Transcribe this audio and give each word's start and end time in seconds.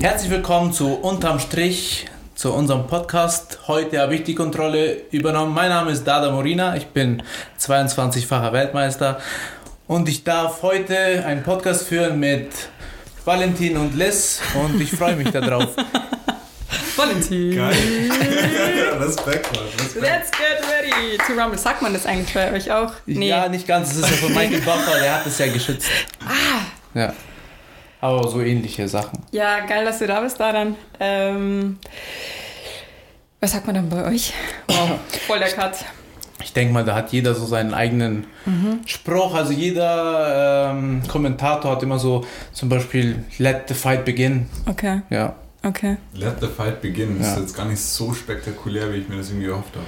Herzlich 0.00 0.30
willkommen 0.30 0.72
zu 0.72 0.94
Unterm 0.94 1.38
Strich, 1.40 2.06
zu 2.34 2.54
unserem 2.54 2.86
Podcast. 2.86 3.58
Heute 3.68 4.00
habe 4.00 4.14
ich 4.14 4.22
die 4.22 4.34
Kontrolle 4.34 5.02
übernommen. 5.10 5.52
Mein 5.52 5.68
Name 5.68 5.90
ist 5.90 6.04
Dada 6.04 6.30
Morina, 6.30 6.74
ich 6.74 6.86
bin 6.86 7.22
22-facher 7.60 8.50
Weltmeister 8.50 9.20
und 9.86 10.08
ich 10.08 10.24
darf 10.24 10.62
heute 10.62 11.22
einen 11.26 11.42
Podcast 11.42 11.86
führen 11.86 12.18
mit 12.18 12.50
Valentin 13.26 13.76
und 13.76 13.94
Liz 13.94 14.40
und 14.54 14.80
ich 14.80 14.90
freue 14.90 15.16
mich 15.16 15.32
darauf. 15.32 15.76
Valentin. 16.96 17.56
Geil. 17.56 17.76
Respekt, 19.00 19.54
Mann. 19.54 19.66
Respekt. 19.66 20.00
Let's 20.02 20.30
get 20.30 20.62
ready 20.66 21.18
to 21.18 21.38
rumble. 21.38 21.58
Sagt 21.58 21.82
man 21.82 21.92
das 21.92 22.06
eigentlich 22.06 22.32
bei 22.32 22.50
euch 22.54 22.72
auch? 22.72 22.94
Ja, 23.04 23.50
nicht 23.50 23.68
ganz, 23.68 23.90
das 23.90 23.98
ist 23.98 24.10
ja 24.10 24.16
von 24.26 24.34
Michael 24.34 24.62
Buffer, 24.62 24.98
der 24.98 25.16
hat 25.16 25.26
es 25.26 25.36
ja 25.36 25.48
geschützt. 25.48 25.90
Ah. 26.24 26.98
Ja. 26.98 27.12
Aber 28.00 28.28
so 28.28 28.40
ähnliche 28.40 28.88
Sachen. 28.88 29.18
Ja, 29.30 29.60
geil, 29.66 29.84
dass 29.84 29.98
du 29.98 30.06
da 30.06 30.20
bist, 30.20 30.40
da 30.40 30.52
dann. 30.52 30.76
Ähm, 30.98 31.78
was 33.40 33.52
sagt 33.52 33.66
man 33.66 33.74
dann 33.74 33.88
bei 33.88 34.04
euch? 34.04 34.32
Wow, 34.68 34.90
voll 35.26 35.38
der 35.38 35.48
Cut. 35.48 35.84
Ich 36.42 36.54
denke 36.54 36.72
mal, 36.72 36.84
da 36.84 36.94
hat 36.94 37.12
jeder 37.12 37.34
so 37.34 37.44
seinen 37.44 37.74
eigenen 37.74 38.26
Spruch. 38.86 39.34
Also 39.34 39.52
jeder 39.52 40.70
ähm, 40.72 41.02
Kommentator 41.06 41.72
hat 41.72 41.82
immer 41.82 41.98
so 41.98 42.24
zum 42.52 42.70
Beispiel 42.70 43.24
Let 43.38 43.68
the 43.68 43.74
fight 43.74 44.06
begin. 44.06 44.48
Okay, 44.66 45.02
Ja. 45.10 45.34
okay. 45.62 45.98
Let 46.14 46.40
the 46.40 46.46
fight 46.48 46.80
begin. 46.80 47.18
Das 47.18 47.28
Ja. 47.28 47.34
ist 47.34 47.40
jetzt 47.40 47.56
gar 47.56 47.66
nicht 47.66 47.80
so 47.80 48.14
spektakulär, 48.14 48.90
wie 48.92 48.96
ich 48.98 49.08
mir 49.08 49.18
das 49.18 49.28
irgendwie 49.28 49.48
gehofft 49.48 49.74
habe. 49.76 49.84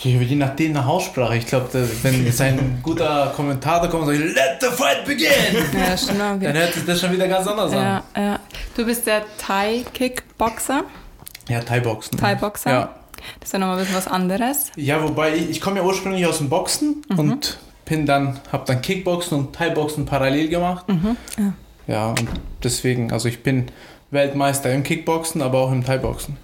Je, 0.00 0.34
nachdem 0.36 0.72
nach 0.72 0.86
Aussprache. 0.86 1.36
Ich 1.36 1.46
glaube, 1.46 1.68
wenn 2.02 2.24
jetzt 2.24 2.40
ein 2.40 2.80
guter 2.82 3.32
Kommentator 3.34 3.88
kommt 3.88 4.06
und 4.08 4.16
sagt, 4.16 4.34
Let 4.34 4.60
the 4.60 4.66
fight 4.68 5.04
begin, 5.04 5.28
Ja, 5.72 5.96
stimmt 5.96 6.20
auch 6.20 6.38
dann 6.40 6.54
hört 6.54 6.74
sich 6.74 6.84
das 6.84 7.00
schon 7.00 7.12
wieder 7.12 7.28
ganz 7.28 7.46
anders 7.46 7.72
an. 7.72 7.78
Ja, 7.78 8.02
ja. 8.16 8.38
Du 8.76 8.84
bist 8.84 9.06
der 9.06 9.22
Thai-Kickboxer, 9.38 10.84
Ja, 11.48 11.60
Thai-Boxen. 11.60 12.18
Thai-Boxer. 12.18 12.70
Ja. 12.70 12.94
Das 13.40 13.48
ist 13.48 13.52
ja 13.54 13.58
nochmal 13.58 13.76
ein 13.76 13.80
bisschen 13.80 13.96
was 13.96 14.06
anderes. 14.08 14.66
ja, 14.76 15.02
wobei 15.02 15.34
ich, 15.34 15.50
ich 15.50 15.60
komme 15.60 15.78
ja 15.78 15.82
ursprünglich 15.82 16.26
aus 16.26 16.38
dem 16.38 16.48
Boxen 16.48 17.02
und 17.16 17.58
bin 17.84 18.06
dann, 18.06 18.38
habe 18.52 18.64
dann 18.66 18.82
Kickboxen 18.82 19.38
und 19.38 19.56
Thai-Boxen 19.56 20.06
parallel 20.06 20.48
gemacht. 20.48 20.88
Mhm. 20.88 21.16
Ja. 21.38 21.52
Ja, 21.88 22.08
und 22.10 22.28
deswegen, 22.62 23.12
also 23.12 23.28
ich 23.28 23.42
bin 23.42 23.66
Weltmeister 24.10 24.72
im 24.72 24.82
Kickboxen, 24.82 25.40
aber 25.40 25.58
auch 25.60 25.72
im 25.72 25.84
Thai-Boxen. 25.84 26.36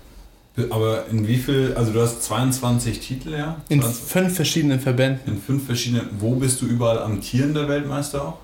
Aber 0.70 1.06
in 1.11 1.27
wie 1.27 1.39
viel, 1.39 1.72
also 1.77 1.92
du 1.92 2.00
hast 2.03 2.22
22 2.25 3.00
Titel, 3.00 3.31
ja? 3.33 3.56
In 3.70 3.81
20, 3.81 4.05
fünf 4.05 4.36
verschiedenen 4.36 4.81
Verbänden. 4.81 5.34
in 5.34 5.41
fünf 5.41 5.64
verschiedenen, 5.67 6.08
wo 6.19 6.34
bist 6.34 6.61
du 6.61 6.67
überall 6.67 6.98
amtierender 7.03 7.69
Weltmeister 7.69 8.22
auch? 8.28 8.39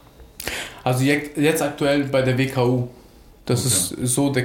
Also 0.84 1.05
jetzt, 1.05 1.36
jetzt 1.36 1.61
aktuell 1.61 2.05
bei 2.05 2.23
der 2.23 2.39
WKU. 2.39 2.89
Das 3.45 3.61
Okay. 3.92 4.03
ist 4.05 4.14
so 4.14 4.31
der 4.33 4.45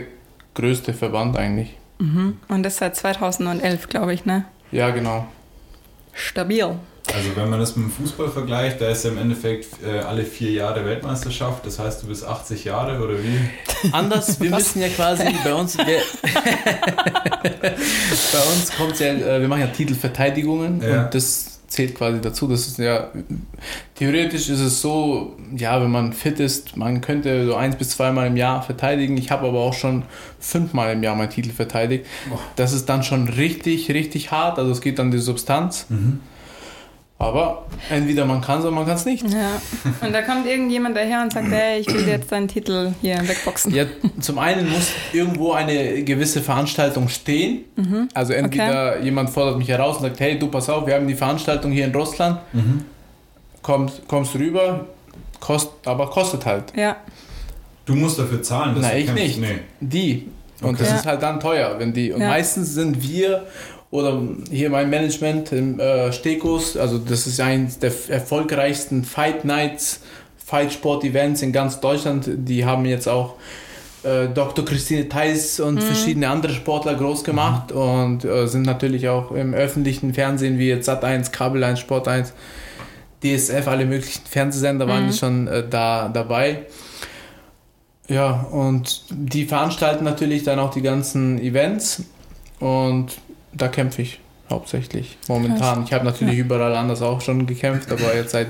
größte 0.55 0.93
Verband 0.93 1.37
eigentlich. 1.37 1.77
Mhm. 1.99 2.37
Und 2.49 2.63
das 2.63 2.77
seit 2.77 2.95
2011, 2.97 3.87
glaube 3.87 4.13
ich, 4.13 4.25
ne? 4.25 4.45
Ja, 4.71 4.89
genau. 4.89 5.27
Stabil. 6.11 6.75
Also 7.13 7.35
wenn 7.35 7.49
man 7.49 7.59
das 7.59 7.75
mit 7.75 7.85
dem 7.85 7.91
Fußball 7.91 8.29
vergleicht, 8.29 8.79
da 8.79 8.89
ist 8.89 9.03
ja 9.03 9.11
im 9.11 9.17
Endeffekt 9.17 9.67
äh, 9.85 9.99
alle 9.99 10.23
vier 10.23 10.51
Jahre 10.51 10.85
Weltmeisterschaft. 10.85 11.65
Das 11.65 11.77
heißt, 11.77 12.03
du 12.03 12.07
bist 12.07 12.25
80 12.25 12.63
Jahre 12.63 13.03
oder 13.03 13.15
wie? 13.21 13.39
Anders, 13.91 14.39
wir 14.39 14.49
müssen 14.49 14.81
ja 14.81 14.87
quasi 14.89 15.25
bei 15.43 15.53
uns. 15.53 15.77
Wir, 15.77 15.85
bei 17.61 18.39
uns 18.51 18.71
kommt 18.77 18.99
ja, 18.99 19.07
äh, 19.13 19.41
wir 19.41 19.47
machen 19.47 19.61
ja 19.61 19.67
Titelverteidigungen 19.67 20.81
Ja. 20.81 21.05
und 21.05 21.13
das 21.13 21.59
zählt 21.67 21.95
quasi 21.95 22.21
dazu. 22.21 22.47
Das 22.47 22.67
ist 22.67 22.77
ja 22.77 23.09
theoretisch 23.95 24.47
ist 24.49 24.59
es 24.59 24.81
so, 24.81 25.35
ja, 25.55 25.81
wenn 25.81 25.89
man 25.91 26.13
fit 26.13 26.39
ist, 26.39 26.77
man 26.77 27.01
könnte 27.01 27.45
so 27.47 27.55
eins 27.55 27.75
bis 27.75 27.89
zweimal 27.89 28.27
im 28.27 28.37
Jahr 28.37 28.61
verteidigen. 28.61 29.17
Ich 29.17 29.31
habe 29.31 29.47
aber 29.47 29.59
auch 29.59 29.73
schon 29.73 30.03
fünfmal 30.39 30.93
im 30.93 31.01
Jahr 31.03 31.15
meinen 31.15 31.31
Titel 31.31 31.51
verteidigt. 31.51 32.05
Das 32.55 32.73
ist 32.73 32.87
dann 32.89 33.03
schon 33.03 33.27
richtig, 33.27 33.89
richtig 33.91 34.31
hart. 34.31 34.59
Also 34.59 34.71
es 34.71 34.81
geht 34.81 34.99
an 34.99 35.09
die 35.11 35.17
Substanz. 35.17 35.87
Aber 37.23 37.65
entweder 37.89 38.25
man 38.25 38.41
kann 38.41 38.59
es 38.59 38.65
oder 38.65 38.73
man 38.75 38.85
kann 38.85 38.95
es 38.95 39.05
nicht. 39.05 39.23
Ja. 39.29 39.61
Und 40.01 40.13
da 40.13 40.21
kommt 40.21 40.45
irgendjemand 40.45 40.95
daher 40.97 41.21
und 41.21 41.31
sagt, 41.31 41.47
hey, 41.49 41.79
ich 41.79 41.87
will 41.93 42.07
jetzt 42.07 42.31
deinen 42.31 42.47
Titel 42.47 42.91
hier 43.01 43.17
wegboxen. 43.27 43.73
Ja, 43.73 43.85
zum 44.19 44.39
einen 44.39 44.69
muss 44.69 44.89
irgendwo 45.13 45.53
eine 45.53 46.03
gewisse 46.03 46.41
Veranstaltung 46.41 47.07
stehen. 47.07 47.65
Also 48.13 48.33
entweder 48.33 48.99
jemand 48.99 49.29
fordert 49.29 49.57
mich 49.57 49.69
heraus 49.69 49.97
und 49.97 50.03
sagt, 50.03 50.19
hey, 50.19 50.37
du 50.37 50.47
pass 50.47 50.69
auf, 50.69 50.85
wir 50.85 50.95
haben 50.95 51.07
die 51.07 51.15
Veranstaltung 51.15 51.71
hier 51.71 51.85
in 51.85 51.95
Russland, 51.95 52.39
kommst, 53.61 54.07
kommst 54.07 54.35
rüber, 54.35 54.85
kost, 55.39 55.69
aber 55.85 56.09
kostet 56.09 56.45
halt. 56.45 56.65
Ja. 56.75 56.97
Du 57.85 57.95
musst 57.95 58.17
dafür 58.19 58.41
zahlen. 58.41 58.75
dass 58.75 58.89
du 58.91 58.97
ich 58.97 59.05
kämpfst. 59.05 59.23
nicht. 59.25 59.39
Nee. 59.41 59.59
Die. 59.79 60.29
Und 60.61 60.69
Okay. 60.75 60.77
das 60.79 60.89
Ja. 60.89 60.95
ist 60.95 61.05
halt 61.05 61.21
dann 61.21 61.39
teuer, 61.39 61.75
wenn 61.77 61.91
die. 61.93 62.11
Und 62.13 62.21
Ja. 62.21 62.29
meistens 62.29 62.73
sind 62.73 63.01
wir 63.01 63.45
oder 63.93 64.19
hier 64.49 64.71
mein 64.71 64.89
Management 64.89 65.51
im 65.51 65.79
äh, 65.79 66.11
Stekos, 66.11 66.75
also 66.75 66.97
das 66.97 67.27
ist 67.27 67.39
eines 67.39 67.77
der 67.77 67.91
erfolgreichsten 68.07 69.03
Fight 69.03 69.45
Nights, 69.45 69.99
Fight 70.43 70.73
Sport 70.73 71.03
Events 71.03 71.43
in 71.43 71.51
ganz 71.51 71.79
Deutschland. 71.79 72.27
Die 72.27 72.65
haben 72.65 72.85
jetzt 72.85 73.07
auch 73.07 73.35
äh, 74.01 74.29
Dr. 74.33 74.65
Christine 74.65 75.07
Theis 75.09 75.59
und 75.59 75.83
verschiedene 75.83 76.27
andere 76.27 76.53
Sportler 76.53 76.95
groß 76.95 77.23
gemacht 77.23 77.71
und 77.71 78.25
äh, 78.25 78.47
sind 78.47 78.63
natürlich 78.63 79.09
auch 79.09 79.29
im 79.29 79.53
öffentlichen 79.53 80.15
Fernsehen 80.15 80.57
wie 80.57 80.69
jetzt 80.69 80.89
Sat1, 80.89 81.29
Kabel 81.29 81.63
1, 81.63 81.79
Sport 81.79 82.07
1, 82.07 82.33
DSF, 83.23 83.67
alle 83.67 83.85
möglichen 83.85 84.25
Fernsehsender 84.25 84.87
waren 84.87 85.05
Mhm. 85.05 85.13
schon 85.13 85.47
äh, 85.47 85.63
da 85.69 86.09
dabei. 86.09 86.63
Ja, 88.07 88.47
und 88.51 89.03
die 89.11 89.45
veranstalten 89.45 90.03
natürlich 90.03 90.41
dann 90.41 90.57
auch 90.57 90.73
die 90.73 90.81
ganzen 90.81 91.39
Events 91.39 92.01
und 92.59 93.17
da 93.55 93.67
kämpfe 93.67 94.01
ich 94.01 94.19
hauptsächlich 94.49 95.17
momentan. 95.27 95.83
Ich 95.83 95.93
habe 95.93 96.05
natürlich 96.05 96.37
überall 96.37 96.75
anders 96.75 97.01
auch 97.01 97.21
schon 97.21 97.45
gekämpft, 97.45 97.91
aber 97.91 98.15
jetzt 98.15 98.31
seit 98.31 98.47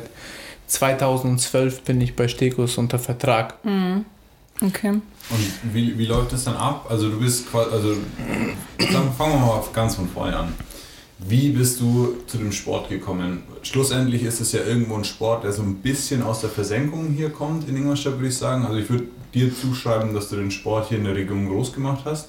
2012 0.68 1.82
bin 1.82 2.02
ich 2.02 2.16
bei 2.16 2.28
Stekos 2.28 2.78
unter 2.78 3.00
Vertrag. 3.00 3.64
Mhm. 3.64 4.06
Okay. 4.62 4.90
Und 4.90 5.74
wie, 5.74 5.98
wie 5.98 6.06
läuft 6.06 6.32
das 6.32 6.44
dann 6.44 6.56
ab? 6.56 6.88
Also 6.90 7.10
du 7.10 7.20
bist 7.20 7.50
quasi, 7.50 7.72
also 7.72 7.96
dann 8.78 9.12
fangen 9.14 9.34
wir 9.34 9.40
mal 9.40 9.64
ganz 9.74 9.96
von 9.96 10.08
vorne 10.08 10.38
an. 10.38 10.54
Wie 11.20 11.50
bist 11.50 11.80
du 11.80 12.18
zu 12.28 12.38
dem 12.38 12.52
Sport 12.52 12.90
gekommen? 12.90 13.44
Schlussendlich 13.62 14.24
ist 14.24 14.42
es 14.42 14.52
ja 14.52 14.62
irgendwo 14.62 14.96
ein 14.96 15.06
Sport, 15.06 15.46
der 15.46 15.54
so 15.54 15.62
ein 15.62 15.76
bisschen 15.76 16.22
aus 16.22 16.42
der 16.42 16.50
Versenkung 16.50 17.14
hier 17.16 17.30
kommt 17.30 17.68
in 17.70 17.78
Ingolstadt, 17.78 18.16
würde 18.16 18.28
ich 18.28 18.38
sagen. 18.38 18.66
Also 18.66 18.78
ich 18.78 18.90
würde 18.90 19.06
dir 19.34 19.56
zuschreiben, 19.56 20.14
dass 20.14 20.30
du 20.30 20.36
den 20.36 20.52
Sport 20.52 20.90
hier 20.90 20.98
in 20.98 21.06
der 21.06 21.16
Region 21.16 21.48
groß 21.48 21.74
gemacht 21.74 22.04
hast. 22.06 22.28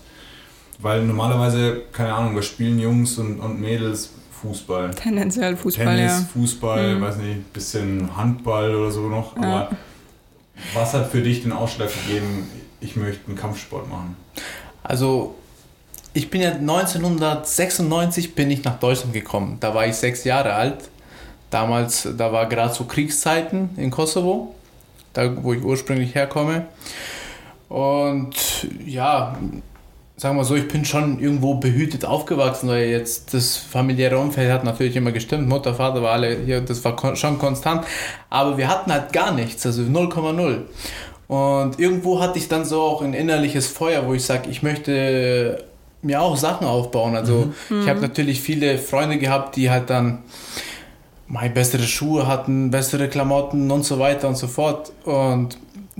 Weil 0.79 1.05
normalerweise, 1.05 1.83
keine 1.93 2.13
Ahnung, 2.15 2.37
was 2.37 2.47
spielen 2.47 2.79
Jungs 2.79 3.17
und, 3.19 3.39
und 3.41 3.61
Mädels 3.61 4.11
Fußball? 4.43 4.91
Tendenziell 4.95 5.57
Fußball, 5.57 5.87
Tennis, 5.97 6.13
ja. 6.13 6.27
Fußball, 6.33 6.95
Mhm. 6.97 7.01
weiß 7.01 7.17
nicht, 7.19 7.53
bisschen 7.53 8.17
Handball 8.17 8.75
oder 8.75 8.91
so 8.91 9.09
noch. 9.09 9.37
Ja. 9.37 9.43
Aber 9.43 9.71
was 10.75 10.93
hat 10.95 11.11
für 11.11 11.23
dich 11.23 11.43
den 11.43 11.53
Ausschlag 11.53 11.89
gegeben, 12.07 12.49
ich 12.81 12.97
möchte 12.97 13.27
einen 13.29 13.37
Kampfsport 13.37 13.89
machen? 13.89 14.17
Also 14.83 15.35
ich 16.13 16.29
bin 16.31 16.43
ja 16.43 16.51
1996 16.53 18.35
bin 18.35 18.51
ich 18.51 18.63
nach 18.65 18.79
Deutschland 18.79 19.13
gekommen. 19.15 19.57
Da 19.61 19.75
war 19.75 19.87
ich 19.87 19.95
sechs 19.97 20.25
Jahre 20.25 20.53
alt. 20.55 20.91
Damals, 21.51 22.09
da 22.17 22.33
war 22.33 22.47
gerade 22.49 22.75
so 22.75 22.85
Kriegszeiten 22.85 23.71
in 23.77 23.91
Kosovo, 23.91 24.55
da 25.13 25.43
wo 25.43 25.53
ich 25.53 25.63
ursprünglich 25.63 26.15
herkomme. 26.15 26.67
Und 27.69 28.35
ja, 28.85 29.37
sagen 30.17 30.37
wir 30.37 30.45
so, 30.45 30.55
ich 30.55 30.69
bin 30.69 30.85
schon 30.85 31.19
irgendwo 31.19 31.55
behütet 31.55 32.05
aufgewachsen, 32.05 32.69
weil 32.69 32.87
jetzt 32.89 33.35
das 33.35 33.57
familiäre 33.57 34.17
Umfeld 34.19 34.51
hat 34.53 34.65
natürlich 34.65 34.95
immer 34.97 35.13
gestimmt. 35.13 35.49
Mutter, 35.49 35.75
Vater 35.75 36.03
war 36.03 36.13
alle 36.13 36.37
hier, 36.45 36.61
das 36.61 36.85
war 36.85 36.95
kon- 36.95 37.17
schon 37.17 37.39
konstant. 37.39 37.85
Aber 38.31 38.57
wir 38.57 38.69
hatten 38.69 38.93
halt 38.93 39.13
gar 39.13 39.33
nichts, 39.33 39.67
also 39.67 39.83
0,0. 39.83 40.59
Und 41.27 41.81
irgendwo 41.81 42.21
hatte 42.21 42.39
ich 42.39 42.49
dann 42.49 42.65
so 42.65 42.83
auch 42.83 43.03
ein 43.03 43.15
innerliches 43.15 43.67
Feuer, 43.67 44.07
wo 44.07 44.15
ich 44.15 44.25
sage, 44.25 44.49
ich 44.51 44.63
möchte 44.63 45.65
mir 46.03 46.21
auch 46.21 46.37
Sachen 46.37 46.67
aufbauen. 46.67 47.17
Also 47.17 47.53
ich 47.71 47.89
habe 47.89 48.01
natürlich 48.01 48.41
viele 48.41 48.79
Freunde 48.79 49.19
gehabt, 49.19 49.57
die 49.57 49.71
halt 49.71 49.89
dann 49.91 50.19
mal 51.27 51.49
bessere 51.49 51.83
Schuhe 51.83 52.27
hatten, 52.27 52.71
bessere 52.71 53.09
Klamotten 53.09 53.71
und 53.71 53.85
so 53.85 53.99
weiter 53.99 54.29
und 54.29 54.37
so 54.37 54.47
fort. 54.47 54.93
Und 55.05 55.57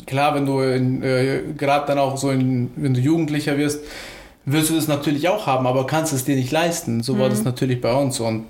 klar, 0.07 0.35
wenn 0.35 0.47
du 0.47 0.61
in, 0.61 1.03
äh, 1.03 1.43
gerade 1.57 1.87
dann 1.87 1.99
auch 1.99 2.17
so, 2.17 2.31
in, 2.31 2.71
wenn 2.77 2.95
du 2.95 3.01
Jugendlicher 3.01 3.57
wirst, 3.57 3.81
willst 4.45 4.71
du 4.71 4.75
das 4.75 4.89
natürlich 4.89 5.29
auch 5.29 5.47
haben, 5.47 5.67
aber 5.67 5.87
kannst 5.87 6.13
es 6.13 6.25
dir 6.25 6.37
nicht 6.37 6.53
leisten. 6.53 7.03
So 7.03 7.19
war 7.19 7.29
das 7.29 7.45
natürlich 7.45 7.81
bei 7.81 7.95
uns. 7.95 8.21
Und 8.21 8.45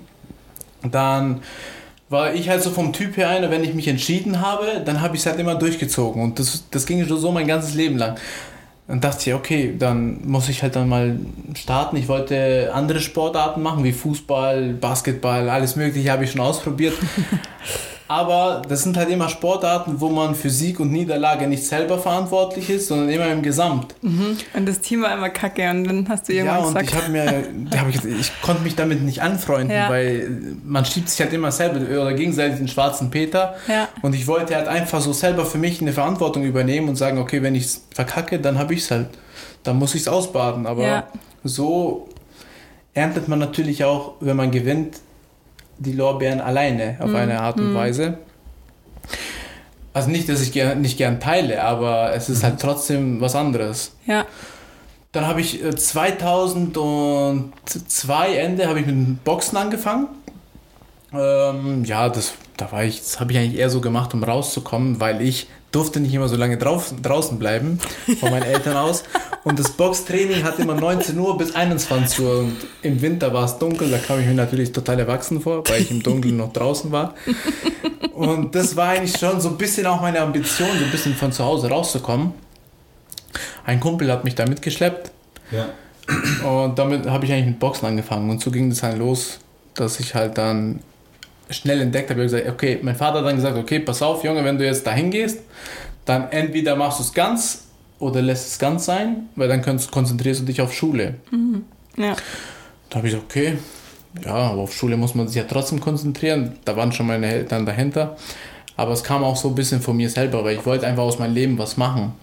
dann 0.83 1.41
war 2.09 2.33
ich 2.33 2.49
halt 2.49 2.61
so 2.61 2.69
vom 2.69 2.93
Typ 2.93 3.17
her 3.17 3.29
einer, 3.29 3.49
wenn 3.49 3.63
ich 3.63 3.73
mich 3.73 3.87
entschieden 3.87 4.41
habe, 4.41 4.81
dann 4.83 5.01
habe 5.01 5.15
ich 5.15 5.21
es 5.21 5.25
halt 5.25 5.39
immer 5.39 5.55
durchgezogen. 5.55 6.21
Und 6.21 6.39
das, 6.39 6.65
das 6.69 6.85
ging 6.85 7.05
schon 7.07 7.17
so 7.17 7.31
mein 7.31 7.47
ganzes 7.47 7.73
Leben 7.73 7.97
lang. 7.97 8.17
Dann 8.87 9.01
dachte 9.01 9.29
ich, 9.29 9.35
okay, 9.35 9.73
dann 9.77 10.19
muss 10.27 10.47
ich 10.47 10.61
halt 10.61 10.75
dann 10.75 10.87
mal 10.87 11.17
starten. 11.55 11.97
Ich 11.97 12.07
wollte 12.07 12.71
andere 12.73 12.99
Sportarten 12.99 13.63
machen, 13.63 13.83
wie 13.83 13.93
Fußball, 13.93 14.73
Basketball, 14.73 15.49
alles 15.49 15.75
mögliche 15.75 16.11
habe 16.11 16.25
ich 16.25 16.31
schon 16.31 16.41
ausprobiert. 16.41 16.93
Aber 18.07 18.61
das 18.69 18.83
sind 18.83 18.97
halt 18.97 19.09
immer 19.09 19.29
Sportarten, 19.29 19.99
wo 19.99 20.09
man 20.09 20.35
für 20.35 20.51
Sieg 20.51 20.79
und 20.79 20.91
Niederlage 20.91 21.47
nicht 21.47 21.65
selber 21.65 21.97
verantwortlich 21.97 22.69
ist, 22.69 22.87
sondern 22.89 23.09
immer 23.09 23.27
im 23.31 23.41
Gesamt. 23.41 23.95
Mhm. 24.03 24.37
Und 24.53 24.67
das 24.67 24.79
Team 24.79 25.01
war 25.01 25.11
immer 25.13 25.29
kacke 25.31 25.67
und 25.71 25.85
dann 25.85 26.07
hast 26.07 26.29
du 26.29 26.33
irgendwann 26.33 26.59
Ja, 26.59 26.65
und 26.67 26.73
gesagt. 26.75 26.89
ich 26.89 26.95
habe 26.95 27.11
mir, 27.11 27.25
hab 27.79 27.89
ich, 27.89 28.05
ich 28.05 28.31
konnte 28.43 28.61
mich 28.61 28.75
damit 28.75 29.01
nicht 29.01 29.23
anfreunden, 29.23 29.75
Ja. 29.75 29.89
weil 29.89 30.29
man 30.63 30.85
schiebt 30.85 31.09
sich 31.09 31.19
halt 31.19 31.33
immer 31.33 31.51
selber 31.51 31.79
oder 31.99 32.13
gegenseitig 32.13 32.57
den 32.59 32.67
schwarzen 32.67 33.09
Peter. 33.09 33.55
Ja. 33.67 33.87
Und 34.03 34.13
ich 34.13 34.27
wollte 34.27 34.55
halt 34.55 34.67
einfach 34.67 35.01
so 35.01 35.11
selber 35.11 35.43
für 35.43 35.57
mich 35.57 35.81
eine 35.81 35.91
Verantwortung 35.91 36.43
übernehmen 36.43 36.89
und 36.89 36.97
sagen, 36.97 37.17
okay, 37.17 37.41
wenn 37.41 37.55
ich 37.55 37.63
es 37.65 37.85
verkacke, 37.91 38.39
dann 38.39 38.59
habe 38.59 38.75
ich 38.75 38.81
es 38.81 38.91
halt. 38.91 39.07
Dann 39.63 39.77
muss 39.77 39.95
ich 39.95 40.01
es 40.01 40.07
ausbaden. 40.07 40.67
Aber 40.67 40.85
Ja. 40.85 41.07
so 41.43 42.07
erntet 42.93 43.27
man 43.27 43.39
natürlich 43.39 43.83
auch, 43.83 44.13
wenn 44.19 44.37
man 44.37 44.51
gewinnt, 44.51 44.97
die 45.77 45.93
Lorbeeren 45.93 46.41
alleine 46.41 46.97
auf 46.99 47.13
eine 47.13 47.41
Art 47.41 47.59
und 47.59 47.73
Weise. 47.73 48.17
Also 49.93 50.09
nicht, 50.09 50.27
dass 50.27 50.41
ich 50.41 50.51
gern, 50.51 50.81
nicht 50.81 50.97
gern 50.97 51.19
teile, 51.19 51.63
aber 51.63 52.13
es 52.13 52.29
ist 52.29 52.43
halt 52.43 52.59
trotzdem 52.59 53.21
was 53.21 53.35
anderes. 53.35 53.93
ja. 54.05 54.25
Dann 55.13 55.27
habe 55.27 55.39
ich 55.39 55.63
äh, 55.63 55.73
2002 55.73 58.35
Ende 58.35 58.67
habe 58.67 58.81
ich 58.81 58.85
mit 58.85 59.23
Boxen 59.23 59.57
angefangen. 59.57 60.09
Ähm, 61.13 61.85
ja, 61.85 62.09
das, 62.09 62.33
da 62.57 62.69
war 62.73 62.83
ich, 62.83 62.99
das 62.99 63.21
habe 63.21 63.31
ich 63.31 63.37
eigentlich 63.37 63.57
eher 63.57 63.69
so 63.69 63.79
gemacht, 63.79 64.13
um 64.13 64.25
rauszukommen, 64.25 64.99
weil 64.99 65.21
ich 65.21 65.47
durfte 65.75 65.99
nicht 65.99 66.13
immer 66.13 66.29
so 66.29 66.37
lange 66.37 66.57
drauf, 66.57 66.93
draußen 67.01 67.37
bleiben 67.37 67.79
von 68.19 68.31
meinen 68.31 68.43
Eltern 68.43 68.77
aus. 68.77 69.03
Und 69.43 69.59
das 69.59 69.71
Boxtraining 69.71 70.43
hat 70.43 70.57
immer 70.59 70.73
19 70.75 71.17
Uhr 71.19 71.37
bis 71.37 71.53
21 71.53 72.19
Uhr 72.21 72.39
und 72.39 72.55
im 72.81 73.01
Winter 73.01 73.33
war 73.33 73.45
es 73.45 73.57
dunkel, 73.57 73.89
da 73.91 73.97
kam 73.97 74.19
ich 74.19 74.25
mir 74.25 74.33
natürlich 74.33 74.71
total 74.71 74.99
erwachsen 74.99 75.41
vor, 75.41 75.67
weil 75.67 75.81
ich 75.81 75.91
im 75.91 76.01
Dunkeln 76.01 76.37
noch 76.37 76.53
draußen 76.53 76.91
war. 76.91 77.13
Und 78.13 78.55
das 78.55 78.75
war 78.75 78.89
eigentlich 78.89 79.17
schon 79.17 79.41
so 79.41 79.49
ein 79.49 79.57
bisschen 79.57 79.85
auch 79.85 80.01
meine 80.01 80.21
Ambition, 80.21 80.69
so 80.79 80.85
ein 80.85 80.91
bisschen 80.91 81.13
von 81.13 81.31
zu 81.31 81.43
Hause 81.43 81.69
rauszukommen. 81.69 82.31
Ein 83.65 83.79
Kumpel 83.79 84.11
hat 84.11 84.23
mich 84.23 84.35
da 84.35 84.45
mitgeschleppt 84.45 85.11
Ja. 85.51 85.67
und 86.47 86.79
damit 86.79 87.05
habe 87.09 87.25
ich 87.25 87.31
eigentlich 87.33 87.47
mit 87.47 87.59
Boxen 87.59 87.85
angefangen. 87.87 88.29
Und 88.29 88.41
so 88.41 88.49
ging 88.51 88.71
es 88.71 88.79
dann 88.81 88.97
los, 88.97 89.39
dass 89.73 89.99
ich 89.99 90.15
halt 90.15 90.37
dann 90.37 90.79
schnell 91.49 91.81
entdeckt 91.81 92.09
habe. 92.09 92.23
Ich 92.23 92.31
habe 92.31 92.41
gesagt, 92.41 92.55
okay, 92.55 92.79
mein 92.81 92.95
Vater 92.95 93.19
hat 93.19 93.25
dann 93.25 93.35
gesagt, 93.35 93.57
okay, 93.57 93.79
pass 93.79 94.01
auf, 94.01 94.23
Junge, 94.23 94.43
wenn 94.43 94.57
du 94.57 94.65
jetzt 94.65 94.85
dahin 94.85 95.11
gehst, 95.11 95.39
dann 96.05 96.29
entweder 96.31 96.75
machst 96.75 96.99
du 96.99 97.03
es 97.03 97.13
ganz 97.13 97.65
oder 97.99 98.21
lässt 98.21 98.47
es 98.47 98.59
ganz 98.59 98.85
sein, 98.85 99.29
weil 99.35 99.47
dann 99.47 99.61
kannst, 99.61 99.91
konzentrierst 99.91 100.41
du 100.41 100.45
dich 100.45 100.61
auf 100.61 100.73
Schule. 100.73 101.15
Ja. 101.97 102.15
Da 102.89 102.97
habe 102.97 103.07
ich 103.07 103.13
gesagt, 103.13 103.31
okay, 103.31 103.57
ja, 104.23 104.35
aber 104.35 104.61
auf 104.61 104.73
Schule 104.73 104.97
muss 104.97 105.15
man 105.15 105.27
sich 105.27 105.37
ja 105.37 105.43
trotzdem 105.43 105.79
konzentrieren. 105.81 106.57
Da 106.65 106.75
waren 106.75 106.91
schon 106.91 107.07
meine 107.07 107.27
Eltern 107.27 107.65
dahinter. 107.65 108.15
Aber 108.77 108.91
es 108.91 109.03
kam 109.03 109.23
auch 109.23 109.35
so 109.35 109.49
ein 109.49 109.55
bisschen 109.55 109.81
von 109.81 109.95
mir 109.95 110.09
selber, 110.09 110.43
weil 110.43 110.57
ich 110.57 110.65
wollte 110.65 110.85
einfach 110.85 111.03
aus 111.03 111.19
meinem 111.19 111.33
Leben 111.33 111.57
was 111.57 111.77
machen. 111.77 112.13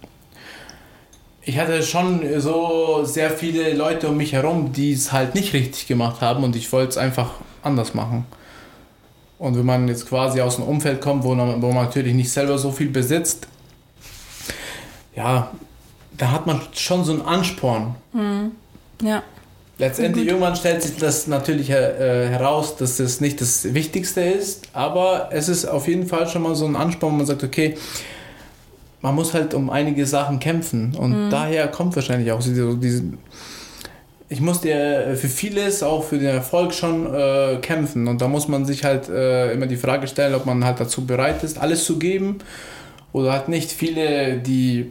Ich 1.45 1.59
hatte 1.59 1.83
schon 1.83 2.23
so 2.41 3.05
sehr 3.05 3.31
viele 3.31 3.75
Leute 3.75 4.09
um 4.09 4.17
mich 4.17 4.33
herum, 4.33 4.73
die 4.73 4.93
es 4.93 5.13
halt 5.13 5.35
nicht 5.35 5.55
richtig 5.55 5.87
gemacht 5.87 6.21
haben 6.21 6.45
und 6.45 6.55
ich 6.55 6.71
wollte 6.73 6.91
es 6.91 6.99
einfach 6.99 7.31
anders 7.63 7.95
machen. 7.95 8.27
Und 9.43 9.59
wenn 9.59 9.67
man 9.67 9.89
jetzt 9.89 10.09
quasi 10.09 10.41
aus 10.41 10.57
einem 10.57 10.69
Umfeld 10.69 11.01
kommt, 11.01 11.25
wo 11.25 11.35
man, 11.35 11.61
wo 11.61 11.73
man 11.73 11.87
natürlich 11.87 12.15
nicht 12.15 12.31
selber 12.31 12.59
so 12.59 12.71
viel 12.71 12.91
besitzt, 12.91 13.49
ja, 15.17 15.51
da 16.17 16.31
hat 16.31 16.47
man 16.47 16.61
schon 16.75 17.05
so 17.05 17.11
einen 17.11 17.23
Ansporn, 17.23 17.97
Ja. 19.03 19.25
Letztendlich 19.79 20.29
irgendwann 20.29 20.55
stellt 20.55 20.81
sich 20.81 20.97
das 20.97 21.27
natürlich 21.27 21.71
äh, 21.71 22.29
heraus, 22.29 22.77
dass 22.77 22.99
das 22.99 23.21
nicht 23.21 23.41
das 23.41 23.75
Wichtigste 23.75 24.21
ist, 24.21 24.69
aber 24.75 25.31
es 25.33 25.49
ist 25.49 25.65
auf 25.65 25.89
jeden 25.89 26.07
Fall 26.07 26.29
schon 26.29 26.43
mal 26.43 26.55
so 26.55 26.65
ein 26.67 26.77
Ansporn, 26.77 27.15
wo 27.15 27.17
man 27.17 27.27
sagt, 27.27 27.43
okay, 27.43 27.77
man 29.01 29.17
muss 29.17 29.35
halt 29.35 29.55
um 29.55 29.71
einige 29.71 30.07
Sachen 30.07 30.39
kämpfen. 30.39 30.95
Und 30.95 31.31
daher 31.31 31.67
kommt 31.67 31.97
wahrscheinlich 31.97 32.31
auch 32.31 32.41
so 32.41 32.77
diese, 32.77 33.03
ich 34.33 34.41
musste 34.41 34.71
ja 34.71 35.15
für 35.15 35.29
vieles, 35.29 35.83
auch 35.83 36.05
für 36.05 36.17
den 36.17 36.29
Erfolg 36.29 36.73
schon 36.73 37.15
äh, 37.15 37.59
kämpfen 37.61 38.09
und 38.09 38.23
da 38.23 38.29
muss 38.29 38.49
man 38.49 38.65
sich 38.65 38.83
halt 38.83 39.11
äh, 39.11 39.53
immer 39.53 39.67
die 39.67 39.77
Frage 39.77 40.09
stellen, 40.09 40.35
ob 40.35 40.47
man 40.47 40.65
halt 40.65 40.81
dazu 40.81 41.05
bereit 41.05 41.45
ist, 41.45 41.59
alles 41.59 41.85
zu 41.85 41.99
geben 41.99 42.39
oder 43.13 43.33
halt 43.33 43.49
nicht. 43.49 43.71
Viele, 43.71 44.39
die 44.39 44.91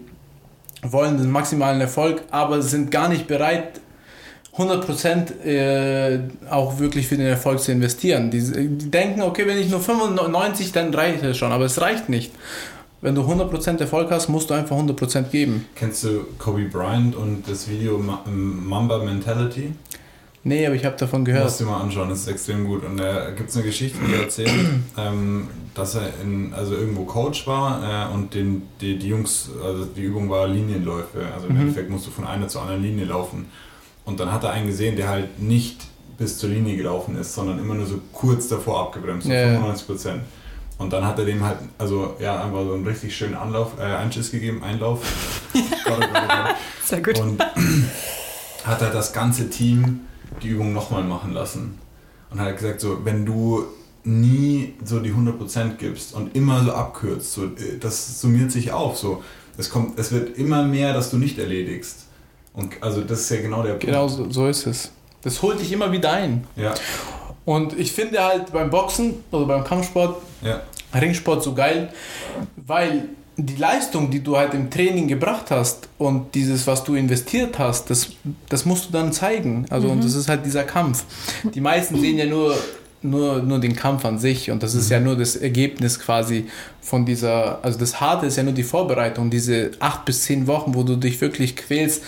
wollen 0.84 1.18
den 1.18 1.32
maximalen 1.32 1.82
Erfolg, 1.82 2.22
aber 2.30 2.62
sind 2.62 2.92
gar 2.92 3.10
nicht 3.10 3.26
bereit, 3.26 3.82
100% 4.58 5.44
äh, 5.44 6.20
auch 6.48 6.78
wirklich 6.78 7.08
für 7.08 7.18
den 7.18 7.26
Erfolg 7.26 7.62
zu 7.62 7.72
investieren. 7.72 8.30
Die, 8.30 8.42
die 8.42 8.92
denken, 8.92 9.24
okay, 9.24 9.48
wenn 9.48 9.58
ich 9.58 9.70
nur 9.70 9.80
95, 9.80 10.72
dann 10.72 10.94
reicht 10.94 11.24
es 11.24 11.38
schon, 11.38 11.52
aber 11.52 11.66
es 11.66 11.82
reicht 11.82 12.10
nicht. 12.10 12.32
Wenn 13.02 13.16
du 13.16 13.22
100% 13.22 13.80
Erfolg 13.80 14.12
hast, 14.12 14.30
musst 14.30 14.50
du 14.50 14.54
einfach 14.54 14.76
100% 14.78 15.24
geben. 15.30 15.66
Kennst 15.76 16.04
du 16.04 16.26
Kobe 16.38 16.66
Bryant 16.66 17.16
und 17.16 17.44
das 17.50 17.68
Video 17.68 17.98
Ma- 17.98 18.24
Mamba 18.28 19.00
Mentality? 19.00 19.74
Nee, 20.44 20.66
aber 20.66 20.76
ich 20.76 20.86
habe 20.86 20.96
davon 20.98 21.22
Musst 21.22 21.26
gehört. 21.34 21.60
du 21.60 21.64
dir 21.64 21.70
mal 21.70 21.82
anschauen, 21.82 22.10
das 22.10 22.20
ist 22.22 22.28
extrem 22.28 22.66
gut. 22.66 22.84
Und 22.84 22.98
da 22.98 23.30
gibt 23.32 23.50
es 23.50 23.56
eine 23.56 23.66
Geschichte, 23.66 23.98
die 24.08 24.14
er 24.14 24.22
erzählt, 24.24 24.52
ähm, 24.98 25.48
dass 25.76 25.96
er 25.96 26.10
in, 26.24 26.54
also 26.54 26.74
irgendwo 26.76 27.04
Coach 27.06 27.46
war 27.48 28.10
äh, 28.10 28.14
und 28.14 28.34
den, 28.34 28.64
die, 28.82 28.98
die 28.98 29.08
Jungs, 29.10 29.50
also 29.64 29.86
die 29.86 30.02
Übung 30.02 30.30
war 30.30 30.48
Linienläufe. 30.48 31.26
Also 31.34 31.48
im 31.48 31.56
Mhm. 31.56 31.62
Endeffekt 31.62 31.90
musst 31.90 32.08
du 32.08 32.12
von 32.12 32.26
einer 32.26 32.48
zur 32.48 32.62
anderen 32.64 32.82
Linie 32.84 33.06
laufen. 33.06 33.46
Und 34.06 34.20
dann 34.20 34.32
hat 34.32 34.44
er 34.44 34.52
einen 34.52 34.66
gesehen, 34.68 34.96
der 34.96 35.10
halt 35.10 35.40
nicht 35.40 35.82
bis 36.18 36.38
zur 36.40 36.50
Linie 36.50 36.76
gelaufen 36.76 37.16
ist, 37.20 37.34
sondern 37.34 37.58
immer 37.60 37.74
nur 37.76 37.86
so 37.86 38.00
kurz 38.12 38.48
davor 38.48 38.80
abgebremst, 38.82 39.26
so 39.28 39.34
Ja, 39.34 39.40
ja. 39.42 39.46
95 39.54 39.88
Prozent. 39.88 40.22
Und 40.82 40.92
dann 40.92 41.06
hat 41.06 41.20
er 41.20 41.26
dem 41.26 41.44
halt, 41.46 41.60
also 41.78 42.16
ja, 42.20 42.44
einfach 42.44 42.64
so 42.64 42.74
einen 42.74 42.88
richtig 42.88 43.16
schönen 43.16 43.36
Anlauf, 43.36 43.74
äh, 43.80 43.84
Einschiss 43.84 44.32
gegeben, 44.32 44.64
Einlauf. 44.64 45.02
Sehr 46.86 47.02
gut. 47.02 47.20
Und 47.20 47.42
hat 48.64 48.82
er 48.82 48.90
das 48.90 49.14
ganze 49.14 49.50
Team 49.50 50.02
die 50.42 50.48
Übung 50.48 50.74
nochmal 50.74 51.04
machen 51.04 51.34
lassen. 51.34 51.78
Und 52.32 52.40
hat 52.40 52.58
gesagt, 52.58 52.82
so, 52.82 53.06
wenn 53.06 53.26
du 53.26 53.66
nie 54.04 54.74
so 54.84 55.00
die 55.00 55.12
100% 55.12 55.76
gibst 55.76 56.16
und 56.16 56.36
immer 56.36 56.64
so 56.64 56.72
abkürzt, 56.72 57.34
so, 57.34 57.46
äh, 57.46 57.78
das 57.80 58.20
summiert 58.20 58.52
sich 58.52 58.72
auf. 58.72 58.98
So. 58.98 59.24
Es, 59.58 59.70
kommt, 59.70 60.00
es 60.00 60.12
wird 60.12 60.36
immer 60.38 60.64
mehr, 60.64 60.94
dass 60.94 61.12
du 61.12 61.18
nicht 61.18 61.38
erledigst. 61.38 62.06
Und 62.54 62.82
also 62.82 63.02
das 63.02 63.22
ist 63.22 63.30
ja 63.30 63.42
genau 63.42 63.62
der 63.62 63.72
Punkt. 63.72 63.86
Genau 63.86 64.08
so, 64.08 64.30
so 64.32 64.48
ist 64.48 64.66
es. 64.66 64.92
Das 65.22 65.44
holt 65.44 65.60
dich 65.60 65.72
immer 65.72 65.92
wieder 65.92 66.12
ein. 66.12 66.46
Ja, 66.56 66.74
Und 67.46 67.78
ich 67.78 67.92
finde 67.92 68.24
halt 68.24 68.52
beim 68.52 68.70
Boxen 68.70 69.24
oder 69.32 69.46
beim 69.46 69.64
Kampfsport, 69.64 70.22
ja, 70.42 70.62
Ringsport 70.94 71.44
so 71.44 71.54
geil, 71.54 71.90
weil 72.56 73.10
die 73.38 73.56
Leistung, 73.56 74.12
die 74.12 74.22
du 74.22 74.38
halt 74.38 74.54
im 74.54 74.70
Training 74.70 75.08
gebracht 75.08 75.52
hast 75.52 75.88
und 75.98 76.36
dieses, 76.36 76.68
was 76.68 76.84
du 76.84 76.96
investiert 76.96 77.58
hast, 77.60 77.90
das, 77.90 78.10
das 78.50 78.66
musst 78.66 78.90
du 78.90 78.92
dann 78.92 79.14
zeigen. 79.14 79.66
Also 79.70 79.88
und 79.90 80.04
das 80.04 80.16
ist 80.16 80.30
halt 80.30 80.46
dieser 80.46 80.64
Kampf. 80.64 81.04
Die 81.44 81.62
meisten 81.62 82.00
sehen 82.00 82.18
ja 82.18 82.26
nur, 82.26 82.56
nur, 83.02 83.42
nur 83.42 83.60
den 83.60 83.76
Kampf 83.76 84.06
an 84.06 84.20
sich 84.20 84.52
und 84.52 84.62
das 84.64 84.76
ist 84.76 84.90
ja 84.90 85.00
nur 85.00 85.16
das 85.16 85.36
Ergebnis 85.36 86.00
quasi 86.00 86.48
von 86.82 87.06
dieser, 87.06 87.64
also 87.64 87.80
das 87.80 88.00
Harte 88.00 88.26
ist 88.28 88.38
ja 88.38 88.44
nur 88.44 88.54
die 88.54 88.64
Vorbereitung, 88.64 89.30
diese 89.30 89.72
acht 89.80 90.06
bis 90.06 90.24
zehn 90.24 90.46
Wochen, 90.48 90.76
wo 90.76 90.84
du 90.84 90.98
dich 90.98 91.20
wirklich 91.22 91.56
quälst, 91.56 92.04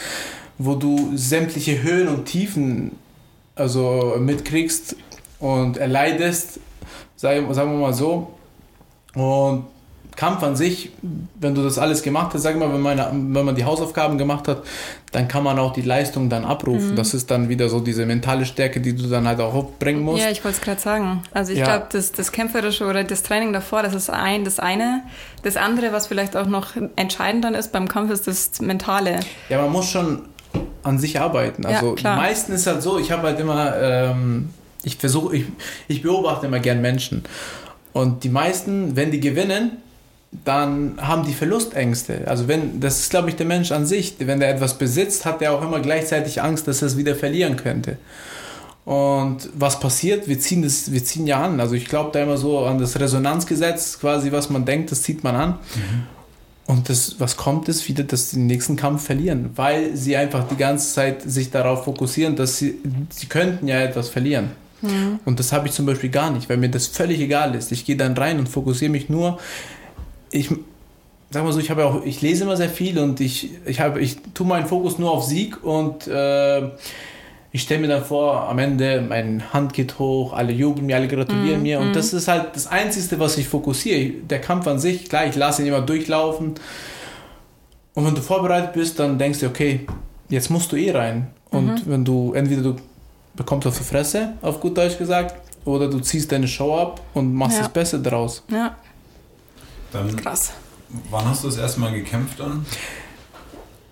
wo 0.58 0.76
du 0.76 1.12
sämtliche 1.16 1.82
Höhen 1.82 2.10
und 2.10 2.26
Tiefen 2.26 2.92
also 3.56 4.16
mitkriegst 4.20 4.96
und 5.40 5.78
erleidest, 5.78 6.60
sagen, 7.16 7.54
sagen 7.54 7.72
wir 7.72 7.80
mal 7.80 7.94
so. 7.94 8.34
Und 9.16 9.66
Kampf 10.16 10.44
an 10.44 10.56
sich, 10.56 10.92
wenn 11.40 11.56
du 11.56 11.64
das 11.64 11.80
alles 11.80 12.04
gemacht 12.04 12.36
hast, 12.36 12.44
sag 12.44 12.56
mal, 12.60 12.72
wenn 12.72 12.82
man, 12.82 13.34
wenn 13.34 13.46
man 13.46 13.56
die 13.56 13.66
Hausaufgaben 13.66 14.20
gemacht 14.20 14.48
hat, 14.48 14.62
dann 15.12 15.28
kann 15.28 15.44
man 15.44 15.58
auch 15.58 15.74
die 15.74 15.82
Leistung 15.82 16.30
dann 16.30 16.46
abrufen. 16.46 16.96
Das 16.96 17.16
ist 17.16 17.32
dann 17.32 17.50
wieder 17.50 17.68
so 17.68 17.80
diese 17.80 18.06
mentale 18.06 18.46
Stärke, 18.46 18.80
die 18.80 18.96
du 18.96 19.08
dann 19.10 19.28
halt 19.28 19.40
auch 19.40 19.54
hochbringen 19.54 20.04
musst. 20.04 20.24
Ja, 20.24 20.30
ich 20.30 20.44
wollte 20.44 20.58
es 20.58 20.64
gerade 20.64 20.80
sagen. 20.80 21.24
Also 21.32 21.52
ich 21.52 21.58
Ja. 21.60 21.66
glaube, 21.66 21.88
das, 21.92 22.12
das 22.12 22.32
Kämpferische 22.32 22.86
oder 22.86 23.04
das 23.04 23.24
Training 23.24 23.54
davor, 23.54 23.82
das 23.82 23.96
ist 23.96 24.12
ein, 24.12 24.46
das 24.46 24.60
eine. 24.60 25.02
Das 25.42 25.58
andere, 25.58 25.92
was 25.94 26.06
vielleicht 26.06 26.38
auch 26.38 26.46
noch 26.48 26.74
entscheidend 26.96 27.44
dann 27.44 27.56
ist 27.56 27.72
beim 27.72 27.88
Kampf, 27.88 28.12
ist 28.12 28.28
das 28.28 28.62
Mentale. 28.62 29.20
Ja, 29.50 29.62
man 29.64 29.72
muss 29.72 29.90
schon 29.90 30.22
an 30.84 31.00
sich 31.00 31.20
arbeiten. 31.20 31.64
Ja, 31.64 31.70
Also 31.70 31.94
klar. 31.96 32.18
die 32.18 32.22
meisten 32.22 32.54
ist 32.54 32.68
halt 32.68 32.84
so, 32.84 33.00
ich 33.00 33.12
habe 33.12 33.24
halt 33.24 33.40
immer, 33.40 33.76
ähm, 33.82 34.50
ich 34.84 34.98
versuche, 34.98 35.38
ich, 35.38 35.46
ich 35.88 36.04
beobachte 36.04 36.46
immer 36.46 36.60
gern 36.60 36.82
Menschen. 36.82 37.24
Und 37.94 38.24
die 38.24 38.30
meisten, 38.30 38.96
wenn 38.96 39.12
die 39.12 39.20
gewinnen, 39.20 39.78
dann 40.46 40.98
haben 41.00 41.26
die 41.26 41.34
Verlustängste. 41.34 42.28
Also 42.28 42.48
wenn, 42.48 42.80
das 42.80 43.00
ist 43.02 43.10
glaube 43.12 43.30
ich 43.30 43.36
der 43.36 43.46
Mensch 43.46 43.72
an 43.72 43.86
sich, 43.86 44.16
wenn 44.20 44.40
der 44.40 44.50
etwas 44.50 44.78
besitzt, 44.78 45.26
hat 45.26 45.42
er 45.42 45.54
auch 45.54 45.62
immer 45.62 45.80
gleichzeitig 45.80 46.42
Angst, 46.42 46.68
dass 46.68 46.82
er 46.82 46.88
es 46.88 46.98
wieder 46.98 47.16
verlieren 47.16 47.56
könnte. 47.56 47.98
Und 48.86 49.50
was 49.54 49.80
passiert? 49.80 50.28
Wir 50.28 50.40
ziehen 50.40 50.62
das, 50.62 50.92
wir 50.92 51.04
ziehen 51.04 51.26
ja 51.26 51.42
an. 51.42 51.60
Also 51.60 51.76
ich 51.76 51.86
glaube 51.86 52.10
da 52.12 52.22
immer 52.22 52.38
so 52.38 52.66
an 52.66 52.80
das 52.80 53.00
Resonanzgesetz, 53.00 54.00
quasi 54.00 54.32
was 54.32 54.50
man 54.50 54.66
denkt, 54.66 54.92
das 54.92 55.04
zieht 55.04 55.24
man 55.24 55.36
an. 55.36 55.60
Und 56.66 56.90
das, 56.90 57.20
was 57.20 57.38
kommt, 57.38 57.70
ist 57.70 57.88
wieder, 57.88 58.04
dass 58.04 58.32
sie 58.32 58.38
den 58.38 58.48
nächsten 58.48 58.76
Kampf 58.76 59.06
verlieren, 59.06 59.52
weil 59.56 59.96
sie 59.96 60.16
einfach 60.16 60.48
die 60.48 60.56
ganze 60.56 60.94
Zeit 60.94 61.22
sich 61.22 61.52
darauf 61.52 61.84
fokussieren, 61.84 62.36
dass 62.36 62.58
sie, 62.58 62.76
sie 63.10 63.28
könnten 63.28 63.68
ja 63.68 63.80
etwas 63.82 64.10
verlieren. 64.10 64.52
Mhm. 64.84 65.20
Und 65.26 65.40
das 65.40 65.52
habe 65.52 65.68
ich 65.68 65.74
zum 65.74 65.86
Beispiel 65.86 66.10
gar 66.10 66.30
nicht, 66.30 66.50
weil 66.50 66.58
mir 66.58 66.70
das 66.70 66.88
völlig 66.88 67.20
egal 67.20 67.56
ist. 67.56 67.72
Ich 67.72 67.86
gehe 67.86 67.96
dann 67.96 68.14
rein 68.14 68.40
und 68.40 68.50
fokussiere 68.50 68.92
mich 68.92 69.10
nur. 69.10 69.40
Ich 70.30 70.50
sag 71.34 71.44
mal 71.44 71.52
so, 71.52 71.60
ich 71.60 71.72
habe 71.72 71.82
ja 71.82 71.88
auch, 71.88 72.04
ich 72.06 72.22
lese 72.22 72.44
immer 72.44 72.58
sehr 72.58 72.70
viel 72.70 73.00
und 73.00 73.20
ich, 73.20 73.50
ich 73.66 73.80
habe, 73.80 74.00
ich 74.00 74.18
tue 74.34 74.46
meinen 74.46 74.68
Fokus 74.68 75.00
nur 75.00 75.12
auf 75.12 75.24
Sieg 75.24 75.64
und 75.64 76.08
äh, 76.08 76.70
ich 77.52 77.62
stelle 77.62 77.82
mir 77.82 77.88
dann 77.88 78.04
vor, 78.04 78.50
am 78.50 78.60
Ende, 78.60 79.02
meine 79.02 79.54
Hand 79.54 79.74
geht 79.74 80.00
hoch, 80.00 80.34
alle 80.34 80.52
jubeln 80.52 80.86
mir, 80.86 80.96
alle 80.96 81.08
gratulieren 81.08 81.62
mir 81.62 81.80
und 81.80 81.96
das 81.96 82.14
ist 82.14 82.28
halt 82.28 82.56
das 82.56 82.68
Einzige, 82.68 83.20
was 83.20 83.38
ich 83.38 83.48
fokussiere. 83.48 84.12
Der 84.30 84.42
Kampf 84.42 84.68
an 84.68 84.80
sich, 84.80 85.10
klar, 85.10 85.26
ich 85.26 85.36
lasse 85.36 85.62
ihn 85.62 85.68
immer 85.68 85.82
durchlaufen 85.82 86.56
und 87.94 88.06
wenn 88.06 88.16
du 88.16 88.22
vorbereitet 88.22 88.74
bist, 88.74 89.00
dann 89.00 89.18
denkst 89.18 89.40
du, 89.40 89.48
okay, 89.48 89.88
jetzt 90.30 90.50
musst 90.50 90.72
du 90.72 90.76
eh 90.76 90.92
rein 90.92 91.28
und 91.50 91.88
wenn 91.88 92.06
du, 92.06 92.34
entweder 92.34 92.62
du 92.62 92.76
bekommst 93.36 93.68
auf 93.68 93.78
die 93.78 93.84
Fresse, 93.84 94.34
auf 94.42 94.60
gut 94.60 94.78
Deutsch 94.78 94.98
gesagt, 94.98 95.36
oder 95.66 95.88
du 95.90 96.00
ziehst 96.00 96.32
deine 96.32 96.48
Show 96.48 96.76
ab 96.78 97.02
und 97.14 97.34
machst 97.34 97.58
Ja. 97.58 97.64
das 97.64 97.72
Beste 97.74 98.00
draus. 98.00 98.44
Ja, 98.50 98.76
Dann, 99.92 100.16
krass. 100.16 100.52
wann 101.10 101.26
hast 101.26 101.44
du 101.44 101.48
das 101.48 101.58
erste 101.58 101.80
Mal 101.80 101.92
gekämpft 101.94 102.40
dann? 102.40 102.66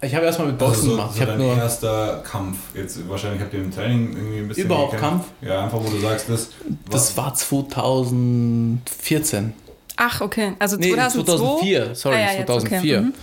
Ich 0.04 0.16
habe 0.16 0.26
erstmal 0.26 0.48
mit 0.48 0.58
Boxen 0.58 0.76
also 0.78 0.90
so, 0.90 0.96
gemacht. 0.96 1.10
so 1.12 1.16
Ich 1.16 1.22
habe 1.22 1.32
dein 1.38 1.48
nur 1.48 1.56
erster 1.58 2.24
Kampf. 2.24 2.58
Jetzt 2.74 3.08
wahrscheinlich 3.08 3.40
habt 3.42 3.54
ihr 3.54 3.60
im 3.62 3.72
Training 3.72 4.14
irgendwie 4.14 4.38
ein 4.40 4.48
bisschen 4.48 4.66
Überhaupt 4.66 4.94
gekämpft. 4.94 5.30
Ja, 5.42 5.64
einfach 5.64 5.78
wo 5.80 5.88
du 5.90 6.00
sagst, 6.00 6.28
das. 6.28 6.50
Das 6.90 7.16
war 7.18 7.34
2014. 7.36 9.54
Ach, 9.98 10.22
okay. 10.22 10.54
Also 10.58 10.78
Nee, 10.78 10.94
2002? 10.94 11.38
2004. 11.38 11.96
Sorry, 11.96 12.16
Ah, 12.16 12.20
ja, 12.20 12.32
jetzt, 12.34 12.48
2004. 12.48 12.98
okay. 12.98 13.06
Mhm. 13.08 13.14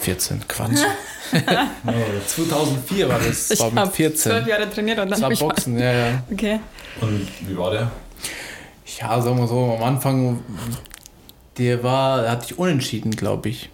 14, 0.00 0.46
Quatsch. 0.48 0.80
Oh, 1.86 1.92
2004 2.26 3.08
war 3.08 3.18
das. 3.18 3.50
Ich 3.50 3.60
war 3.60 3.70
mit 3.70 3.78
habe 3.78 3.90
14. 3.90 4.18
zwölf 4.18 4.46
Jahre 4.46 4.70
trainiert 4.70 4.98
und 4.98 5.10
Das 5.10 5.20
dann 5.20 5.30
war 5.30 5.48
Boxen, 5.48 5.78
ja, 5.78 5.92
ja. 5.92 6.22
Okay. 6.30 6.60
Und 7.00 7.26
wie 7.40 7.56
war 7.56 7.70
der? 7.70 7.90
Ja, 9.00 9.20
sagen 9.20 9.38
wir 9.38 9.46
so, 9.46 9.76
am 9.78 9.82
Anfang, 9.82 10.42
der 11.58 11.82
war, 11.82 12.22
der 12.22 12.30
hatte 12.30 12.46
ich 12.46 12.58
unentschieden, 12.58 13.10
glaube 13.10 13.48
ich. 13.48 13.70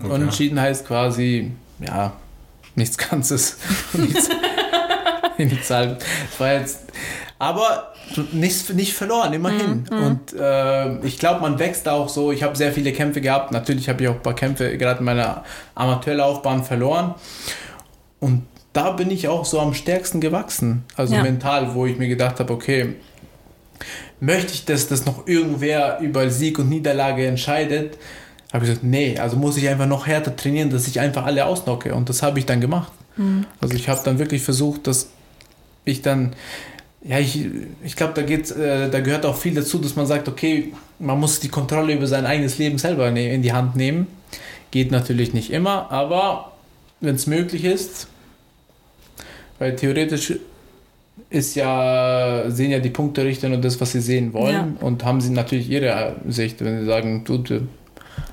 Okay. 0.00 0.12
Unentschieden 0.12 0.60
heißt 0.60 0.86
quasi, 0.86 1.52
ja, 1.80 2.12
nichts 2.74 2.96
Ganzes. 2.96 3.58
nichts, 3.92 4.28
nichts 5.38 5.70
halb. 5.70 6.02
Es 6.32 6.40
war 6.40 6.52
jetzt, 6.52 6.80
aber 7.42 7.92
nicht, 8.30 8.72
nicht 8.72 8.92
verloren, 8.94 9.32
immerhin. 9.32 9.84
Und 9.90 10.32
äh, 10.38 11.04
ich 11.04 11.18
glaube, 11.18 11.40
man 11.40 11.58
wächst 11.58 11.88
auch 11.88 12.08
so. 12.08 12.30
Ich 12.30 12.44
habe 12.44 12.54
sehr 12.56 12.72
viele 12.72 12.92
Kämpfe 12.92 13.20
gehabt. 13.20 13.50
Natürlich 13.50 13.88
habe 13.88 14.00
ich 14.04 14.08
auch 14.08 14.14
ein 14.14 14.22
paar 14.22 14.36
Kämpfe 14.36 14.78
gerade 14.78 15.00
in 15.00 15.04
meiner 15.06 15.42
Amateurlaufbahn 15.74 16.62
verloren. 16.62 17.16
Und 18.20 18.44
da 18.72 18.92
bin 18.92 19.10
ich 19.10 19.26
auch 19.26 19.44
so 19.44 19.58
am 19.58 19.74
stärksten 19.74 20.20
gewachsen. 20.20 20.84
Also 20.96 21.16
Ja. 21.16 21.22
mental, 21.24 21.74
wo 21.74 21.84
ich 21.84 21.98
mir 21.98 22.06
gedacht 22.06 22.38
habe, 22.38 22.52
okay, 22.52 22.94
möchte 24.20 24.52
ich, 24.52 24.64
dass 24.64 24.86
das 24.86 25.04
noch 25.04 25.26
irgendwer 25.26 25.98
über 25.98 26.30
Sieg 26.30 26.60
und 26.60 26.68
Niederlage 26.68 27.26
entscheidet? 27.26 27.98
Habe 28.52 28.64
ich 28.66 28.70
gesagt, 28.70 28.84
nee, 28.84 29.18
also 29.18 29.36
muss 29.36 29.56
ich 29.56 29.68
einfach 29.68 29.86
noch 29.86 30.06
härter 30.06 30.36
trainieren, 30.36 30.70
dass 30.70 30.86
ich 30.86 31.00
einfach 31.00 31.24
alle 31.26 31.44
ausnocke. 31.44 31.92
Und 31.92 32.08
das 32.08 32.22
habe 32.22 32.38
ich 32.38 32.46
dann 32.46 32.60
gemacht. 32.60 32.92
Also 33.60 33.74
ich 33.74 33.88
habe 33.88 34.00
dann 34.04 34.20
wirklich 34.20 34.42
versucht, 34.42 34.86
dass 34.86 35.08
ich 35.84 36.02
dann, 36.02 36.34
ja, 37.04 37.18
ich, 37.18 37.46
ich 37.82 37.96
glaube, 37.96 38.12
da, 38.14 38.22
geht's, 38.22 38.50
äh, 38.52 38.88
da 38.90 39.00
gehört 39.00 39.26
auch 39.26 39.36
viel 39.36 39.54
dazu, 39.54 39.78
dass 39.78 39.96
man 39.96 40.06
sagt, 40.06 40.28
okay, 40.28 40.72
man 40.98 41.18
muss 41.18 41.40
die 41.40 41.48
Kontrolle 41.48 41.94
über 41.94 42.06
sein 42.06 42.26
eigenes 42.26 42.58
Leben 42.58 42.78
selber 42.78 43.10
ne 43.10 43.32
in 43.34 43.42
die 43.42 43.52
Hand 43.52 43.76
nehmen. 43.76 44.06
Geht 44.70 44.90
natürlich 44.90 45.34
nicht 45.34 45.50
immer, 45.50 45.90
aber 45.90 46.52
wenn 47.00 47.16
es 47.16 47.26
möglich 47.26 47.64
ist, 47.64 48.06
weil 49.58 49.76
theoretisch 49.76 50.34
ist 51.28 51.56
ja, 51.56 52.44
sehen 52.48 52.70
ja 52.70 52.78
die 52.78 52.90
Punkterichter 52.90 53.48
nur 53.48 53.58
das, 53.58 53.80
was 53.80 53.92
sie 53.92 54.00
sehen 54.00 54.32
wollen 54.32 54.76
und 54.80 55.04
haben 55.04 55.20
sie 55.20 55.30
natürlich 55.30 55.68
ihre 55.68 56.16
Sicht. 56.28 56.64
Wenn 56.64 56.80
sie 56.80 56.86
sagen, 56.86 57.24
du, 57.24 57.38
du 57.38 57.68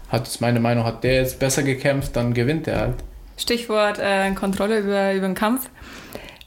hat 0.09 0.27
es 0.27 0.39
meine 0.39 0.59
Meinung, 0.59 0.85
hat 0.85 1.03
der 1.03 1.15
jetzt 1.15 1.39
besser 1.39 1.63
gekämpft, 1.63 2.15
dann 2.15 2.33
gewinnt 2.33 2.67
er 2.67 2.79
halt. 2.79 2.95
Stichwort 3.37 3.99
äh, 3.99 4.31
Kontrolle 4.31 4.79
über, 4.79 5.13
über 5.13 5.27
den 5.27 5.35
Kampf. 5.35 5.69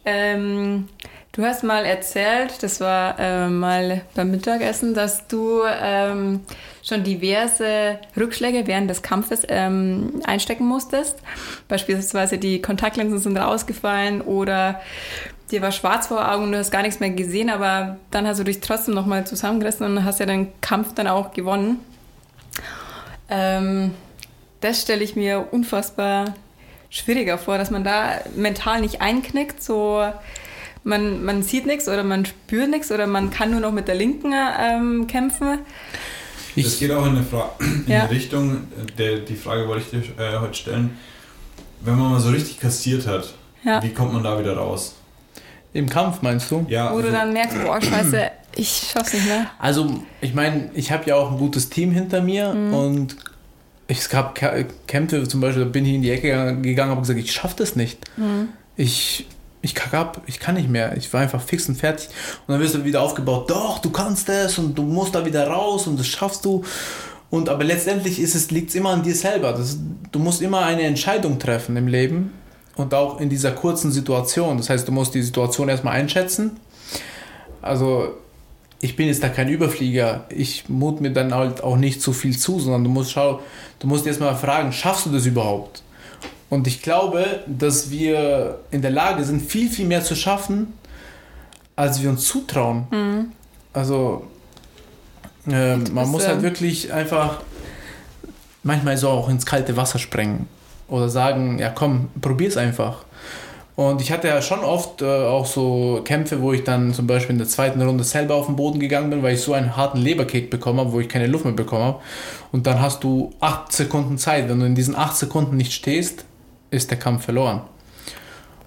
Ähm, 0.04 0.88
du 1.32 1.44
hast 1.44 1.64
mal 1.64 1.84
erzählt, 1.84 2.62
das 2.62 2.80
war 2.80 3.18
äh, 3.18 3.48
mal 3.48 4.02
beim 4.14 4.30
Mittagessen, 4.30 4.94
dass 4.94 5.26
du 5.26 5.62
ähm, 5.66 6.40
schon 6.82 7.02
diverse 7.02 7.98
Rückschläge 8.16 8.66
während 8.66 8.90
des 8.90 9.02
Kampfes 9.02 9.42
ähm, 9.48 10.20
einstecken 10.24 10.66
musstest. 10.66 11.16
Beispielsweise 11.68 12.38
die 12.38 12.60
Kontaktlinsen 12.60 13.18
sind 13.18 13.36
rausgefallen 13.36 14.20
oder 14.20 14.80
dir 15.50 15.62
war 15.62 15.72
schwarz 15.72 16.06
vor 16.06 16.30
Augen 16.30 16.44
und 16.44 16.52
du 16.52 16.58
hast 16.58 16.70
gar 16.70 16.82
nichts 16.82 17.00
mehr 17.00 17.10
gesehen, 17.10 17.50
aber 17.50 17.96
dann 18.10 18.26
hast 18.26 18.40
du 18.40 18.44
dich 18.44 18.60
trotzdem 18.60 18.94
nochmal 18.94 19.26
zusammengerissen 19.26 19.86
und 19.86 20.04
hast 20.04 20.20
ja 20.20 20.26
den 20.26 20.48
Kampf 20.60 20.94
dann 20.94 21.06
auch 21.06 21.32
gewonnen. 21.32 21.80
Ähm, 23.28 23.94
das 24.60 24.82
stelle 24.82 25.02
ich 25.02 25.16
mir 25.16 25.48
unfassbar 25.50 26.34
schwieriger 26.90 27.38
vor, 27.38 27.56
dass 27.56 27.70
man 27.70 27.84
da 27.84 28.20
mental 28.36 28.82
nicht 28.82 29.00
einknickt, 29.00 29.62
so 29.62 30.04
man, 30.84 31.24
man 31.24 31.42
sieht 31.42 31.66
nichts 31.66 31.88
oder 31.88 32.02
man 32.04 32.24
spürt 32.26 32.70
nichts 32.70 32.90
oder 32.90 33.06
man 33.06 33.30
kann 33.30 33.50
nur 33.50 33.60
noch 33.60 33.72
mit 33.72 33.88
der 33.88 33.94
Linken 33.94 34.32
ähm, 34.60 35.06
kämpfen. 35.06 35.58
Das 36.54 36.66
Ich, 36.66 36.78
geht 36.80 36.90
auch 36.90 37.06
in 37.06 37.16
eine, 37.16 37.22
Fra 37.24 37.50
in 37.60 37.84
Ja. 37.86 38.00
eine 38.02 38.10
Richtung, 38.10 38.58
der, 38.98 39.18
die 39.20 39.36
Frage 39.36 39.66
wollte 39.68 39.84
ich 39.98 40.06
dir 40.08 40.22
äh, 40.22 40.38
heute 40.38 40.54
stellen. 40.54 40.96
Wenn 41.80 41.98
man 41.98 42.10
mal 42.12 42.20
so 42.20 42.30
richtig 42.30 42.60
kassiert 42.60 43.06
hat, 43.06 43.32
Ja. 43.64 43.82
wie 43.82 43.90
kommt 43.90 44.12
man 44.12 44.22
da 44.22 44.38
wieder 44.38 44.56
raus? 44.56 44.94
Im 45.72 45.88
Kampf 45.88 46.20
meinst 46.22 46.50
du? 46.50 46.66
Ja, 46.68 46.92
Wo 46.92 46.98
du 46.98 47.04
also- 47.06 47.16
dann 47.16 47.32
merkst, 47.32 47.56
boah, 47.64 47.80
scheiße, 47.82 48.30
ich 48.56 48.90
schaff's 48.92 49.14
nicht 49.14 49.24
mehr. 49.26 49.46
Also, 49.58 50.02
ich 50.20 50.34
meine, 50.34 50.70
ich 50.74 50.92
habe 50.92 51.04
ja 51.08 51.16
auch 51.16 51.32
ein 51.32 51.38
gutes 51.38 51.70
Team 51.70 51.90
hinter 51.92 52.20
mir 52.20 52.50
und 52.50 53.16
es 53.88 54.08
gab 54.10 54.36
Kä- 54.36 54.66
Kämpfe, 54.86 55.26
zum 55.26 55.40
Beispiel, 55.40 55.64
da 55.64 55.68
bin 55.70 55.86
ich 55.86 55.94
in 55.94 56.02
die 56.02 56.10
Ecke 56.10 56.56
gegangen 56.60 56.90
und 56.90 56.96
habe 56.96 57.00
gesagt, 57.00 57.18
ich 57.18 57.32
schaffe 57.32 57.54
das 57.56 57.76
nicht. 57.76 57.98
Ich, 58.76 59.26
ich 59.62 59.74
kack 59.76 59.94
ab, 59.94 60.20
ich 60.26 60.40
kann 60.40 60.56
nicht 60.56 60.68
mehr. 60.68 60.96
Ich 60.96 61.12
war 61.12 61.20
einfach 61.20 61.40
fix 61.40 61.68
und 61.68 61.76
fertig. 61.76 62.08
Und 62.46 62.52
dann 62.52 62.60
wirst 62.60 62.74
du 62.74 62.84
wieder 62.84 63.00
aufgebaut, 63.00 63.48
doch, 63.48 63.78
du 63.78 63.90
kannst 63.90 64.28
das 64.28 64.58
und 64.58 64.76
du 64.76 64.82
musst 64.82 65.14
da 65.14 65.24
wieder 65.24 65.46
raus 65.46 65.86
und 65.86 65.98
das 65.98 66.08
schaffst 66.08 66.44
du. 66.44 66.64
Und 67.30 67.48
aber 67.48 67.64
letztendlich 67.64 68.20
ist 68.20 68.34
es, 68.34 68.50
liegt 68.50 68.70
es 68.70 68.74
immer 68.74 68.90
an 68.90 69.02
dir 69.02 69.14
selber. 69.14 69.52
Das, 69.52 69.78
du 70.10 70.18
musst 70.18 70.42
immer 70.42 70.60
eine 70.60 70.82
Entscheidung 70.82 71.38
treffen 71.38 71.76
im 71.76 71.86
Leben 71.86 72.32
und 72.74 72.92
auch 72.92 73.20
in 73.20 73.30
dieser 73.30 73.52
kurzen 73.52 73.92
Situation. 73.92 74.58
Das 74.58 74.68
heißt, 74.68 74.86
du 74.86 74.92
musst 74.92 75.14
die 75.14 75.22
Situation 75.22 75.68
erstmal 75.68 75.94
einschätzen. 75.94 76.58
Also 77.62 78.14
ich 78.80 78.96
bin 78.96 79.06
jetzt 79.06 79.22
da 79.22 79.28
kein 79.28 79.48
Überflieger. 79.48 80.24
Ich 80.28 80.68
mut 80.68 81.00
mir 81.00 81.12
dann 81.12 81.32
halt 81.32 81.62
auch 81.62 81.76
nicht 81.76 82.02
zu 82.02 82.12
viel 82.12 82.36
zu, 82.36 82.58
sondern 82.58 82.82
du 82.82 82.90
musst 82.90 83.12
schau, 83.12 83.40
du 83.78 83.86
musst 83.86 84.06
erst 84.06 84.18
mal 84.18 84.34
fragen, 84.34 84.72
schaffst 84.72 85.06
du 85.06 85.10
das 85.10 85.24
überhaupt? 85.24 85.82
Und 86.52 86.66
ich 86.66 86.82
glaube, 86.82 87.24
dass 87.46 87.90
wir 87.90 88.58
in 88.70 88.82
der 88.82 88.90
Lage 88.90 89.24
sind, 89.24 89.40
viel, 89.40 89.70
viel 89.70 89.86
mehr 89.86 90.04
zu 90.04 90.14
schaffen, 90.14 90.74
als 91.76 92.02
wir 92.02 92.10
uns 92.10 92.26
zutrauen. 92.26 93.32
Also 93.72 94.26
ähm, 95.50 95.84
man 95.94 96.10
muss 96.10 96.26
halt 96.26 96.36
ähm, 96.36 96.42
wirklich 96.42 96.92
einfach 96.92 97.40
manchmal 98.62 98.98
so 98.98 99.08
auch 99.08 99.30
ins 99.30 99.46
kalte 99.46 99.78
Wasser 99.78 99.98
sprengen 99.98 100.46
oder 100.88 101.08
sagen, 101.08 101.58
ja 101.58 101.70
komm, 101.70 102.10
probier's 102.20 102.58
einfach. 102.58 103.06
Und 103.74 104.02
ich 104.02 104.12
hatte 104.12 104.28
ja 104.28 104.42
schon 104.42 104.60
oft 104.60 105.00
äh, 105.00 105.06
auch 105.06 105.46
so 105.46 106.02
Kämpfe, 106.04 106.42
wo 106.42 106.52
ich 106.52 106.64
dann 106.64 106.92
zum 106.92 107.06
Beispiel 107.06 107.32
in 107.32 107.38
der 107.38 107.48
zweiten 107.48 107.80
Runde 107.80 108.04
selber 108.04 108.34
auf 108.34 108.44
den 108.44 108.56
Boden 108.56 108.78
gegangen 108.78 109.08
bin, 109.08 109.22
weil 109.22 109.36
ich 109.36 109.40
so 109.40 109.54
einen 109.54 109.74
harten 109.74 109.96
Leberkick 109.96 110.50
bekommen 110.50 110.80
habe, 110.80 110.92
wo 110.92 111.00
ich 111.00 111.08
keine 111.08 111.28
Luft 111.28 111.46
mehr 111.46 111.54
bekommen 111.54 111.84
habe. 111.84 112.00
Und 112.52 112.66
dann 112.66 112.78
hast 112.78 113.02
du 113.02 113.32
acht 113.40 113.72
Sekunden 113.72 114.18
Zeit. 114.18 114.50
Wenn 114.50 114.60
du 114.60 114.66
in 114.66 114.74
diesen 114.74 114.94
acht 114.94 115.16
Sekunden 115.16 115.56
nicht 115.56 115.72
stehst, 115.72 116.26
ist 116.72 116.90
der 116.90 116.98
Kampf 116.98 117.24
verloren. 117.24 117.62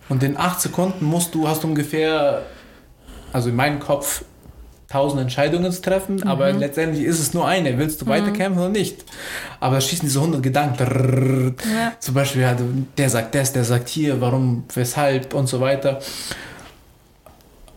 Und 0.07 0.23
in 0.23 0.37
acht 0.37 0.61
Sekunden 0.61 1.03
musst 1.05 1.35
du, 1.35 1.47
hast 1.47 1.63
du 1.63 1.67
ungefähr, 1.67 2.43
also 3.33 3.49
in 3.49 3.55
meinem 3.55 3.79
Kopf, 3.79 4.23
tausend 4.87 5.19
Entscheidungen 5.19 5.71
zu 5.71 5.81
treffen, 5.81 6.23
aber 6.23 6.53
letztendlich 6.53 7.03
ist 7.03 7.19
es 7.19 7.33
nur 7.33 7.47
eine. 7.47 7.77
Willst 7.77 8.01
du 8.01 8.07
weiterkämpfen 8.07 8.61
oder 8.61 8.69
nicht? 8.69 9.03
Aber 9.59 9.75
da 9.75 9.81
schießen 9.81 10.07
diese 10.07 10.19
100 10.19 10.43
Gedanken. 10.43 11.55
Ja. 11.75 11.93
Zum 11.99 12.13
Beispiel, 12.13 12.43
ja, 12.43 12.55
der 12.97 13.09
sagt 13.09 13.33
das, 13.33 13.51
der 13.51 13.63
sagt 13.63 13.89
hier, 13.89 14.21
warum, 14.21 14.63
weshalb 14.73 15.33
und 15.33 15.47
so 15.47 15.59
weiter. 15.59 15.99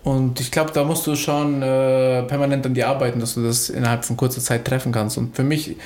Und 0.05 0.39
ich 0.41 0.51
glaube, 0.51 0.71
da 0.73 0.85
musst 0.85 1.07
du 1.07 1.17
schon 1.17 1.61
äh, 1.63 2.23
permanent 2.25 2.65
an 2.67 2.75
dir 2.75 2.89
arbeiten, 2.89 3.21
dass 3.21 3.35
du 3.35 3.43
das 3.43 3.69
innerhalb 3.69 4.05
von 4.05 4.17
kurzer 4.17 4.41
Zeit 4.41 4.65
treffen 4.65 4.93
kannst. 4.93 5.19
Und 5.19 5.35
für 5.35 5.45
mich, 5.45 5.77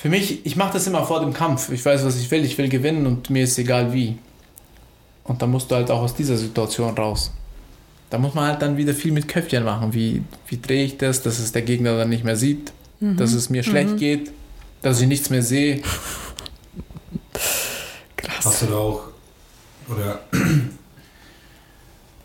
für 0.00 0.08
mich, 0.08 0.46
ich 0.46 0.54
mache 0.54 0.74
das 0.74 0.86
immer 0.86 1.04
vor 1.04 1.18
dem 1.18 1.32
Kampf. 1.32 1.72
Ich 1.72 1.84
weiß, 1.84 2.04
was 2.04 2.20
ich 2.20 2.30
will. 2.30 2.44
Ich 2.44 2.56
will 2.56 2.68
gewinnen 2.68 3.04
und 3.04 3.30
mir 3.30 3.42
ist 3.42 3.58
egal 3.58 3.92
wie. 3.92 4.16
Und 5.24 5.42
da 5.42 5.48
musst 5.48 5.72
du 5.72 5.74
halt 5.74 5.90
auch 5.90 6.02
aus 6.02 6.14
dieser 6.14 6.36
Situation 6.36 6.96
raus. 6.96 7.32
Da 8.08 8.16
muss 8.16 8.32
man 8.32 8.46
halt 8.46 8.62
dann 8.62 8.76
wieder 8.76 8.94
viel 8.94 9.10
mit 9.10 9.26
Köpfchen 9.26 9.64
machen. 9.64 9.92
Wie, 9.92 10.22
wie 10.46 10.60
drehe 10.60 10.84
ich 10.84 10.98
das, 10.98 11.22
dass 11.22 11.40
es 11.40 11.50
der 11.50 11.62
Gegner 11.62 11.98
dann 11.98 12.10
nicht 12.10 12.22
mehr 12.22 12.36
sieht, 12.36 12.72
dass 13.00 13.32
es 13.32 13.50
mir 13.50 13.64
schlecht 13.64 13.96
geht, 13.96 14.30
dass 14.82 15.00
ich 15.00 15.08
nichts 15.08 15.30
mehr 15.30 15.42
sehe. 15.42 15.82
Krass. 18.16 18.46
Hast 18.46 18.62
du 18.62 18.66
da 18.66 18.76
auch, 18.76 19.02
oder 19.88 20.20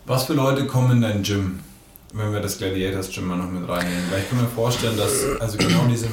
was 0.05 0.25
für 0.25 0.33
Leute 0.33 0.67
kommen 0.67 0.91
in 0.91 1.01
dein 1.01 1.23
Gym? 1.23 1.61
Wenn 2.13 2.31
wir 2.31 2.39
das 2.39 2.59
Gladiators 2.59 3.09
Gym 3.11 3.27
mal 3.27 3.37
noch 3.37 3.49
mit 3.49 3.67
reinnehmen, 3.67 4.03
weil 4.11 4.21
ich 4.21 4.29
kann 4.29 4.39
mir 4.39 4.47
vorstellen, 4.47 4.95
dass 4.95 5.25
also 5.39 5.57
genau 5.57 5.85
diese, 5.89 6.07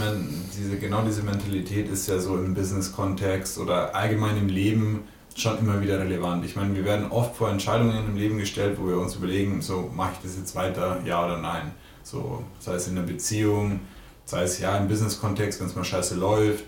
diese, 0.59 0.78
genau 0.78 1.02
diese 1.02 1.23
Mentalität 1.23 1.90
ist 1.90 2.09
ja 2.09 2.19
so 2.19 2.37
im 2.37 2.54
Business-Kontext 2.54 3.59
oder 3.59 3.95
allgemein 3.95 4.38
im 4.38 4.49
Leben 4.49 5.04
schon 5.37 5.59
immer 5.59 5.80
wieder 5.80 5.99
relevant. 5.99 6.45
Ich 6.45 6.57
meine, 6.57 6.75
wir 6.75 6.85
werden 6.85 7.11
oft 7.11 7.37
vor 7.37 7.50
Entscheidungen 7.50 8.07
im 8.07 8.16
Leben 8.16 8.38
gestellt, 8.38 8.78
wo 8.80 8.88
wir 8.88 8.99
uns 8.99 9.14
überlegen, 9.14 9.61
so 9.61 9.90
mache 9.95 10.12
ich 10.14 10.19
das 10.23 10.38
jetzt 10.38 10.57
weiter, 10.57 11.00
ja 11.04 11.25
oder 11.25 11.37
nein. 11.37 11.73
So, 12.02 12.45
sei 12.59 12.75
es 12.75 12.88
in 12.88 12.97
der 12.97 13.02
Beziehung, 13.02 13.80
sei 14.25 14.42
es 14.42 14.59
ja 14.59 14.76
im 14.78 14.88
Business-Kontext, 14.88 15.61
wenn 15.61 15.66
es 15.66 15.76
mal 15.76 15.85
scheiße 15.85 16.14
läuft, 16.14 16.64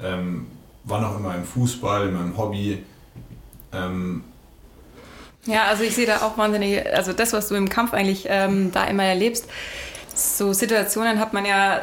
ähm, 0.00 0.46
wann 0.84 1.02
auch 1.02 1.18
immer 1.18 1.34
im 1.34 1.44
Fußball, 1.44 2.08
in 2.08 2.14
meinem 2.14 2.36
Hobby. 2.36 2.82
Ähm, 3.72 4.22
ja, 5.46 5.64
also 5.64 5.82
ich 5.82 5.94
sehe 5.94 6.06
da 6.06 6.18
auch 6.18 6.36
wahnsinnig, 6.36 6.84
also 6.92 7.12
das, 7.12 7.32
was 7.32 7.48
du 7.48 7.54
im 7.54 7.68
Kampf 7.68 7.94
eigentlich 7.94 8.26
ähm, 8.28 8.72
da 8.72 8.84
immer 8.84 9.04
erlebst, 9.04 9.46
so 10.14 10.52
Situationen 10.52 11.20
hat 11.20 11.32
man 11.32 11.44
ja 11.44 11.82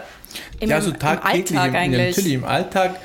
im, 0.59 0.69
ja, 0.69 0.81
so 0.81 0.89
im 0.89 0.95
Alltag 1.01 1.75
eigentlich. 1.75 2.15
Natürlich 2.15 2.33
im 2.33 2.45
Alltag, 2.45 2.99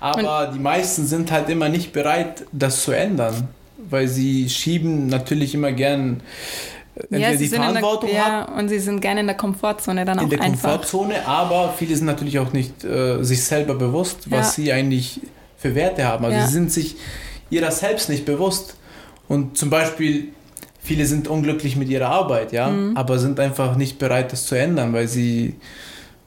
aber 0.00 0.48
Und 0.48 0.54
die 0.54 0.58
meisten 0.60 1.06
sind 1.06 1.30
halt 1.30 1.48
immer 1.48 1.68
nicht 1.68 1.92
bereit, 1.92 2.44
das 2.52 2.84
zu 2.84 2.92
ändern, 2.92 3.48
weil 3.78 4.08
sie 4.08 4.50
schieben 4.50 5.06
natürlich 5.06 5.54
immer 5.54 5.72
gern 5.72 6.20
äh, 7.10 7.18
ja, 7.18 7.34
die 7.34 7.48
Verantwortung 7.48 8.10
der, 8.10 8.18
ja, 8.18 8.44
und 8.44 8.68
sie 8.68 8.78
sind 8.78 9.00
gerne 9.00 9.20
in 9.20 9.26
der 9.26 9.36
Komfortzone 9.36 10.04
dann 10.04 10.18
in 10.18 10.24
auch 10.24 10.28
der 10.28 10.40
einfach. 10.42 10.70
Komfortzone, 10.70 11.26
aber 11.26 11.74
viele 11.76 11.96
sind 11.96 12.06
natürlich 12.06 12.38
auch 12.38 12.52
nicht 12.52 12.84
äh, 12.84 13.22
sich 13.22 13.44
selber 13.44 13.74
bewusst, 13.74 14.30
was 14.30 14.56
ja. 14.56 14.64
sie 14.64 14.72
eigentlich 14.72 15.20
für 15.56 15.74
Werte 15.74 16.04
haben. 16.04 16.24
Also 16.24 16.36
ja. 16.36 16.46
sie 16.46 16.52
sind 16.52 16.70
sich 16.70 16.96
ihrer 17.50 17.70
selbst 17.70 18.08
nicht 18.08 18.24
bewusst. 18.24 18.76
Und 19.28 19.56
zum 19.56 19.70
Beispiel, 19.70 20.28
viele 20.80 21.06
sind 21.06 21.28
unglücklich 21.28 21.76
mit 21.76 21.88
ihrer 21.88 22.08
Arbeit, 22.08 22.52
ja, 22.52 22.68
mhm. 22.68 22.96
aber 22.96 23.18
sind 23.18 23.40
einfach 23.40 23.76
nicht 23.76 23.98
bereit, 23.98 24.32
das 24.32 24.46
zu 24.46 24.54
ändern, 24.54 24.92
weil 24.92 25.08
sie 25.08 25.54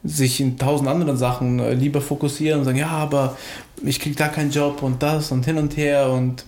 sich 0.03 0.39
in 0.39 0.57
tausend 0.57 0.89
anderen 0.89 1.17
Sachen 1.17 1.59
äh, 1.59 1.73
lieber 1.73 2.01
fokussieren 2.01 2.59
und 2.59 2.65
sagen, 2.65 2.77
ja, 2.77 2.89
aber 2.89 3.37
ich 3.83 3.99
kriege 3.99 4.15
da 4.15 4.27
keinen 4.27 4.51
Job 4.51 4.81
und 4.81 5.03
das 5.03 5.31
und 5.31 5.45
hin 5.45 5.57
und 5.57 5.75
her 5.77 6.09
und 6.09 6.45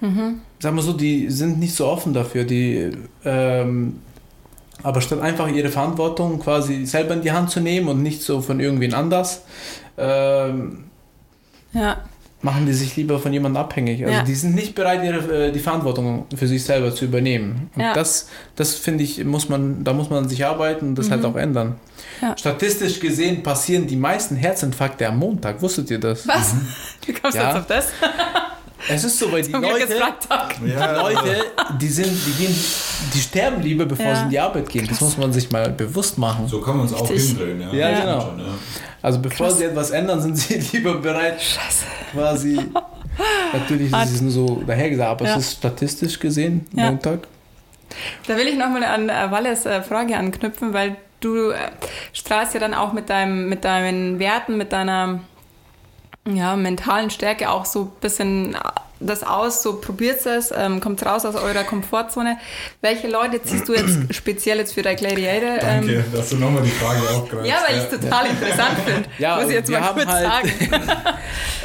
mhm. 0.00 0.40
sagen 0.58 0.76
wir 0.76 0.82
so, 0.82 0.92
die 0.92 1.30
sind 1.30 1.58
nicht 1.58 1.74
so 1.74 1.86
offen 1.86 2.12
dafür, 2.12 2.44
die 2.44 2.90
ähm, 3.24 4.00
aber 4.82 5.00
statt 5.00 5.20
einfach 5.20 5.48
ihre 5.48 5.70
Verantwortung 5.70 6.40
quasi 6.40 6.84
selber 6.84 7.14
in 7.14 7.22
die 7.22 7.32
Hand 7.32 7.50
zu 7.50 7.60
nehmen 7.60 7.88
und 7.88 8.02
nicht 8.02 8.22
so 8.22 8.42
von 8.42 8.60
irgendwen 8.60 8.92
anders, 8.92 9.42
ähm, 9.96 10.84
ja 11.72 11.98
machen 12.44 12.66
die 12.66 12.74
sich 12.74 12.94
lieber 12.94 13.18
von 13.18 13.32
jemandem 13.32 13.60
abhängig. 13.60 14.04
Also 14.04 14.18
ja. 14.18 14.22
die 14.22 14.34
sind 14.34 14.54
nicht 14.54 14.74
bereit, 14.74 15.02
ihre, 15.02 15.46
äh, 15.46 15.50
die 15.50 15.58
Verantwortung 15.58 16.26
für 16.36 16.46
sich 16.46 16.62
selber 16.62 16.94
zu 16.94 17.06
übernehmen. 17.06 17.70
Und 17.74 17.82
ja. 17.82 17.94
das, 17.94 18.28
das 18.54 18.74
finde 18.74 19.02
ich, 19.02 19.24
muss 19.24 19.48
man, 19.48 19.82
da 19.82 19.94
muss 19.94 20.10
man 20.10 20.28
sich 20.28 20.44
arbeiten 20.44 20.88
und 20.88 20.98
das 20.98 21.10
halt 21.10 21.22
mhm. 21.22 21.26
halt 21.26 21.34
auch 21.34 21.38
ändern. 21.38 21.76
Ja. 22.20 22.36
Statistisch 22.36 23.00
gesehen 23.00 23.42
passieren 23.42 23.86
die 23.86 23.96
meisten 23.96 24.36
Herzinfarkte 24.36 25.08
am 25.08 25.18
Montag. 25.18 25.62
Wusstet 25.62 25.90
ihr 25.90 25.98
das? 25.98 26.28
Was? 26.28 26.52
Mhm. 26.52 26.68
Wie 27.06 27.12
kommst 27.14 27.36
du 27.36 27.42
jetzt 27.42 27.56
auf 27.56 27.66
das? 27.66 27.88
Es 28.88 29.04
ist 29.04 29.18
so, 29.18 29.32
weil 29.32 29.42
die 29.42 29.52
Leute, 29.52 29.86
die 29.86 30.72
Leute, 30.72 31.44
die 31.80 31.88
sind, 31.88 32.12
die 32.26 32.32
gehen, 32.32 32.54
die 33.14 33.18
sterben 33.18 33.62
lieber, 33.62 33.86
bevor 33.86 34.06
ja. 34.06 34.16
sie 34.16 34.22
in 34.24 34.30
die 34.30 34.38
Arbeit 34.38 34.68
gehen. 34.68 34.86
Das 34.86 35.00
muss 35.00 35.16
man 35.16 35.32
sich 35.32 35.50
mal 35.50 35.70
bewusst 35.70 36.18
machen. 36.18 36.46
So 36.48 36.60
kann 36.60 36.76
man 36.76 36.86
es 36.86 36.92
auch 36.92 37.08
hindrehen, 37.08 37.60
ja. 37.60 37.72
Ja, 37.72 38.00
genau. 38.00 38.20
Schon, 38.20 38.38
ja. 38.40 38.44
Also 39.00 39.18
bevor 39.20 39.46
Krass. 39.46 39.58
sie 39.58 39.64
etwas 39.64 39.90
ändern, 39.90 40.20
sind 40.20 40.36
sie 40.36 40.54
lieber 40.72 40.94
bereit, 40.94 41.40
Scheiße. 41.40 41.84
quasi. 42.12 42.58
Natürlich 43.52 43.92
ist 43.92 44.14
es 44.14 44.20
nur 44.20 44.32
so 44.32 44.62
dahergesagt, 44.66 45.10
aber 45.10 45.24
ja. 45.24 45.36
es 45.36 45.46
ist 45.46 45.58
statistisch 45.58 46.18
gesehen 46.18 46.66
ja. 46.74 46.86
Montag. 46.86 47.28
Da 48.26 48.36
will 48.36 48.48
ich 48.48 48.56
nochmal 48.56 48.84
an 48.84 49.08
äh, 49.08 49.30
Walles 49.30 49.66
äh, 49.66 49.82
Frage 49.82 50.16
anknüpfen, 50.16 50.72
weil 50.72 50.96
du 51.20 51.50
äh, 51.50 51.56
strahlst 52.12 52.54
ja 52.54 52.60
dann 52.60 52.74
auch 52.74 52.92
mit, 52.92 53.08
deinem, 53.10 53.48
mit 53.48 53.64
deinen 53.64 54.18
Werten, 54.18 54.56
mit 54.56 54.72
deiner 54.72 55.20
ja, 56.26 56.56
mentalen 56.56 57.10
Stärke 57.10 57.50
auch 57.50 57.64
so 57.64 57.82
ein 57.82 57.92
bisschen 58.00 58.56
das 59.00 59.22
aus, 59.22 59.62
so 59.62 59.80
probiert 59.80 60.24
es, 60.24 60.52
ähm, 60.56 60.80
kommt 60.80 61.04
raus 61.04 61.24
aus 61.24 61.34
eurer 61.34 61.64
Komfortzone. 61.64 62.38
Welche 62.80 63.08
Leute 63.08 63.42
ziehst 63.42 63.68
du 63.68 63.74
jetzt 63.74 63.98
speziell 64.14 64.58
jetzt 64.58 64.72
für 64.74 64.82
dein 64.82 64.96
Gladiator? 64.96 65.58
Danke, 65.60 65.92
ähm, 65.92 66.04
dass 66.12 66.30
du 66.30 66.36
nochmal 66.36 66.62
die 66.62 66.70
Frage 66.70 67.00
aufgreifst. 67.10 67.46
Ja, 67.46 67.56
weil 67.66 67.76
ich 67.76 67.84
es 67.84 68.00
total 68.00 68.26
interessant 68.26 68.78
finde. 68.86 69.08
Ja, 69.18 69.36
Muss 69.36 69.48
ich 69.48 69.54
jetzt 69.54 69.70
mal 69.70 69.92
kurz 69.92 70.06
halt, 70.06 70.26
sagen. 70.26 70.52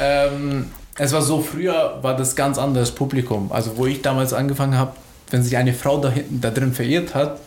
ähm, 0.00 0.70
es 0.98 1.12
war 1.12 1.22
so, 1.22 1.40
früher 1.40 1.98
war 2.02 2.14
das 2.16 2.36
ganz 2.36 2.58
anderes 2.58 2.90
Publikum. 2.90 3.50
Also 3.52 3.76
wo 3.76 3.86
ich 3.86 4.02
damals 4.02 4.32
angefangen 4.32 4.76
habe, 4.76 4.92
wenn 5.30 5.42
sich 5.42 5.56
eine 5.56 5.72
Frau 5.72 5.98
da 5.98 6.10
hinten, 6.10 6.40
da 6.40 6.50
drin 6.50 6.74
verirrt 6.74 7.14
hat, 7.14 7.40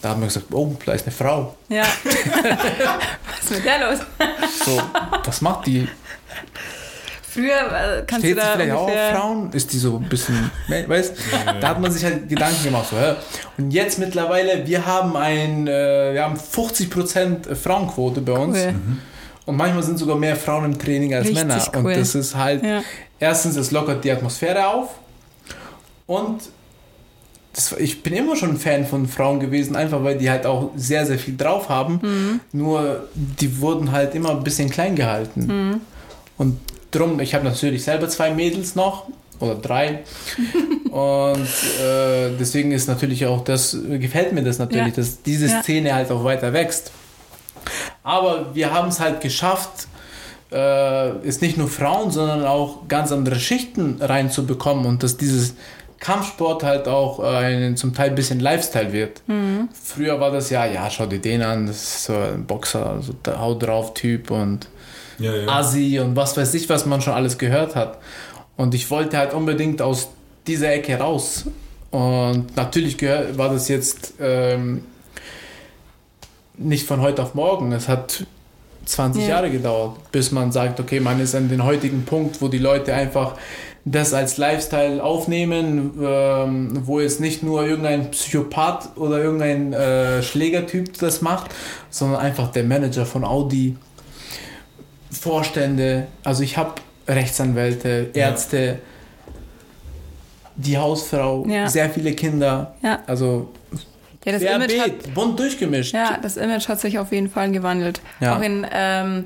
da 0.00 0.10
haben 0.10 0.20
wir 0.20 0.26
gesagt, 0.26 0.46
oh, 0.52 0.76
da 0.84 0.92
ist 0.92 1.06
eine 1.06 1.14
Frau. 1.14 1.56
Ja. 1.68 1.84
Was 2.04 3.44
ist 3.44 3.50
mit 3.50 3.64
der 3.64 3.90
los? 3.90 3.98
so, 4.64 4.80
was 5.24 5.40
macht 5.40 5.66
die? 5.66 5.88
Früher 7.32 7.54
äh, 7.54 8.02
kannst 8.06 8.26
Steht 8.26 8.36
du 8.36 8.40
da 8.40 8.52
vielleicht 8.52 8.72
auch 8.72 8.88
auf 8.88 9.10
Frauen? 9.12 9.52
Ist 9.52 9.72
die 9.72 9.78
so 9.78 9.96
ein 9.96 10.08
bisschen, 10.08 10.50
weißt 10.68 11.14
Da 11.60 11.68
hat 11.68 11.80
man 11.80 11.90
sich 11.90 12.04
halt 12.04 12.28
Gedanken 12.28 12.62
gemacht. 12.62 12.88
So, 12.90 12.96
ja. 12.96 13.16
Und 13.56 13.70
jetzt 13.70 13.98
mittlerweile, 13.98 14.66
wir 14.66 14.84
haben 14.84 15.16
ein, 15.16 15.66
äh, 15.66 16.12
wir 16.12 16.24
haben 16.24 16.36
50% 16.36 17.54
Frauenquote 17.54 18.20
bei 18.20 18.32
uns. 18.32 18.58
Cool. 18.58 18.72
Mhm. 18.72 18.98
Und 19.46 19.56
manchmal 19.56 19.82
sind 19.82 19.98
sogar 19.98 20.16
mehr 20.16 20.36
Frauen 20.36 20.66
im 20.66 20.78
Training 20.78 21.14
als 21.14 21.26
Richtig 21.26 21.46
Männer. 21.46 21.62
Cool. 21.74 21.86
Und 21.86 21.96
das 21.96 22.14
ist 22.14 22.36
halt, 22.36 22.62
ja. 22.64 22.82
erstens, 23.18 23.56
es 23.56 23.70
lockert 23.70 24.04
die 24.04 24.10
Atmosphäre 24.10 24.66
auf. 24.68 24.90
Und 26.06 26.42
das, 27.54 27.72
ich 27.72 28.02
bin 28.02 28.12
immer 28.12 28.36
schon 28.36 28.50
ein 28.50 28.56
Fan 28.58 28.86
von 28.86 29.06
Frauen 29.08 29.40
gewesen, 29.40 29.74
einfach 29.74 30.04
weil 30.04 30.18
die 30.18 30.30
halt 30.30 30.44
auch 30.44 30.70
sehr, 30.76 31.06
sehr 31.06 31.18
viel 31.18 31.36
drauf 31.36 31.70
haben. 31.70 32.00
Mhm. 32.02 32.40
Nur 32.52 33.08
die 33.14 33.58
wurden 33.58 33.90
halt 33.90 34.14
immer 34.14 34.30
ein 34.30 34.44
bisschen 34.44 34.68
klein 34.70 34.94
gehalten. 34.96 35.46
Mhm. 35.46 35.80
Und 36.38 36.58
drum, 36.90 37.20
ich 37.20 37.34
habe 37.34 37.44
natürlich 37.44 37.84
selber 37.84 38.08
zwei 38.08 38.32
Mädels 38.32 38.74
noch 38.74 39.06
oder 39.40 39.54
drei. 39.56 40.00
und 40.90 41.46
äh, 41.80 42.30
deswegen 42.38 42.72
ist 42.72 42.88
natürlich 42.88 43.26
auch 43.26 43.44
das, 43.44 43.76
gefällt 43.88 44.32
mir 44.32 44.42
das 44.42 44.58
natürlich, 44.58 44.88
ja. 44.88 45.02
dass 45.02 45.22
diese 45.22 45.46
ja. 45.46 45.62
Szene 45.62 45.94
halt 45.94 46.10
auch 46.10 46.24
weiter 46.24 46.52
wächst. 46.52 46.92
Aber 48.02 48.54
wir 48.54 48.72
haben 48.72 48.88
es 48.88 49.00
halt 49.00 49.20
geschafft, 49.20 49.86
äh, 50.50 51.26
ist 51.26 51.42
nicht 51.42 51.56
nur 51.56 51.68
Frauen, 51.68 52.10
sondern 52.10 52.44
auch 52.44 52.88
ganz 52.88 53.12
andere 53.12 53.38
Schichten 53.40 53.98
reinzubekommen 54.00 54.86
und 54.86 55.02
dass 55.02 55.16
dieses 55.16 55.54
Kampfsport 56.02 56.64
halt 56.64 56.88
auch 56.88 57.20
ein 57.20 57.76
zum 57.76 57.94
Teil 57.94 58.10
ein 58.10 58.16
bisschen 58.16 58.40
Lifestyle 58.40 58.92
wird. 58.92 59.22
Mhm. 59.28 59.68
Früher 59.72 60.18
war 60.18 60.32
das 60.32 60.50
ja, 60.50 60.66
ja, 60.66 60.90
schau 60.90 61.06
dir 61.06 61.20
den 61.20 61.42
an, 61.42 61.66
das 61.68 61.76
ist 61.76 62.04
so 62.04 62.14
ein 62.14 62.44
Boxer, 62.44 63.00
so 63.00 63.12
der 63.12 63.40
Haut 63.40 63.62
drauf 63.62 63.94
Typ 63.94 64.32
und 64.32 64.66
ja, 65.20 65.32
ja. 65.32 65.48
Assi 65.48 66.00
und 66.00 66.16
was 66.16 66.36
weiß 66.36 66.54
ich, 66.54 66.68
was 66.68 66.86
man 66.86 67.00
schon 67.00 67.14
alles 67.14 67.38
gehört 67.38 67.76
hat. 67.76 67.98
Und 68.56 68.74
ich 68.74 68.90
wollte 68.90 69.16
halt 69.16 69.32
unbedingt 69.32 69.80
aus 69.80 70.08
dieser 70.48 70.72
Ecke 70.72 70.98
raus. 70.98 71.44
Und 71.92 72.56
natürlich 72.56 73.00
war 73.36 73.50
das 73.50 73.68
jetzt 73.68 74.14
ähm, 74.20 74.82
nicht 76.58 76.84
von 76.84 77.00
heute 77.00 77.22
auf 77.22 77.34
morgen. 77.34 77.70
Es 77.70 77.86
hat 77.86 78.26
20 78.84 79.22
ja. 79.22 79.28
Jahre 79.28 79.50
gedauert, 79.50 80.12
bis 80.12 80.32
man 80.32 80.52
sagt, 80.52 80.80
okay, 80.80 81.00
man 81.00 81.20
ist 81.20 81.34
an 81.34 81.48
den 81.48 81.64
heutigen 81.64 82.04
Punkt, 82.04 82.40
wo 82.40 82.48
die 82.48 82.58
Leute 82.58 82.94
einfach 82.94 83.36
das 83.84 84.14
als 84.14 84.36
Lifestyle 84.36 85.02
aufnehmen, 85.02 85.92
ähm, 86.00 86.82
wo 86.86 87.00
jetzt 87.00 87.20
nicht 87.20 87.42
nur 87.42 87.66
irgendein 87.66 88.10
Psychopath 88.12 88.96
oder 88.96 89.18
irgendein 89.18 89.72
äh, 89.72 90.22
Schlägertyp 90.22 90.98
das 90.98 91.20
macht, 91.20 91.50
sondern 91.90 92.20
einfach 92.20 92.52
der 92.52 92.64
Manager 92.64 93.06
von 93.06 93.24
Audi 93.24 93.76
Vorstände, 95.10 96.06
also 96.24 96.42
ich 96.42 96.56
habe 96.56 96.74
Rechtsanwälte, 97.06 98.10
Ärzte, 98.14 98.56
ja. 98.56 99.32
die 100.56 100.78
Hausfrau, 100.78 101.44
ja. 101.46 101.68
sehr 101.68 101.90
viele 101.90 102.12
Kinder. 102.12 102.74
Ja. 102.82 103.00
Also 103.06 103.50
ja, 104.24 104.32
das 104.32 104.42
Image 104.42 104.78
hat, 104.78 105.14
bunt 105.14 105.38
durchgemischt. 105.38 105.94
Ja, 105.94 106.18
das 106.20 106.36
Image 106.36 106.68
hat 106.68 106.80
sich 106.80 106.98
auf 106.98 107.12
jeden 107.12 107.28
Fall 107.28 107.50
gewandelt. 107.50 108.00
Ja. 108.20 108.36
Auch 108.36 108.42
in 108.42 108.66
ähm, 108.72 109.24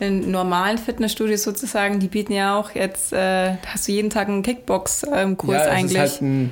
den 0.00 0.30
normalen 0.30 0.78
Fitnessstudios 0.78 1.42
sozusagen, 1.42 1.98
die 1.98 2.08
bieten 2.08 2.32
ja 2.32 2.58
auch 2.58 2.70
jetzt, 2.70 3.12
äh, 3.12 3.56
hast 3.66 3.88
du 3.88 3.92
jeden 3.92 4.10
Tag 4.10 4.28
einen 4.28 4.42
Kickbox-Kurs 4.42 5.12
ähm, 5.12 5.36
ja, 5.48 5.60
eigentlich. 5.62 6.02
Ist 6.02 6.12
halt 6.12 6.22
ein, 6.22 6.50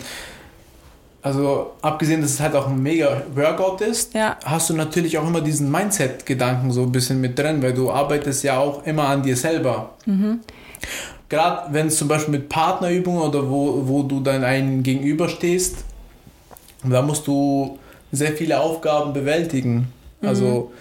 also 1.23 1.73
abgesehen, 1.83 2.23
dass 2.23 2.31
es 2.31 2.41
halt 2.41 2.55
auch 2.55 2.69
ein 2.69 2.81
mega 2.81 3.23
Workout 3.35 3.81
ist, 3.81 4.15
ja. 4.15 4.37
hast 4.45 4.71
du 4.71 4.75
natürlich 4.75 5.19
auch 5.19 5.27
immer 5.27 5.41
diesen 5.41 5.71
Mindset-Gedanken 5.71 6.71
so 6.71 6.83
ein 6.83 6.93
bisschen 6.93 7.21
mit 7.21 7.39
drin, 7.39 7.63
weil 7.63 7.73
du 7.73 7.91
arbeitest 7.91 8.45
ja 8.45 8.59
auch 8.59 8.87
immer 8.87 9.09
an 9.09 9.23
dir 9.23 9.37
selber. 9.37 9.91
Mhm. 10.07 10.41
Gerade 11.29 11.73
wenn 11.73 11.89
es 11.89 11.97
zum 11.97 12.07
Beispiel 12.07 12.31
mit 12.31 12.49
Partnerübungen 12.49 13.21
oder 13.21 13.51
wo, 13.51 13.83
wo 13.89 14.05
du 14.05 14.21
dann 14.21 14.45
einen 14.45 14.85
gegenüber 14.85 15.29
stehst, 15.29 15.79
da 16.85 17.03
musst 17.03 17.27
du 17.27 17.79
sehr 18.13 18.33
viele 18.33 18.61
Aufgaben 18.61 19.13
bewältigen. 19.13 19.93
Mhm. 20.21 20.29
Also 20.29 20.73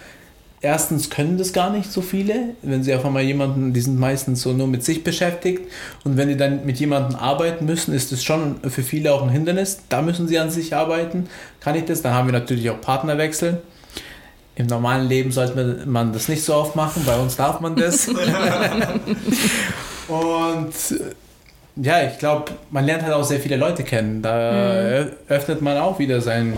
erstens 0.60 1.10
können 1.10 1.38
das 1.38 1.52
gar 1.52 1.70
nicht 1.70 1.92
so 1.92 2.00
viele, 2.00 2.54
wenn 2.62 2.82
sie 2.82 2.94
auf 2.94 3.04
einmal 3.04 3.22
jemanden, 3.22 3.72
die 3.72 3.80
sind 3.80 3.98
meistens 3.98 4.42
so 4.42 4.52
nur 4.52 4.66
mit 4.66 4.84
sich 4.84 5.04
beschäftigt 5.04 5.70
und 6.04 6.16
wenn 6.16 6.28
die 6.28 6.36
dann 6.36 6.66
mit 6.66 6.80
jemandem 6.80 7.16
arbeiten 7.16 7.66
müssen, 7.66 7.94
ist 7.94 8.10
das 8.12 8.24
schon 8.24 8.56
für 8.68 8.82
viele 8.82 9.12
auch 9.12 9.22
ein 9.22 9.28
Hindernis. 9.28 9.80
Da 9.88 10.02
müssen 10.02 10.28
sie 10.28 10.38
an 10.38 10.50
sich 10.50 10.74
arbeiten. 10.74 11.28
Kann 11.60 11.76
ich 11.76 11.84
das? 11.84 12.02
Dann 12.02 12.14
haben 12.14 12.26
wir 12.26 12.32
natürlich 12.32 12.70
auch 12.70 12.80
Partnerwechsel. 12.80 13.62
Im 14.56 14.66
normalen 14.66 15.06
Leben 15.06 15.30
sollte 15.32 15.84
man 15.86 16.14
das 16.14 16.28
nicht 16.28 16.42
so 16.42 16.54
oft 16.54 16.76
machen, 16.76 17.02
bei 17.04 17.18
uns 17.18 17.36
darf 17.36 17.60
man 17.60 17.76
das. 17.76 18.08
und 20.08 20.72
ja, 21.76 22.06
ich 22.06 22.18
glaube, 22.18 22.52
man 22.70 22.86
lernt 22.86 23.02
halt 23.02 23.12
auch 23.12 23.24
sehr 23.24 23.38
viele 23.38 23.56
Leute 23.56 23.84
kennen. 23.84 24.22
Da 24.22 25.04
mhm. 25.04 25.10
öffnet 25.28 25.60
man 25.60 25.76
auch 25.76 25.98
wieder 25.98 26.20
sein, 26.20 26.54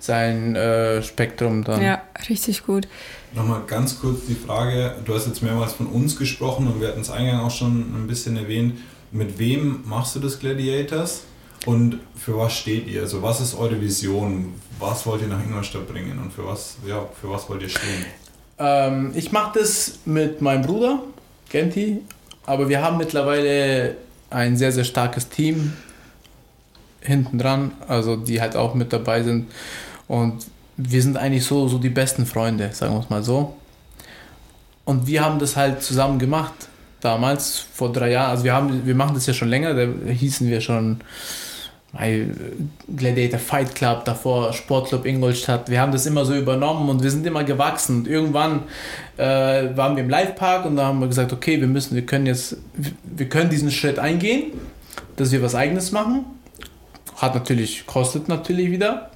sein 0.00 0.56
äh, 0.56 1.02
Spektrum 1.02 1.62
dann. 1.62 1.82
Ja, 1.82 2.02
richtig 2.28 2.64
gut. 2.64 2.88
Nochmal 3.34 3.62
ganz 3.66 4.00
kurz 4.00 4.26
die 4.26 4.34
Frage, 4.34 4.94
du 5.04 5.14
hast 5.14 5.26
jetzt 5.26 5.42
mehrmals 5.42 5.74
von 5.74 5.86
uns 5.86 6.16
gesprochen 6.16 6.66
und 6.66 6.80
wir 6.80 6.88
hatten 6.88 7.00
es 7.00 7.10
eingangs 7.10 7.44
auch 7.44 7.56
schon 7.56 7.80
ein 7.80 8.06
bisschen 8.06 8.36
erwähnt. 8.36 8.78
Mit 9.12 9.38
wem 9.38 9.82
machst 9.84 10.16
du 10.16 10.20
das 10.20 10.40
Gladiators 10.40 11.22
und 11.66 12.00
für 12.16 12.36
was 12.36 12.56
steht 12.56 12.88
ihr? 12.88 13.02
Also 13.02 13.22
was 13.22 13.40
ist 13.40 13.54
eure 13.54 13.80
Vision? 13.80 14.54
Was 14.78 15.06
wollt 15.06 15.22
ihr 15.22 15.28
nach 15.28 15.42
Ingolstadt 15.44 15.86
bringen 15.86 16.18
und 16.18 16.32
für 16.32 16.46
was, 16.46 16.76
ja, 16.86 17.06
für 17.20 17.30
was 17.30 17.48
wollt 17.48 17.62
ihr 17.62 17.68
stehen? 17.68 18.06
Ähm, 18.58 19.12
ich 19.14 19.30
mache 19.30 19.58
das 19.58 20.00
mit 20.04 20.40
meinem 20.40 20.62
Bruder, 20.62 21.00
Genti, 21.48 22.00
aber 22.44 22.68
wir 22.68 22.82
haben 22.82 22.96
mittlerweile 22.96 23.96
ein 24.30 24.56
sehr, 24.56 24.72
sehr 24.72 24.84
starkes 24.84 25.28
Team 25.28 25.72
hinten 27.00 27.38
dran, 27.38 27.72
also 27.86 28.16
die 28.16 28.40
halt 28.40 28.56
auch 28.56 28.74
mit 28.74 28.92
dabei 28.92 29.22
sind. 29.22 29.50
Und 30.06 30.46
wir 30.76 31.02
sind 31.02 31.16
eigentlich 31.16 31.44
so, 31.44 31.68
so 31.68 31.78
die 31.78 31.88
besten 31.88 32.26
Freunde, 32.26 32.70
sagen 32.72 32.94
wir 32.94 33.00
es 33.00 33.10
mal 33.10 33.22
so. 33.22 33.56
Und 34.84 35.06
wir 35.06 35.24
haben 35.24 35.38
das 35.38 35.56
halt 35.56 35.82
zusammen 35.82 36.18
gemacht, 36.18 36.54
damals, 37.00 37.58
vor 37.58 37.92
drei 37.92 38.10
Jahren. 38.10 38.30
Also 38.30 38.44
wir, 38.44 38.52
haben, 38.52 38.86
wir 38.86 38.94
machen 38.94 39.14
das 39.14 39.26
ja 39.26 39.34
schon 39.34 39.48
länger, 39.48 39.74
da 39.74 40.10
hießen 40.10 40.48
wir 40.48 40.60
schon 40.60 41.00
Gladiator 41.94 43.38
Fight 43.38 43.74
Club, 43.74 44.04
davor 44.04 44.52
Sportclub 44.52 45.06
Ingolstadt. 45.06 45.70
Wir 45.70 45.80
haben 45.80 45.90
das 45.90 46.04
immer 46.04 46.24
so 46.26 46.34
übernommen 46.34 46.88
und 46.90 47.02
wir 47.02 47.10
sind 47.10 47.26
immer 47.26 47.44
gewachsen. 47.44 48.00
Und 48.00 48.08
irgendwann 48.08 48.64
äh, 49.16 49.24
waren 49.74 49.96
wir 49.96 50.02
im 50.02 50.10
Live-Park 50.10 50.66
und 50.66 50.76
da 50.76 50.86
haben 50.86 51.00
wir 51.00 51.08
gesagt, 51.08 51.32
okay, 51.32 51.60
wir 51.60 51.66
müssen, 51.66 51.94
wir 51.94 52.04
können 52.04 52.26
jetzt, 52.26 52.58
wir 53.04 53.28
können 53.28 53.48
diesen 53.48 53.70
Schritt 53.70 53.98
eingehen, 53.98 54.52
dass 55.16 55.32
wir 55.32 55.42
was 55.42 55.54
eigenes 55.54 55.90
machen. 55.90 56.26
Hat 57.16 57.34
natürlich, 57.34 57.86
kostet 57.86 58.28
natürlich 58.28 58.70
wieder. 58.70 59.10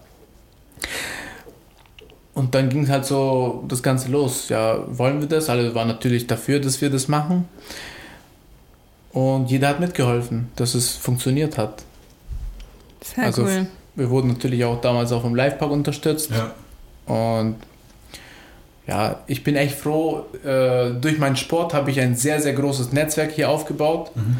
Und 2.34 2.54
dann 2.54 2.70
ging 2.70 2.88
halt 2.88 3.04
so 3.04 3.64
das 3.68 3.82
Ganze 3.82 4.10
los. 4.10 4.48
Ja, 4.48 4.78
wollen 4.88 5.20
wir 5.20 5.28
das? 5.28 5.50
Alle 5.50 5.74
waren 5.74 5.88
natürlich 5.88 6.26
dafür, 6.26 6.58
dass 6.58 6.80
wir 6.80 6.88
das 6.88 7.06
machen. 7.06 7.46
Und 9.12 9.50
jeder 9.50 9.68
hat 9.68 9.80
mitgeholfen, 9.80 10.48
dass 10.56 10.74
es 10.74 10.96
funktioniert 10.96 11.58
hat. 11.58 11.84
Sehr 13.02 13.24
also 13.24 13.42
cool. 13.42 13.66
Wir 13.94 14.10
wurden 14.10 14.28
natürlich 14.28 14.64
auch 14.64 14.80
damals 14.80 15.12
auch 15.12 15.24
im 15.24 15.34
Livepark 15.34 15.70
unterstützt. 15.70 16.30
Ja. 16.30 16.54
Und 17.14 17.56
ja, 18.86 19.20
ich 19.26 19.44
bin 19.44 19.56
echt 19.56 19.76
froh. 19.76 20.26
Äh, 20.44 20.92
durch 21.00 21.18
meinen 21.18 21.36
Sport 21.36 21.74
habe 21.74 21.90
ich 21.90 22.00
ein 22.00 22.16
sehr, 22.16 22.40
sehr 22.40 22.52
großes 22.52 22.92
Netzwerk 22.92 23.32
hier 23.32 23.48
aufgebaut. 23.48 24.10
Mhm. 24.14 24.38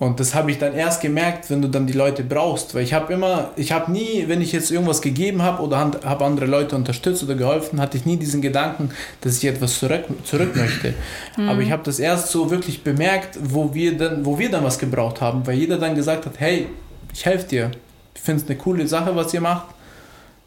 Und 0.00 0.18
das 0.18 0.34
habe 0.34 0.50
ich 0.50 0.58
dann 0.58 0.74
erst 0.74 1.00
gemerkt, 1.02 1.48
wenn 1.50 1.62
du 1.62 1.68
dann 1.68 1.86
die 1.86 1.92
Leute 1.92 2.24
brauchst. 2.24 2.74
Weil 2.74 2.82
ich 2.82 2.92
habe 2.92 3.12
immer, 3.12 3.52
ich 3.54 3.70
habe 3.70 3.92
nie, 3.92 4.24
wenn 4.26 4.42
ich 4.42 4.50
jetzt 4.50 4.72
irgendwas 4.72 5.00
gegeben 5.00 5.42
habe 5.42 5.62
oder 5.62 5.78
habe 5.78 6.24
andere 6.24 6.46
Leute 6.46 6.74
unterstützt 6.74 7.22
oder 7.22 7.36
geholfen, 7.36 7.80
hatte 7.80 7.96
ich 7.96 8.04
nie 8.04 8.16
diesen 8.16 8.42
Gedanken, 8.42 8.90
dass 9.20 9.38
ich 9.38 9.44
etwas 9.44 9.78
zurück, 9.78 10.04
zurück 10.24 10.56
möchte. 10.56 10.94
Mhm. 11.36 11.48
Aber 11.48 11.60
ich 11.60 11.70
habe 11.70 11.82
das 11.84 12.00
erst 12.00 12.28
so 12.28 12.50
wirklich 12.50 12.82
bemerkt, 12.82 13.38
wo 13.40 13.72
wir, 13.72 13.96
dann, 13.96 14.26
wo 14.26 14.36
wir 14.36 14.50
dann 14.50 14.64
was 14.64 14.80
gebraucht 14.80 15.20
haben. 15.20 15.46
Weil 15.46 15.58
jeder 15.58 15.78
dann 15.78 15.94
gesagt 15.94 16.26
hat, 16.26 16.34
hey, 16.38 16.66
ich 17.14 17.24
helfe 17.24 17.46
dir. 17.48 17.70
Ich 18.14 18.20
finde 18.20 18.42
es 18.42 18.48
eine 18.48 18.58
coole 18.58 18.86
Sache, 18.86 19.14
was 19.16 19.32
ihr 19.32 19.40
macht. 19.40 19.68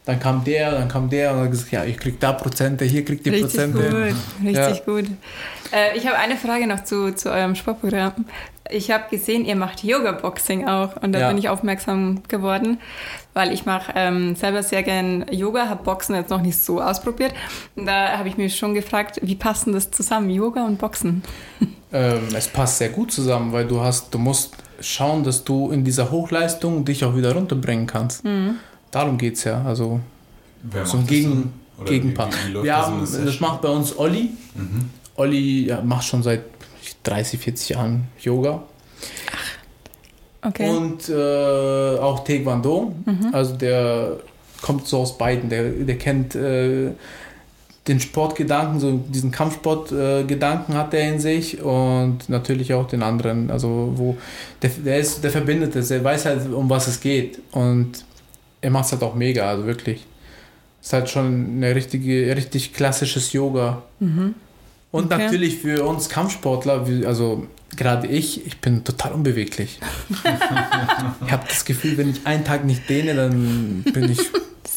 Dann 0.04 0.20
kam 0.20 0.42
der, 0.42 0.72
dann 0.72 0.88
kam 0.88 1.10
der 1.10 1.34
und 1.34 1.40
hat 1.40 1.50
gesagt, 1.50 1.70
ja, 1.70 1.84
ich 1.84 1.98
krieg 1.98 2.18
da 2.18 2.32
Prozente, 2.32 2.84
hier 2.86 3.04
kriegt 3.04 3.26
ihr 3.26 3.32
Richtig 3.32 3.50
Prozente. 3.50 3.90
Gut, 3.90 4.46
richtig 4.46 4.78
ja. 4.78 4.84
gut. 4.86 5.04
Äh, 5.70 5.98
ich 5.98 6.06
habe 6.06 6.16
eine 6.16 6.36
Frage 6.36 6.66
noch 6.66 6.82
zu, 6.84 7.14
zu 7.14 7.30
eurem 7.30 7.54
Sportprogramm. 7.54 8.24
Ich 8.70 8.90
habe 8.90 9.04
gesehen, 9.10 9.44
ihr 9.44 9.56
macht 9.56 9.84
Yoga-Boxing 9.84 10.66
auch 10.66 10.96
und 11.02 11.12
da 11.12 11.20
ja. 11.20 11.28
bin 11.28 11.36
ich 11.36 11.50
aufmerksam 11.50 12.22
geworden, 12.28 12.78
weil 13.34 13.52
ich 13.52 13.66
mache 13.66 13.92
ähm, 13.96 14.34
selber 14.34 14.62
sehr 14.62 14.82
gern 14.82 15.26
Yoga, 15.30 15.68
habe 15.68 15.84
Boxen 15.84 16.14
jetzt 16.14 16.30
noch 16.30 16.40
nicht 16.40 16.58
so 16.58 16.80
ausprobiert. 16.80 17.34
Und 17.76 17.84
da 17.84 18.16
habe 18.16 18.28
ich 18.28 18.38
mich 18.38 18.56
schon 18.56 18.72
gefragt, 18.74 19.20
wie 19.22 19.34
passt 19.34 19.66
denn 19.66 19.74
das 19.74 19.90
zusammen, 19.90 20.30
Yoga 20.30 20.64
und 20.64 20.78
Boxen? 20.78 21.22
Ähm, 21.90 22.28
es 22.34 22.48
passt 22.48 22.78
sehr 22.78 22.90
gut 22.90 23.10
zusammen, 23.12 23.50
weil 23.52 23.66
du 23.66 23.80
hast, 23.80 24.12
du 24.12 24.18
musst 24.18 24.54
schauen, 24.80 25.24
dass 25.24 25.44
du 25.44 25.70
in 25.70 25.84
dieser 25.84 26.10
Hochleistung 26.10 26.84
dich 26.84 27.04
auch 27.04 27.16
wieder 27.16 27.34
runterbringen 27.34 27.86
kannst. 27.86 28.24
Mhm. 28.24 28.56
Darum 28.90 29.18
geht 29.18 29.34
es 29.34 29.44
ja. 29.44 29.62
Also 29.62 30.00
Wer 30.62 30.86
so 30.86 30.98
ein 30.98 31.06
Gegen, 31.06 31.52
Gegenpart. 31.84 32.34
Wir 32.62 32.76
haben, 32.76 33.00
das, 33.00 33.12
das 33.12 33.40
macht 33.40 33.62
bei 33.62 33.68
uns 33.68 33.96
Olli. 33.98 34.30
Mhm. 34.54 34.90
Olli 35.16 35.66
ja, 35.66 35.80
macht 35.80 36.04
schon 36.04 36.22
seit 36.22 36.42
30, 37.02 37.40
40 37.40 37.68
Jahren 37.70 38.08
Yoga. 38.20 38.62
Okay. 40.42 40.68
Und 40.68 41.08
äh, 41.08 41.98
auch 41.98 42.24
Taekwondo. 42.24 42.94
Mhm. 43.04 43.30
Also 43.32 43.54
der 43.56 44.16
kommt 44.62 44.86
so 44.86 44.98
aus 45.00 45.18
beiden. 45.18 45.50
Der, 45.50 45.70
der 45.70 45.98
kennt 45.98 46.34
äh, 46.34 46.92
den 47.88 48.00
Sportgedanken, 48.00 48.78
so 48.80 48.98
diesen 49.08 49.30
Kampfsportgedanken 49.30 50.74
äh, 50.74 50.78
hat 50.78 50.92
er 50.92 51.12
in 51.12 51.18
sich 51.20 51.60
und 51.62 52.28
natürlich 52.28 52.74
auch 52.74 52.86
den 52.86 53.02
anderen. 53.02 53.50
Also 53.50 53.92
wo 53.96 54.16
der, 54.62 54.70
der 54.70 54.98
ist, 54.98 55.24
der 55.24 55.30
verbindet 55.30 55.74
es, 55.74 55.90
er 55.90 56.04
weiß 56.04 56.26
halt, 56.26 56.52
um 56.52 56.68
was 56.68 56.86
es 56.86 57.00
geht. 57.00 57.40
Und 57.52 58.04
er 58.60 58.70
macht 58.70 58.86
es 58.86 58.92
halt 58.92 59.02
auch 59.02 59.14
mega, 59.14 59.48
also 59.48 59.66
wirklich. 59.66 60.04
Ist 60.82 60.92
halt 60.92 61.08
schon 61.08 61.56
eine 61.56 61.74
richtige, 61.74 62.36
richtig 62.36 62.74
klassisches 62.74 63.32
Yoga. 63.32 63.82
Mhm. 64.00 64.34
Und 64.90 65.12
okay. 65.12 65.24
natürlich 65.24 65.58
für 65.58 65.84
uns 65.84 66.08
Kampfsportler, 66.08 66.86
also 67.06 67.46
gerade 67.76 68.06
ich, 68.06 68.46
ich 68.46 68.58
bin 68.58 68.84
total 68.84 69.12
unbeweglich. 69.12 69.80
ich 71.26 71.32
habe 71.32 71.44
das 71.48 71.64
Gefühl, 71.64 71.96
wenn 71.98 72.10
ich 72.10 72.26
einen 72.26 72.44
Tag 72.44 72.64
nicht 72.64 72.88
dehne, 72.88 73.14
dann 73.14 73.82
bin 73.92 74.10
ich. 74.10 74.20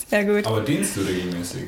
Sehr 0.09 0.25
gut. 0.25 0.45
Aber 0.45 0.61
dehnst 0.61 0.97
du 0.97 1.01
regelmäßig? 1.01 1.63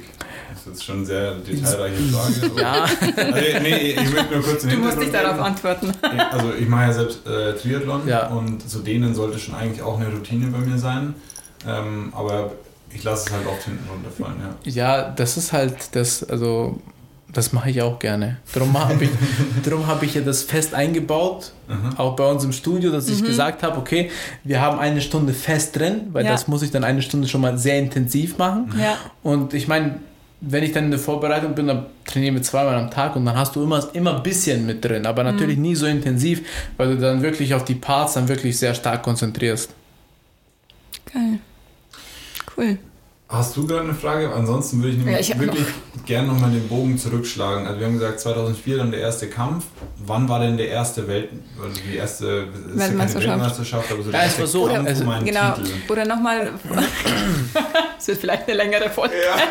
Das 0.66 0.76
ist 0.76 0.84
schon 0.84 0.98
eine 0.98 1.06
sehr 1.06 1.36
detailreiche 1.36 1.96
Frage. 2.12 2.62
ja. 2.62 2.84
Also, 2.84 3.60
nee, 3.62 3.92
ich 3.92 4.14
möchte 4.14 4.34
nur 4.34 4.44
kurz 4.44 4.64
Du 4.64 4.78
musst 4.78 5.02
dich 5.02 5.12
darauf 5.12 5.40
antworten. 5.40 5.92
Also 6.32 6.54
ich 6.54 6.68
mache 6.68 6.84
ja 6.84 6.94
selbst 6.94 7.28
äh, 7.28 7.54
Triathlon 7.54 8.08
ja. 8.08 8.28
und 8.28 8.68
so 8.68 8.80
dehnen 8.80 9.14
sollte 9.14 9.40
schon 9.40 9.56
eigentlich 9.56 9.82
auch 9.82 10.00
eine 10.00 10.10
Routine 10.10 10.48
bei 10.48 10.60
mir 10.60 10.78
sein. 10.78 11.16
Ähm, 11.68 12.14
aber 12.16 12.52
ich 12.90 13.04
lasse 13.04 13.28
es 13.28 13.34
halt 13.34 13.48
oft 13.48 13.64
hinten 13.64 13.88
runterfallen, 13.90 14.36
ja. 14.66 14.72
Ja, 14.72 15.10
das 15.10 15.38
ist 15.38 15.54
halt 15.54 15.96
das, 15.96 16.24
also 16.24 16.80
das 17.34 17.52
mache 17.52 17.72
ich 17.72 17.82
auch 17.82 17.98
gerne. 17.98 18.38
Darum 18.54 18.78
habe 18.78 19.06
ich, 19.06 19.10
hab 19.88 20.04
ich 20.04 20.14
ja 20.14 20.22
das 20.22 20.44
fest 20.44 20.76
eingebaut, 20.76 21.52
mhm. 21.68 21.98
auch 21.98 22.16
bei 22.16 22.30
uns 22.30 22.44
im 22.44 22.52
Studio, 22.52 22.92
dass 22.92 23.10
ich 23.10 23.22
mhm. 23.22 23.26
gesagt 23.26 23.64
habe, 23.64 23.78
okay, 23.78 24.12
wir 24.44 24.62
haben 24.62 24.80
eine 24.80 25.02
Stunde 25.02 25.34
fest 25.34 25.78
drin, 25.78 26.10
weil 26.12 26.26
ja. 26.26 26.32
das 26.32 26.48
muss 26.48 26.62
ich 26.62 26.72
dann 26.72 26.84
eine 26.84 27.02
Stunde 27.02 27.28
schon 27.28 27.42
mal 27.42 27.58
sehr 27.58 27.80
intensiv 27.80 28.38
machen. 28.38 28.74
Ja. 28.80 28.98
Und 29.24 29.54
ich 29.56 29.68
meine, 29.68 30.00
wenn 30.46 30.64
ich 30.64 30.74
dann 30.74 30.86
in 30.86 30.92
der 30.92 31.00
Vorbereitung 31.00 31.56
bin, 31.56 31.68
dann 31.68 31.86
trainieren 32.06 32.36
wir 32.36 32.42
zweimal 32.42 32.76
am 32.76 32.92
Tag 32.92 33.16
und 33.16 33.26
dann 33.26 33.36
hast 33.36 33.56
du 33.56 33.64
immer, 33.64 33.88
immer 33.94 34.18
ein 34.18 34.24
bisschen 34.24 34.66
mit 34.66 34.84
drin, 34.84 35.06
aber 35.06 35.24
natürlich 35.24 35.58
mhm. 35.58 35.64
nie 35.64 35.76
so 35.76 35.86
intensiv, 35.86 36.42
weil 36.78 36.96
du 36.96 36.98
dann 36.98 37.22
wirklich 37.22 37.54
auf 37.54 37.64
die 37.64 37.76
Parts 37.76 38.14
dann 38.14 38.28
wirklich 38.28 38.58
sehr 38.58 38.74
stark 38.74 39.04
konzentrierst. 39.04 39.72
Geil. 41.12 41.40
Cool. 42.58 42.78
Hast 43.34 43.58
du 43.58 43.66
gerade 43.66 43.82
eine 43.82 43.96
Frage? 43.96 44.32
Ansonsten 44.32 44.84
würde 44.84 44.96
ich 44.96 45.04
nämlich 45.04 45.28
ja, 45.28 45.40
wirklich 45.40 45.66
noch. 45.66 46.06
gerne 46.06 46.28
nochmal 46.28 46.52
den 46.52 46.68
Bogen 46.68 47.00
zurückschlagen. 47.00 47.66
Also 47.66 47.80
wir 47.80 47.88
haben 47.88 47.94
gesagt 47.94 48.20
2004 48.20 48.78
dann 48.78 48.92
der 48.92 49.00
erste 49.00 49.28
Kampf. 49.28 49.66
Wann 50.06 50.30
war 50.30 50.40
denn 50.40 50.56
der 50.56 50.68
erste 50.68 51.08
Welt, 51.08 51.30
also 51.60 51.82
die 51.92 51.98
erste 51.98 52.48
Weltmeisterschaft? 52.78 53.28
Weltmeisterschaft 53.28 53.92
aber 53.92 54.04
so 54.04 54.12
der 54.12 54.22
erste 54.22 54.46
so, 54.46 54.68
Kampf 54.68 54.88
also, 54.88 55.04
um 55.06 55.26
genau. 55.26 55.54
Titel. 55.56 55.92
Oder 55.92 56.06
nochmal, 56.06 56.52
das 57.98 58.08
wird 58.08 58.20
vielleicht 58.20 58.48
eine 58.48 58.56
längere 58.56 58.92
Folge. 58.92 59.16
Ja. 59.16 59.42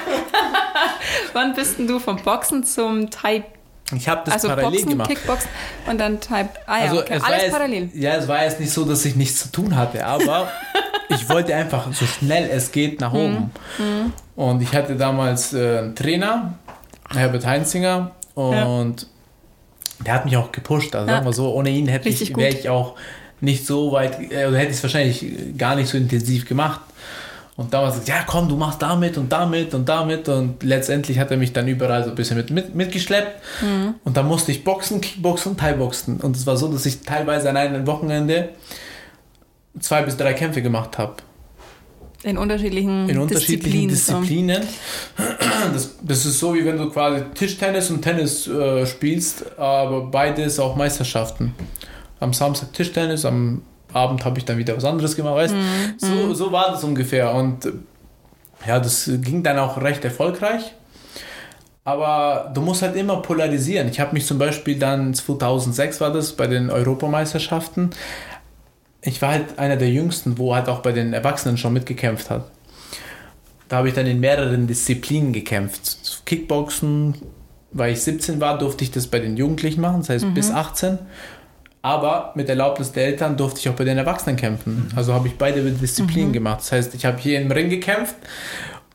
Wann 1.32 1.52
bist 1.56 1.80
denn 1.80 1.88
du 1.88 1.98
vom 1.98 2.22
Boxen 2.22 2.62
zum 2.62 3.10
Type 3.10 3.46
ich 3.94 4.08
habe 4.08 4.22
das 4.24 4.34
also 4.34 4.48
parallel 4.48 4.70
Boxen, 4.70 4.88
gemacht. 4.88 5.10
Kickboxen 5.10 5.50
und 5.86 5.98
dann 5.98 6.20
Type. 6.20 6.48
Ah 6.66 6.78
ja, 6.78 6.84
also 6.84 7.00
okay. 7.00 7.20
alles 7.22 7.42
jetzt, 7.42 7.52
parallel. 7.52 7.90
Ja, 7.92 8.14
es 8.14 8.28
war 8.28 8.42
jetzt 8.44 8.58
nicht 8.58 8.72
so, 8.72 8.84
dass 8.84 9.04
ich 9.04 9.16
nichts 9.16 9.42
zu 9.42 9.52
tun 9.52 9.76
hatte, 9.76 10.06
aber 10.06 10.50
ich 11.08 11.28
wollte 11.28 11.54
einfach 11.54 11.92
so 11.92 12.06
schnell 12.06 12.48
es 12.50 12.72
geht 12.72 13.00
nach 13.00 13.12
oben. 13.12 13.50
Mhm. 13.78 14.12
Und 14.36 14.62
ich 14.62 14.72
hatte 14.72 14.96
damals 14.96 15.52
äh, 15.52 15.78
einen 15.78 15.94
Trainer, 15.94 16.54
Herbert 17.14 17.46
Heinzinger, 17.46 18.12
und 18.34 19.02
ja. 19.02 19.08
der 20.04 20.14
hat 20.14 20.24
mich 20.24 20.36
auch 20.36 20.52
gepusht. 20.52 20.94
Also 20.94 21.06
ja. 21.08 21.14
sagen 21.14 21.26
wir 21.26 21.32
so, 21.32 21.52
ohne 21.52 21.70
ihn 21.70 21.86
hätte 21.88 22.08
ich, 22.08 22.34
wäre 22.36 22.54
ich 22.54 22.68
auch 22.68 22.94
nicht 23.40 23.66
so 23.66 23.92
weit, 23.92 24.18
äh, 24.32 24.46
oder 24.46 24.58
hätte 24.58 24.70
ich 24.70 24.76
es 24.76 24.82
wahrscheinlich 24.82 25.26
gar 25.58 25.76
nicht 25.76 25.88
so 25.88 25.96
intensiv 25.96 26.48
gemacht. 26.48 26.80
Und 27.54 27.74
damals 27.74 28.00
gesagt, 28.00 28.08
ja 28.08 28.24
komm, 28.26 28.48
du 28.48 28.56
machst 28.56 28.80
damit 28.80 29.18
und 29.18 29.30
damit 29.30 29.74
und 29.74 29.86
damit. 29.86 30.28
Und 30.28 30.62
letztendlich 30.62 31.18
hat 31.18 31.30
er 31.30 31.36
mich 31.36 31.52
dann 31.52 31.68
überall 31.68 32.02
so 32.02 32.10
ein 32.10 32.16
bisschen 32.16 32.38
mit, 32.38 32.50
mit, 32.50 32.74
mitgeschleppt. 32.74 33.42
Mhm. 33.62 33.94
Und 34.04 34.16
dann 34.16 34.26
musste 34.26 34.52
ich 34.52 34.64
boxen, 34.64 35.02
Kickboxen 35.02 35.52
und 35.52 35.60
Thai-Boxen. 35.60 36.20
Und 36.20 36.36
es 36.36 36.46
war 36.46 36.56
so, 36.56 36.68
dass 36.68 36.86
ich 36.86 37.02
teilweise 37.02 37.50
an 37.50 37.58
einem 37.58 37.86
Wochenende 37.86 38.50
zwei 39.80 40.02
bis 40.02 40.16
drei 40.16 40.34
Kämpfe 40.34 40.62
gemacht 40.62 40.98
habe. 40.98 41.14
In 42.24 42.38
unterschiedlichen, 42.38 43.08
in 43.08 43.18
unterschiedlichen 43.18 43.88
Disziplinen. 43.88 44.60
Disziplinen. 44.60 45.72
Das, 45.72 45.96
das, 46.02 46.24
ist 46.24 46.38
so, 46.38 46.54
wie 46.54 46.64
wenn 46.64 46.78
du 46.78 46.88
quasi 46.88 47.24
Tischtennis 47.34 47.90
und 47.90 48.02
Tennis 48.02 48.46
äh, 48.46 48.86
spielst, 48.86 49.58
aber 49.58 50.02
beides 50.02 50.60
auch 50.60 50.76
Meisterschaften. 50.76 51.54
Am 52.20 52.32
Samstag 52.32 52.72
Tischtennis, 52.72 53.24
am 53.24 53.62
Abend 53.92 54.24
habe 54.24 54.38
ich 54.38 54.44
dann 54.44 54.56
wieder 54.56 54.76
was 54.76 54.84
anderes 54.84 55.16
gemacht. 55.16 55.34
Weißt? 55.34 55.54
Mhm. 55.54 55.94
So, 55.98 56.06
mhm. 56.06 56.34
so 56.34 56.52
war 56.52 56.70
das 56.70 56.84
ungefähr. 56.84 57.34
Und 57.34 57.72
ja, 58.66 58.78
das 58.78 59.10
ging 59.20 59.42
dann 59.42 59.58
auch 59.58 59.80
recht 59.80 60.04
erfolgreich. 60.04 60.74
Aber 61.84 62.52
du 62.54 62.60
musst 62.60 62.82
halt 62.82 62.94
immer 62.94 63.16
polarisieren. 63.22 63.88
Ich 63.88 63.98
habe 63.98 64.12
mich 64.12 64.26
zum 64.26 64.38
Beispiel 64.38 64.78
dann 64.78 65.14
2006 65.14 66.00
war 66.00 66.12
das 66.12 66.34
bei 66.34 66.46
den 66.46 66.70
Europameisterschaften. 66.70 67.90
Ich 69.02 69.20
war 69.20 69.32
halt 69.32 69.58
einer 69.58 69.76
der 69.76 69.90
jüngsten, 69.90 70.38
wo 70.38 70.54
halt 70.54 70.68
auch 70.68 70.80
bei 70.80 70.92
den 70.92 71.12
Erwachsenen 71.12 71.56
schon 71.56 71.72
mitgekämpft 71.72 72.30
hat. 72.30 72.50
Da 73.68 73.78
habe 73.78 73.88
ich 73.88 73.94
dann 73.94 74.06
in 74.06 74.20
mehreren 74.20 74.66
Disziplinen 74.66 75.32
gekämpft. 75.32 76.22
Kickboxen, 76.24 77.16
weil 77.72 77.92
ich 77.92 78.02
17 78.02 78.40
war, 78.40 78.58
durfte 78.58 78.84
ich 78.84 78.90
das 78.90 79.06
bei 79.06 79.18
den 79.18 79.36
Jugendlichen 79.36 79.80
machen, 79.80 80.00
das 80.00 80.10
heißt 80.10 80.26
mhm. 80.26 80.34
bis 80.34 80.50
18. 80.50 80.98
Aber 81.80 82.32
mit 82.36 82.48
Erlaubnis 82.48 82.92
der 82.92 83.06
Eltern 83.06 83.36
durfte 83.36 83.58
ich 83.58 83.68
auch 83.68 83.74
bei 83.74 83.84
den 83.84 83.98
Erwachsenen 83.98 84.36
kämpfen. 84.36 84.88
Mhm. 84.90 84.96
Also 84.96 85.14
habe 85.14 85.26
ich 85.26 85.36
beide 85.36 85.62
Disziplinen 85.62 86.28
mhm. 86.28 86.34
gemacht. 86.34 86.60
Das 86.60 86.70
heißt, 86.70 86.94
ich 86.94 87.04
habe 87.04 87.18
hier 87.18 87.40
im 87.40 87.50
Ring 87.50 87.70
gekämpft 87.70 88.14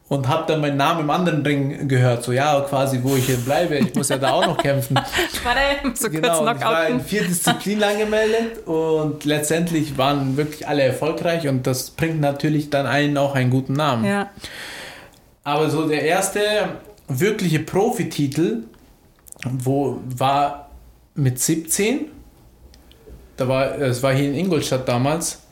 und 0.10 0.28
habe 0.28 0.46
dann 0.48 0.62
meinen 0.62 0.78
Namen 0.78 1.02
im 1.02 1.10
anderen 1.10 1.46
Ring 1.46 1.88
gehört. 1.88 2.24
So, 2.24 2.32
ja, 2.32 2.62
quasi, 2.62 3.00
wo 3.04 3.16
ich 3.16 3.26
hier 3.26 3.38
bleibe. 3.38 3.78
Ich 3.78 3.94
muss 3.96 4.10
ja 4.10 4.18
da 4.18 4.32
auch 4.32 4.46
noch 4.46 4.58
kämpfen. 4.58 4.96
Warte, 4.96 5.96
so 5.96 6.10
genau, 6.10 6.44
kurz 6.44 6.58
ich 6.58 6.66
war 6.66 6.88
in 6.88 7.02
vier 7.02 7.24
Disziplinen 7.24 7.84
angemeldet 7.84 8.66
und 8.66 9.26
letztendlich 9.26 9.98
waren 9.98 10.38
wirklich 10.38 10.68
alle 10.68 10.84
erfolgreich 10.84 11.48
und 11.48 11.68
das 11.68 11.90
bringt 11.90 12.22
natürlich 12.22 12.70
dann 12.70 12.86
einen 12.86 13.18
auch 13.18 13.36
einen 13.36 13.50
guten 13.50 13.74
Namen. 13.74 14.06
Ja. 14.06 14.30
Aber 15.44 15.70
so 15.70 15.88
der 15.88 16.04
erste 16.04 16.42
wirkliche 17.08 17.60
Profititel 17.60 18.64
wo 19.44 20.00
war 20.04 20.70
mit 21.14 21.40
17 21.40 22.08
da 23.38 23.48
war, 23.48 23.80
es 23.80 24.02
war 24.02 24.14
hier 24.14 24.30
in 24.30 24.36
Ingolstadt 24.36 24.88
damals. 24.88 25.44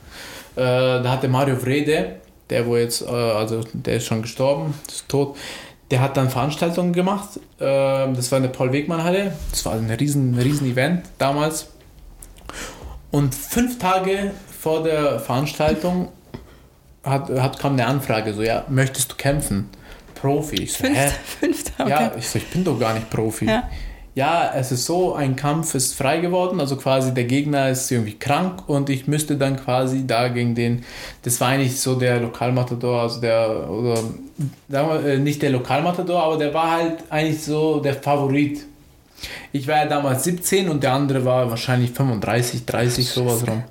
Äh, 0.55 0.61
da 0.61 1.05
hatte 1.05 1.27
Mario 1.27 1.55
Vrede, 1.55 2.15
der 2.49 2.65
wo 2.65 2.77
jetzt, 2.77 3.01
äh, 3.01 3.05
also 3.07 3.63
der 3.73 3.97
ist 3.97 4.05
schon 4.05 4.21
gestorben, 4.21 4.73
ist 4.87 5.07
tot. 5.09 5.37
Der 5.91 6.01
hat 6.01 6.17
dann 6.17 6.29
Veranstaltungen 6.29 6.93
gemacht. 6.93 7.37
Äh, 7.59 7.61
das 8.13 8.31
war 8.31 8.37
in 8.37 8.43
der 8.43 8.51
Paul-Wegmann-Halle. 8.51 9.33
Das 9.51 9.65
war 9.65 9.73
ein 9.73 9.89
riesen, 9.89 10.35
riesen 10.35 10.69
Event 10.71 11.05
damals. 11.17 11.67
Und 13.11 13.33
fünf 13.35 13.77
Tage 13.79 14.31
vor 14.59 14.83
der 14.83 15.19
Veranstaltung 15.19 16.09
hat, 17.03 17.29
hat, 17.29 17.59
kam 17.59 17.73
eine 17.73 17.85
Anfrage, 17.85 18.33
so, 18.33 18.41
ja, 18.41 18.65
möchtest 18.67 19.11
du 19.11 19.15
kämpfen? 19.15 19.69
Profi. 20.15 20.63
Ich 20.63 20.73
so, 20.73 20.85
fünf, 20.85 20.97
hä? 20.97 21.11
Fünf 21.39 21.63
Tage? 21.75 21.89
Ja, 21.89 22.11
ich 22.17 22.27
so, 22.27 22.39
ich 22.39 22.47
bin 22.47 22.63
doch 22.63 22.79
gar 22.79 22.93
nicht 22.93 23.09
Profi. 23.09 23.45
Ja 23.45 23.69
ja, 24.15 24.53
es 24.55 24.71
ist 24.71 24.85
so, 24.85 25.13
ein 25.13 25.35
Kampf 25.35 25.75
ist 25.75 25.93
frei 25.93 26.19
geworden, 26.19 26.61
also 26.61 26.77
quasi 26.77 27.13
der 27.13 27.25
Gegner 27.25 27.69
ist 27.69 27.91
irgendwie 27.91 28.17
krank 28.17 28.63
und 28.67 28.89
ich 28.89 29.07
müsste 29.07 29.35
dann 29.35 29.57
quasi 29.57 30.07
da 30.07 30.29
gegen 30.29 30.55
den, 30.55 30.85
das 31.23 31.41
war 31.41 31.49
eigentlich 31.49 31.81
so 31.81 31.95
der 31.95 32.21
Lokalmatador, 32.21 33.01
also 33.01 33.19
der, 33.19 33.69
oder 33.69 33.99
wir, 34.69 35.05
äh, 35.05 35.17
nicht 35.17 35.41
der 35.41 35.49
Lokalmatador, 35.49 36.23
aber 36.23 36.37
der 36.37 36.53
war 36.53 36.71
halt 36.71 37.03
eigentlich 37.09 37.43
so 37.43 37.81
der 37.81 37.95
Favorit. 37.95 38.65
Ich 39.51 39.67
war 39.67 39.77
ja 39.77 39.85
damals 39.85 40.23
17 40.23 40.69
und 40.69 40.81
der 40.81 40.93
andere 40.93 41.25
war 41.25 41.49
wahrscheinlich 41.49 41.91
35, 41.91 42.65
30, 42.65 43.09
sowas 43.09 43.45
rum. 43.45 43.63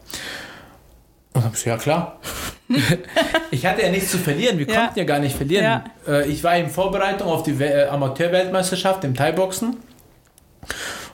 Und 1.33 1.45
dann 1.45 1.53
ich, 1.55 1.65
ja 1.65 1.79
klar. 1.79 2.21
ich 3.51 3.65
hatte 3.65 3.81
ja 3.81 3.91
nichts 3.91 4.11
zu 4.11 4.19
verlieren, 4.19 4.59
wir 4.59 4.69
ja. 4.69 4.83
konnten 4.83 4.99
ja 4.99 5.05
gar 5.07 5.21
nicht 5.21 5.37
verlieren. 5.37 5.65
Ja. 5.65 5.85
Äh, 6.07 6.29
ich 6.29 6.45
war 6.45 6.55
in 6.59 6.69
Vorbereitung 6.69 7.29
auf 7.29 7.45
die 7.45 7.53
äh, 7.53 7.87
Amateurweltmeisterschaft 7.87 9.05
im 9.05 9.15
Thai-Boxen 9.15 9.79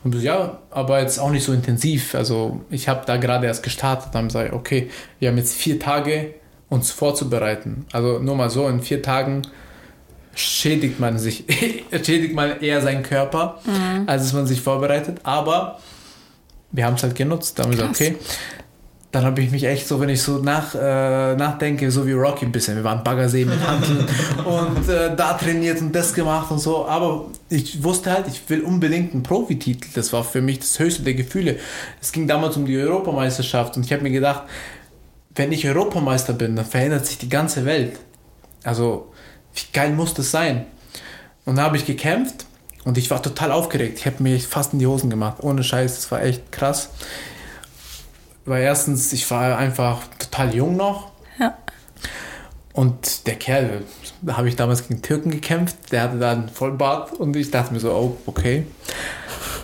und 0.05 0.15
ja, 0.17 0.59
aber 0.71 1.01
jetzt 1.01 1.19
auch 1.19 1.31
nicht 1.31 1.45
so 1.45 1.53
intensiv. 1.53 2.15
Also 2.15 2.61
ich 2.71 2.89
habe 2.89 3.03
da 3.07 3.17
gerade 3.17 3.47
erst 3.47 3.63
gestartet, 3.63 4.15
dann 4.15 4.31
sage 4.31 4.49
ich, 4.49 4.55
okay, 4.55 4.91
wir 5.19 5.29
haben 5.29 5.37
jetzt 5.37 5.57
vier 5.57 5.79
Tage, 5.79 6.35
uns 6.69 6.91
vorzubereiten. 6.91 7.87
Also 7.93 8.19
nur 8.21 8.37
mal 8.37 8.49
so, 8.49 8.69
in 8.69 8.81
vier 8.81 9.03
Tagen 9.03 9.43
schädigt 10.35 11.01
man 11.01 11.19
sich, 11.19 11.45
schädigt 11.91 12.35
man 12.35 12.61
eher 12.61 12.81
seinen 12.81 13.03
Körper, 13.03 13.59
mhm. 13.65 14.05
als 14.07 14.23
dass 14.23 14.33
man 14.33 14.47
sich 14.47 14.61
vorbereitet. 14.61 15.19
Aber 15.25 15.81
wir 16.71 16.87
haben 16.87 16.95
es 16.95 17.03
halt 17.03 17.17
genutzt. 17.17 17.59
Da 17.59 17.65
haben 17.65 17.71
wir 17.71 17.77
gesagt, 17.77 17.97
okay, 17.97 18.17
dann 19.13 19.25
habe 19.25 19.41
ich 19.41 19.51
mich 19.51 19.65
echt 19.65 19.89
so, 19.89 19.99
wenn 19.99 20.09
ich 20.09 20.23
so 20.23 20.39
nach, 20.39 20.75
äh, 20.75 21.35
nachdenke, 21.35 21.91
so 21.91 22.07
wie 22.07 22.13
Rocky 22.13 22.45
ein 22.45 22.53
bisschen. 22.53 22.77
Wir 22.77 22.85
waren 22.85 23.03
Baggersee 23.03 23.45
mit 23.45 23.59
Handeln 23.61 24.07
und 24.45 24.89
äh, 24.89 25.17
da 25.17 25.35
trainiert 25.35 25.81
und 25.81 25.93
das 25.93 26.15
gemacht 26.15 26.51
und 26.53 26.61
so. 26.61 26.87
Aber 26.87 27.27
ich 27.49 27.83
wusste 27.83 28.13
halt, 28.13 28.29
ich 28.29 28.49
will 28.49 28.61
unbedingt 28.61 29.13
einen 29.13 29.25
Profititel. 29.25 29.89
Das 29.95 30.13
war 30.13 30.23
für 30.23 30.41
mich 30.41 30.61
das 30.61 30.79
höchste 30.79 31.03
der 31.03 31.15
Gefühle. 31.15 31.59
Es 32.01 32.13
ging 32.13 32.29
damals 32.29 32.57
um 32.57 32.67
die 32.67 32.77
Europameisterschaft 32.77 33.77
und 33.77 33.85
ich 33.85 33.93
habe 33.93 34.03
mir 34.03 34.13
gedacht, 34.13 34.45
wenn 35.35 35.51
ich 35.51 35.67
Europameister 35.67 36.33
bin, 36.33 36.55
dann 36.55 36.65
verändert 36.65 37.07
sich 37.07 37.19
die 37.19 37.29
ganze 37.29 37.65
Welt. 37.65 37.99
Also, 38.63 39.13
wie 39.55 39.73
geil 39.73 39.91
muss 39.91 40.15
das 40.15 40.31
sein? 40.31 40.67
Und 41.45 41.57
da 41.57 41.63
habe 41.63 41.77
ich 41.77 41.85
gekämpft 41.85 42.47
und 42.85 42.97
ich 42.97 43.11
war 43.11 43.21
total 43.21 43.51
aufgeregt. 43.51 43.99
Ich 43.99 44.07
habe 44.07 44.23
mir 44.23 44.39
fast 44.39 44.73
in 44.73 44.79
die 44.79 44.87
Hosen 44.87 45.11
gemacht. 45.11 45.39
Ohne 45.41 45.65
Scheiß, 45.65 45.97
das 45.97 46.13
war 46.13 46.23
echt 46.23 46.53
krass 46.53 46.91
weil 48.45 48.63
erstens, 48.63 49.13
ich 49.13 49.31
war 49.31 49.57
einfach 49.57 50.03
total 50.19 50.55
jung 50.55 50.77
noch. 50.77 51.13
Ja. 51.39 51.57
Und 52.73 53.27
der 53.27 53.37
Kerl, 53.37 53.83
da 54.23 54.37
habe 54.37 54.49
ich 54.49 54.57
damals 54.57 54.89
gegen 54.89 55.03
Türken 55.03 55.31
gekämpft, 55.31 55.77
der 55.93 56.03
hatte 56.03 56.19
da 56.19 56.33
einen 56.33 56.49
Vollbart 56.49 57.13
und 57.13 57.35
ich 57.37 57.51
dachte 57.51 57.73
mir 57.73 57.81
so, 57.81 57.91
oh, 57.93 58.17
okay. 58.27 58.67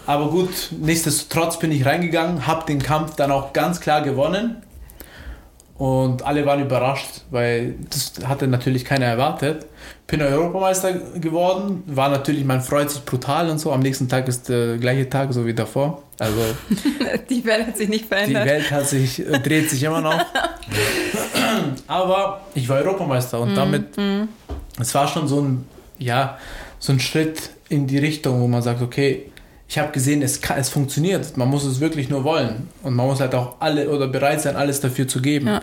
Aber 0.06 0.30
gut, 0.30 0.70
nichtsdestotrotz 0.78 1.58
bin 1.58 1.72
ich 1.72 1.84
reingegangen, 1.84 2.46
habe 2.46 2.64
den 2.66 2.80
Kampf 2.80 3.16
dann 3.16 3.30
auch 3.30 3.52
ganz 3.52 3.80
klar 3.80 4.02
gewonnen. 4.02 4.62
Und 5.78 6.22
alle 6.22 6.46
waren 6.46 6.62
überrascht, 6.62 7.22
weil 7.30 7.74
das 7.90 8.26
hatte 8.26 8.46
natürlich 8.46 8.84
keiner 8.84 9.06
erwartet. 9.06 9.66
Bin 10.06 10.22
Europameister 10.22 10.92
geworden, 10.92 11.82
war 11.86 12.08
natürlich, 12.08 12.44
man 12.44 12.60
freut 12.60 12.90
sich 12.90 13.04
brutal 13.04 13.50
und 13.50 13.58
so. 13.58 13.72
Am 13.72 13.80
nächsten 13.80 14.08
Tag 14.08 14.28
ist 14.28 14.48
der 14.48 14.78
gleiche 14.78 15.08
Tag, 15.10 15.32
so 15.32 15.44
wie 15.46 15.54
davor. 15.54 16.02
Also 16.18 16.40
die 17.30 17.44
Welt 17.44 17.66
hat 17.66 17.76
sich 17.76 17.88
nicht 17.88 18.06
verändert. 18.06 18.44
Die 18.44 18.48
Welt 18.48 18.70
hat 18.70 18.86
sich, 18.86 19.18
äh, 19.18 19.40
dreht 19.40 19.68
sich 19.68 19.82
immer 19.82 20.00
noch. 20.00 20.24
Aber 21.88 22.42
ich 22.54 22.68
war 22.68 22.78
Europameister 22.78 23.40
und 23.40 23.52
mm, 23.52 23.56
damit, 23.56 23.96
mm. 23.96 24.28
es 24.80 24.94
war 24.94 25.08
schon 25.08 25.26
so 25.26 25.40
ein, 25.40 25.66
ja, 25.98 26.38
so 26.78 26.92
ein 26.92 27.00
Schritt 27.00 27.50
in 27.68 27.88
die 27.88 27.98
Richtung, 27.98 28.40
wo 28.40 28.46
man 28.46 28.62
sagt, 28.62 28.82
okay, 28.82 29.30
ich 29.68 29.78
habe 29.78 29.90
gesehen, 29.90 30.22
es, 30.22 30.40
kann, 30.40 30.58
es 30.58 30.68
funktioniert. 30.68 31.36
Man 31.36 31.48
muss 31.48 31.64
es 31.64 31.80
wirklich 31.80 32.08
nur 32.08 32.22
wollen. 32.22 32.68
Und 32.82 32.94
man 32.94 33.06
muss 33.06 33.20
halt 33.20 33.34
auch 33.34 33.56
alle 33.58 33.90
oder 33.90 34.06
bereit 34.06 34.40
sein, 34.40 34.54
alles 34.54 34.80
dafür 34.80 35.08
zu 35.08 35.20
geben. 35.20 35.48
Ja. 35.48 35.62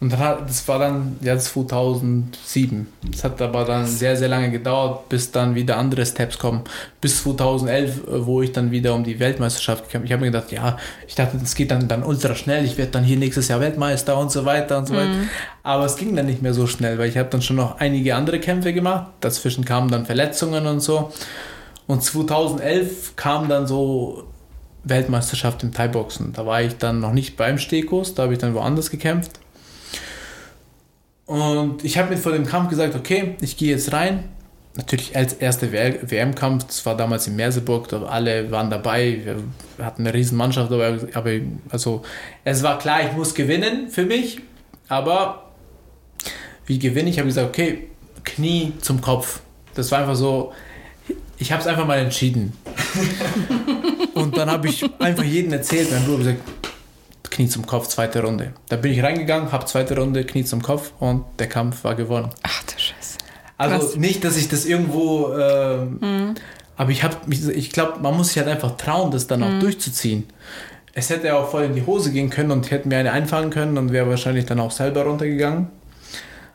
Und 0.00 0.14
dann 0.14 0.18
hat, 0.18 0.48
das 0.48 0.66
war 0.66 0.78
dann 0.78 1.18
ja 1.20 1.36
2007. 1.36 2.86
Es 3.12 3.22
hat 3.22 3.42
aber 3.42 3.66
dann 3.66 3.86
sehr, 3.86 4.16
sehr 4.16 4.28
lange 4.28 4.50
gedauert, 4.50 5.10
bis 5.10 5.30
dann 5.30 5.54
wieder 5.54 5.76
andere 5.76 6.06
Steps 6.06 6.38
kommen. 6.38 6.62
Bis 7.02 7.22
2011, 7.22 8.00
wo 8.06 8.40
ich 8.40 8.52
dann 8.52 8.70
wieder 8.70 8.94
um 8.94 9.04
die 9.04 9.20
Weltmeisterschaft 9.20 9.84
gekämpft 9.84 10.06
Ich 10.06 10.12
habe 10.12 10.22
mir 10.24 10.30
gedacht, 10.30 10.52
ja, 10.52 10.78
ich 11.06 11.16
dachte, 11.16 11.36
das 11.36 11.54
geht 11.54 11.70
dann, 11.70 11.86
dann 11.86 12.02
ultra 12.02 12.34
schnell. 12.34 12.64
Ich 12.64 12.78
werde 12.78 12.92
dann 12.92 13.04
hier 13.04 13.18
nächstes 13.18 13.48
Jahr 13.48 13.60
Weltmeister 13.60 14.16
und 14.16 14.32
so 14.32 14.46
weiter 14.46 14.78
und 14.78 14.88
so 14.88 14.94
mhm. 14.94 14.98
weiter. 14.98 15.10
Aber 15.62 15.84
es 15.84 15.96
ging 15.96 16.16
dann 16.16 16.24
nicht 16.24 16.40
mehr 16.40 16.54
so 16.54 16.66
schnell, 16.66 16.98
weil 16.98 17.10
ich 17.10 17.18
habe 17.18 17.28
dann 17.28 17.42
schon 17.42 17.56
noch 17.56 17.78
einige 17.78 18.14
andere 18.14 18.40
Kämpfe 18.40 18.72
gemacht. 18.72 19.10
Dazwischen 19.20 19.66
kamen 19.66 19.90
dann 19.90 20.06
Verletzungen 20.06 20.66
und 20.66 20.80
so. 20.80 21.12
Und 21.86 22.02
2011 22.02 23.16
kam 23.16 23.50
dann 23.50 23.66
so 23.66 24.24
Weltmeisterschaft 24.84 25.62
im 25.62 25.74
Thai-Boxen. 25.74 26.32
Da 26.32 26.46
war 26.46 26.62
ich 26.62 26.78
dann 26.78 27.00
noch 27.00 27.12
nicht 27.12 27.36
beim 27.36 27.58
Stekos, 27.58 28.14
da 28.14 28.22
habe 28.22 28.32
ich 28.32 28.38
dann 28.38 28.54
woanders 28.54 28.90
gekämpft. 28.90 29.32
Und 31.30 31.84
ich 31.84 31.96
habe 31.96 32.10
mir 32.10 32.16
vor 32.16 32.32
dem 32.32 32.44
Kampf 32.44 32.70
gesagt, 32.70 32.96
okay, 32.96 33.36
ich 33.40 33.56
gehe 33.56 33.70
jetzt 33.70 33.92
rein. 33.92 34.24
Natürlich 34.74 35.14
als 35.16 35.34
erster 35.34 35.70
WM-Kampf, 35.70 36.64
das 36.64 36.84
war 36.84 36.96
damals 36.96 37.28
in 37.28 37.36
Merseburg, 37.36 37.92
alle 37.92 38.50
waren 38.50 38.68
dabei, 38.68 39.20
wir 39.76 39.86
hatten 39.86 40.02
eine 40.02 40.12
riesen 40.12 40.36
Mannschaft 40.36 40.72
dabei, 40.72 40.98
aber 41.14 41.30
also 41.68 42.02
es 42.42 42.64
war 42.64 42.80
klar, 42.80 43.02
ich 43.08 43.16
muss 43.16 43.32
gewinnen 43.32 43.90
für 43.90 44.06
mich, 44.06 44.40
aber 44.88 45.50
wie 46.66 46.80
gewinne 46.80 47.10
ich? 47.10 47.18
habe 47.18 47.28
gesagt, 47.28 47.48
okay, 47.48 47.86
Knie 48.24 48.72
zum 48.80 49.00
Kopf. 49.00 49.38
Das 49.74 49.92
war 49.92 50.00
einfach 50.00 50.16
so, 50.16 50.52
ich 51.38 51.52
habe 51.52 51.62
es 51.62 51.68
einfach 51.68 51.86
mal 51.86 52.00
entschieden. 52.00 52.54
und 54.14 54.36
dann 54.36 54.50
habe 54.50 54.68
ich 54.68 54.84
einfach 54.98 55.22
jedem 55.22 55.52
erzählt, 55.52 55.92
mein 55.92 56.04
Bruder 56.04 56.18
gesagt, 56.18 56.40
Knie 57.30 57.48
zum 57.48 57.66
Kopf, 57.66 57.88
zweite 57.88 58.22
Runde. 58.22 58.52
Da 58.68 58.76
bin 58.76 58.92
ich 58.92 59.02
reingegangen, 59.02 59.52
habe 59.52 59.64
zweite 59.66 59.96
Runde, 59.96 60.24
Knie 60.24 60.44
zum 60.44 60.62
Kopf 60.62 60.92
und 60.98 61.24
der 61.38 61.48
Kampf 61.48 61.84
war 61.84 61.94
gewonnen. 61.94 62.30
Ach 62.42 62.62
du 62.64 62.72
Scheiße. 62.72 63.18
Also 63.56 63.78
Krass. 63.78 63.96
nicht, 63.96 64.24
dass 64.24 64.36
ich 64.36 64.48
das 64.48 64.64
irgendwo, 64.64 65.32
ähm, 65.34 66.34
aber 66.76 66.90
ich 66.90 67.04
habe, 67.04 67.16
ich 67.28 67.70
glaube, 67.72 68.00
man 68.00 68.16
muss 68.16 68.28
sich 68.28 68.38
halt 68.38 68.48
einfach 68.48 68.76
trauen, 68.76 69.10
das 69.10 69.26
dann 69.26 69.42
auch 69.42 69.60
durchzuziehen. 69.60 70.24
Es 70.92 71.10
hätte 71.10 71.28
ja 71.28 71.38
auch 71.38 71.50
voll 71.50 71.64
in 71.64 71.74
die 71.74 71.86
Hose 71.86 72.10
gehen 72.10 72.30
können 72.30 72.50
und 72.50 72.70
hätten 72.70 72.88
mir 72.88 72.98
eine 72.98 73.12
einfahren 73.12 73.50
können 73.50 73.78
und 73.78 73.92
wäre 73.92 74.08
wahrscheinlich 74.08 74.46
dann 74.46 74.58
auch 74.60 74.70
selber 74.70 75.04
runtergegangen. 75.04 75.68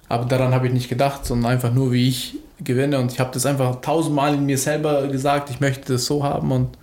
Aber 0.10 0.26
daran 0.26 0.54
habe 0.54 0.68
ich 0.68 0.74
nicht 0.74 0.90
gedacht, 0.90 1.26
sondern 1.26 1.52
einfach 1.52 1.74
nur, 1.74 1.92
wie 1.92 2.10
ich 2.10 2.38
gewinne. 2.60 3.00
Und 3.00 3.12
ich 3.12 3.20
habe 3.20 3.32
das 3.34 3.46
einfach 3.46 3.82
tausendmal 3.82 4.34
in 4.34 4.46
mir 4.46 4.58
selber 4.58 5.08
gesagt, 5.08 5.50
ich 5.50 5.60
möchte 5.60 5.94
das 5.94 6.06
so 6.06 6.24
haben 6.24 6.52
und 6.52 6.78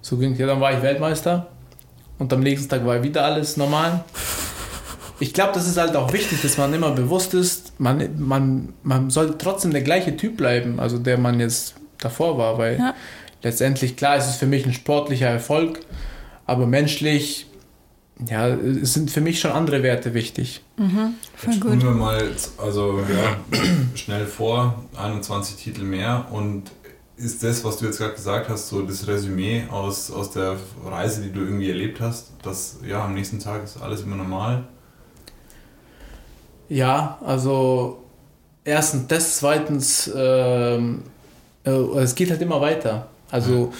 so 0.00 0.18
ging 0.18 0.32
es. 0.32 0.38
Ja, 0.38 0.46
dann 0.46 0.60
war 0.60 0.72
ich 0.72 0.82
Weltmeister 0.82 1.48
und 2.22 2.32
am 2.32 2.40
nächsten 2.40 2.68
Tag 2.68 2.86
war 2.86 3.02
wieder 3.02 3.24
alles 3.24 3.56
normal. 3.56 4.04
Ich 5.18 5.34
glaube, 5.34 5.52
das 5.54 5.66
ist 5.68 5.76
halt 5.76 5.94
auch 5.96 6.12
wichtig, 6.12 6.40
dass 6.40 6.56
man 6.56 6.72
immer 6.72 6.92
bewusst 6.92 7.34
ist, 7.34 7.78
man, 7.78 8.08
man, 8.18 8.72
man 8.84 9.10
soll 9.10 9.36
trotzdem 9.38 9.72
der 9.72 9.82
gleiche 9.82 10.16
Typ 10.16 10.36
bleiben, 10.36 10.78
also 10.80 10.98
der 10.98 11.18
man 11.18 11.40
jetzt 11.40 11.74
davor 11.98 12.38
war, 12.38 12.58
weil 12.58 12.78
Ja. 12.78 12.94
letztendlich, 13.42 13.96
klar, 13.96 14.16
ist 14.16 14.26
es 14.28 14.36
für 14.36 14.46
mich 14.46 14.64
ein 14.66 14.72
sportlicher 14.72 15.28
Erfolg, 15.28 15.80
aber 16.46 16.66
menschlich, 16.66 17.46
ja, 18.28 18.46
es 18.48 18.94
sind 18.94 19.10
für 19.10 19.20
mich 19.20 19.40
schon 19.40 19.50
andere 19.50 19.82
Werte 19.82 20.14
wichtig. 20.14 20.62
Voll 20.76 21.52
Jetzt 21.52 21.60
gut. 21.60 21.82
wir 21.82 21.90
mal 21.90 22.22
also, 22.58 23.00
ja, 23.00 23.58
schnell 23.96 24.26
vor, 24.26 24.84
21 24.96 25.56
Titel 25.56 25.82
mehr 25.82 26.26
und 26.30 26.70
ist 27.22 27.42
das, 27.42 27.64
was 27.64 27.76
du 27.76 27.86
jetzt 27.86 27.98
gerade 27.98 28.14
gesagt 28.14 28.48
hast, 28.48 28.68
so 28.68 28.82
das 28.82 29.06
Resümee 29.06 29.64
aus, 29.70 30.10
aus 30.10 30.32
der 30.32 30.56
Reise, 30.84 31.22
die 31.22 31.32
du 31.32 31.40
irgendwie 31.40 31.68
erlebt 31.68 32.00
hast, 32.00 32.32
dass 32.42 32.78
ja 32.86 33.04
am 33.04 33.14
nächsten 33.14 33.38
Tag 33.38 33.64
ist 33.64 33.80
alles 33.80 34.02
immer 34.02 34.16
normal? 34.16 34.64
Ja, 36.68 37.18
also 37.24 38.02
erstens 38.64 39.06
das, 39.06 39.36
zweitens, 39.36 40.10
ähm, 40.14 41.02
äh, 41.64 41.70
es 41.70 42.14
geht 42.14 42.30
halt 42.30 42.42
immer 42.42 42.60
weiter. 42.60 43.08
Also 43.30 43.72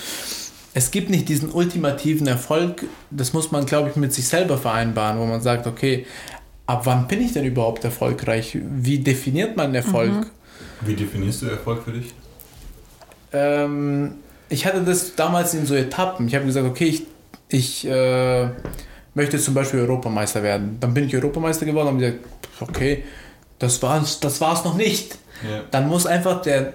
es 0.74 0.90
gibt 0.90 1.10
nicht 1.10 1.28
diesen 1.28 1.50
ultimativen 1.50 2.26
Erfolg, 2.26 2.84
das 3.10 3.32
muss 3.32 3.50
man, 3.50 3.66
glaube 3.66 3.90
ich, 3.90 3.96
mit 3.96 4.12
sich 4.12 4.26
selber 4.28 4.56
vereinbaren, 4.56 5.18
wo 5.18 5.26
man 5.26 5.40
sagt, 5.40 5.66
okay, 5.66 6.06
ab 6.66 6.82
wann 6.84 7.08
bin 7.08 7.20
ich 7.20 7.32
denn 7.32 7.44
überhaupt 7.44 7.84
erfolgreich? 7.84 8.56
Wie 8.62 8.98
definiert 8.98 9.56
man 9.56 9.74
Erfolg? 9.74 10.30
Wie 10.80 10.94
definierst 10.94 11.42
du 11.42 11.46
Erfolg 11.46 11.82
für 11.82 11.92
dich? 11.92 12.14
Ähm, 13.32 14.16
ich 14.48 14.66
hatte 14.66 14.82
das 14.82 15.14
damals 15.14 15.54
in 15.54 15.66
so 15.66 15.74
Etappen. 15.74 16.28
Ich 16.28 16.34
habe 16.34 16.44
gesagt, 16.44 16.66
okay, 16.66 16.86
ich, 16.86 17.06
ich 17.48 17.86
äh, 17.86 18.48
möchte 19.14 19.38
zum 19.38 19.54
Beispiel 19.54 19.80
Europameister 19.80 20.42
werden. 20.42 20.78
Dann 20.80 20.94
bin 20.94 21.06
ich 21.06 21.14
Europameister 21.14 21.66
geworden 21.66 21.88
und 21.88 21.94
habe 21.94 22.12
gesagt, 22.12 22.24
okay, 22.60 23.04
das 23.58 23.82
war's, 23.82 24.20
das 24.20 24.40
war's 24.40 24.64
noch 24.64 24.74
nicht. 24.74 25.16
Ja. 25.42 25.62
Dann 25.70 25.88
muss 25.88 26.06
einfach 26.06 26.42
der 26.42 26.74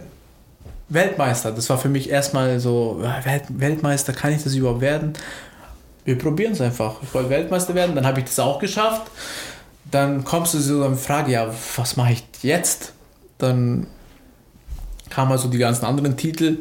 Weltmeister, 0.89 1.52
das 1.52 1.70
war 1.70 1.78
für 1.78 1.89
mich 1.89 2.10
erstmal 2.10 2.60
so, 2.60 3.02
ja, 3.04 3.24
Welt, 3.26 3.43
Weltmeister, 3.50 4.13
kann 4.13 4.32
ich 4.32 4.43
das 4.43 4.56
überhaupt 4.56 4.82
werden? 4.82 5.13
Wir 6.06 6.17
probieren 6.17 6.54
es 6.54 6.62
einfach. 6.62 6.96
Ich 7.04 7.13
wollte 7.13 7.30
Weltmeister 7.30 7.76
werden, 7.76 7.96
dann 7.96 8.06
habe 8.06 8.22
ich 8.22 8.26
das 8.26 8.39
auch 8.39 8.60
geschafft. 8.60 9.12
Dann 9.91 10.24
kommst 10.24 10.54
du 10.54 10.60
so 10.60 10.84
eine 10.84 10.96
Frage, 10.96 11.32
ja, 11.32 11.54
was 11.76 11.98
mache 11.98 12.13
ich 12.13 12.24
jetzt? 12.41 12.93
Dann 13.38 13.88
kamen 15.10 15.32
also 15.32 15.48
die 15.48 15.58
ganzen 15.58 15.86
anderen 15.86 16.17
Titel. 16.17 16.58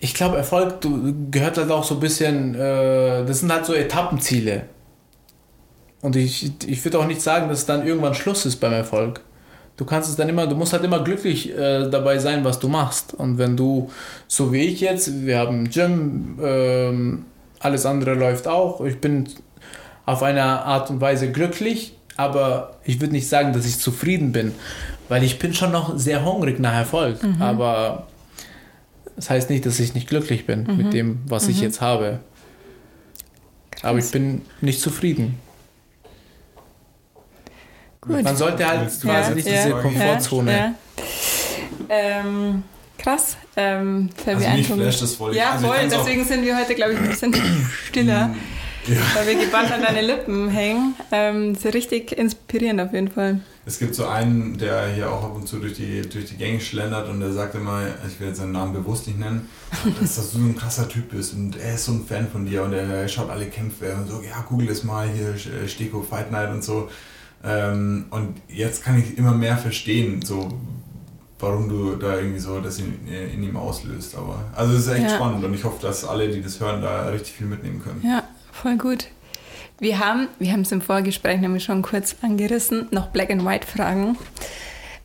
Ich 0.00 0.14
glaube, 0.14 0.36
Erfolg 0.36 0.80
gehört 1.30 1.58
halt 1.58 1.70
auch 1.70 1.84
so 1.84 1.94
ein 1.94 2.00
bisschen, 2.00 2.54
äh, 2.54 3.24
das 3.24 3.40
sind 3.40 3.52
halt 3.52 3.66
so 3.66 3.74
Etappenziele. 3.74 4.64
Und 6.00 6.14
ich, 6.14 6.52
ich 6.66 6.84
würde 6.84 6.98
auch 7.00 7.06
nicht 7.06 7.20
sagen, 7.20 7.48
dass 7.48 7.66
dann 7.66 7.86
irgendwann 7.86 8.14
Schluss 8.14 8.46
ist 8.46 8.56
beim 8.56 8.72
Erfolg. 8.72 9.20
Du 9.76 9.84
kannst 9.84 10.08
es 10.08 10.16
dann 10.16 10.28
immer, 10.28 10.46
du 10.46 10.56
musst 10.56 10.72
halt 10.72 10.84
immer 10.84 11.02
glücklich 11.02 11.56
äh, 11.56 11.88
dabei 11.88 12.18
sein, 12.18 12.44
was 12.44 12.58
du 12.58 12.68
machst. 12.68 13.14
Und 13.14 13.38
wenn 13.38 13.56
du, 13.56 13.90
so 14.26 14.52
wie 14.52 14.62
ich 14.62 14.80
jetzt, 14.80 15.24
wir 15.24 15.38
haben 15.38 15.70
Gym, 15.70 16.38
ähm, 16.42 17.24
alles 17.60 17.86
andere 17.86 18.14
läuft 18.14 18.46
auch. 18.46 18.84
Ich 18.84 19.00
bin 19.00 19.28
auf 20.06 20.22
eine 20.22 20.42
Art 20.42 20.90
und 20.90 21.00
Weise 21.00 21.30
glücklich, 21.30 21.97
aber 22.18 22.76
ich 22.84 23.00
würde 23.00 23.12
nicht 23.14 23.28
sagen, 23.28 23.52
dass 23.54 23.64
ich 23.64 23.78
zufrieden 23.78 24.32
bin, 24.32 24.52
weil 25.08 25.22
ich 25.22 25.38
bin 25.38 25.54
schon 25.54 25.70
noch 25.72 25.96
sehr 25.96 26.24
hungrig 26.24 26.58
nach 26.58 26.74
Erfolg. 26.74 27.18
Aber 27.38 28.08
das 29.16 29.30
heißt 29.30 29.48
nicht, 29.48 29.64
dass 29.64 29.78
ich 29.78 29.94
nicht 29.94 30.08
glücklich 30.08 30.44
bin 30.44 30.66
mit 30.76 30.92
dem, 30.92 31.20
was 31.26 31.48
ich 31.48 31.60
jetzt 31.60 31.80
habe. 31.80 32.18
Aber 33.82 33.98
ich 33.98 34.10
bin 34.10 34.42
nicht 34.60 34.80
zufrieden. 34.80 35.38
Gut. 38.00 38.22
Man 38.22 38.36
sollte 38.36 38.66
halt 38.66 38.90
du 38.90 39.06
quasi 39.08 39.34
nicht 39.34 39.46
ja, 39.46 39.54
diese 39.54 39.68
ja. 39.70 39.80
Komfortzone. 39.80 40.52
Ja. 40.52 40.74
Ähm, 41.88 42.64
krass. 42.98 43.36
Ähm, 43.56 44.10
Also 44.26 44.48
mich 44.48 44.66
flasht 44.66 45.02
das 45.02 45.14
voll. 45.14 45.36
Ja, 45.36 45.52
also 45.52 45.68
voll. 45.68 45.76
Deswegen 45.88 46.24
sind 46.24 46.44
wir 46.44 46.56
heute, 46.56 46.74
glaube 46.74 46.94
ich, 46.94 46.98
ein 46.98 47.08
bisschen 47.08 47.34
stiller, 47.86 48.34
Ja. 48.88 49.00
weil 49.14 49.26
wir 49.26 49.44
gebannt 49.44 49.70
an 49.72 49.82
deine 49.82 50.00
Lippen 50.02 50.48
hängen. 50.48 50.94
Ähm, 51.12 51.54
das 51.54 51.64
ist 51.64 51.74
richtig 51.74 52.12
inspirierend 52.12 52.80
auf 52.80 52.92
jeden 52.92 53.08
Fall. 53.10 53.40
Es 53.66 53.78
gibt 53.78 53.94
so 53.94 54.06
einen, 54.06 54.56
der 54.56 54.88
hier 54.94 55.12
auch 55.12 55.22
ab 55.24 55.36
und 55.36 55.46
zu 55.46 55.58
durch 55.58 55.74
die, 55.74 56.00
durch 56.02 56.24
die 56.24 56.36
Gänge 56.36 56.58
schlendert 56.60 57.08
und 57.10 57.20
der 57.20 57.32
sagt 57.32 57.54
immer, 57.54 57.82
ich 58.08 58.18
will 58.18 58.28
jetzt 58.28 58.38
seinen 58.38 58.52
Namen 58.52 58.72
bewusst 58.72 59.06
nicht 59.06 59.18
nennen, 59.18 59.46
dass, 60.00 60.16
dass 60.16 60.32
du 60.32 60.38
so 60.38 60.44
ein 60.44 60.56
krasser 60.56 60.88
Typ 60.88 61.10
bist 61.10 61.34
und 61.34 61.56
er 61.58 61.74
ist 61.74 61.84
so 61.84 61.92
ein 61.92 62.04
Fan 62.06 62.28
von 62.28 62.46
dir 62.46 62.62
und 62.62 62.72
er 62.72 63.06
schaut 63.08 63.28
alle 63.28 63.44
Kämpfe 63.46 63.94
und 63.94 64.08
so, 64.08 64.22
ja, 64.22 64.42
google 64.48 64.68
es 64.70 64.84
mal 64.84 65.06
hier, 65.08 65.34
äh, 65.34 65.68
Steko 65.68 66.00
Fight 66.02 66.32
Night 66.32 66.50
und 66.50 66.64
so. 66.64 66.88
Ähm, 67.44 68.06
und 68.10 68.40
jetzt 68.48 68.82
kann 68.82 68.98
ich 68.98 69.18
immer 69.18 69.32
mehr 69.34 69.58
verstehen, 69.58 70.22
so 70.22 70.48
warum 71.38 71.68
du 71.68 71.94
da 71.96 72.16
irgendwie 72.16 72.40
so 72.40 72.58
das 72.60 72.78
in, 72.78 73.06
in 73.06 73.42
ihm 73.42 73.56
auslöst. 73.56 74.16
Aber 74.16 74.44
also 74.56 74.72
es 74.74 74.86
ist 74.86 74.92
echt 74.92 75.02
Ja. 75.10 75.14
spannend 75.16 75.44
und 75.44 75.52
ich 75.54 75.62
hoffe, 75.62 75.80
dass 75.82 76.04
alle, 76.04 76.28
die 76.28 76.42
das 76.42 76.58
hören, 76.58 76.80
da 76.82 77.06
richtig 77.10 77.34
viel 77.34 77.46
mitnehmen 77.46 77.80
können. 77.84 78.00
Ja, 78.02 78.24
voll 78.62 78.76
gut. 78.76 79.06
Wir 79.78 79.98
haben, 80.00 80.28
wir 80.38 80.52
haben 80.52 80.62
es 80.62 80.72
im 80.72 80.80
Vorgespräch 80.80 81.40
nämlich 81.40 81.64
schon 81.64 81.82
kurz 81.82 82.16
angerissen, 82.22 82.88
noch 82.90 83.08
Black 83.08 83.30
and 83.30 83.44
White 83.46 83.66
Fragen. 83.66 84.18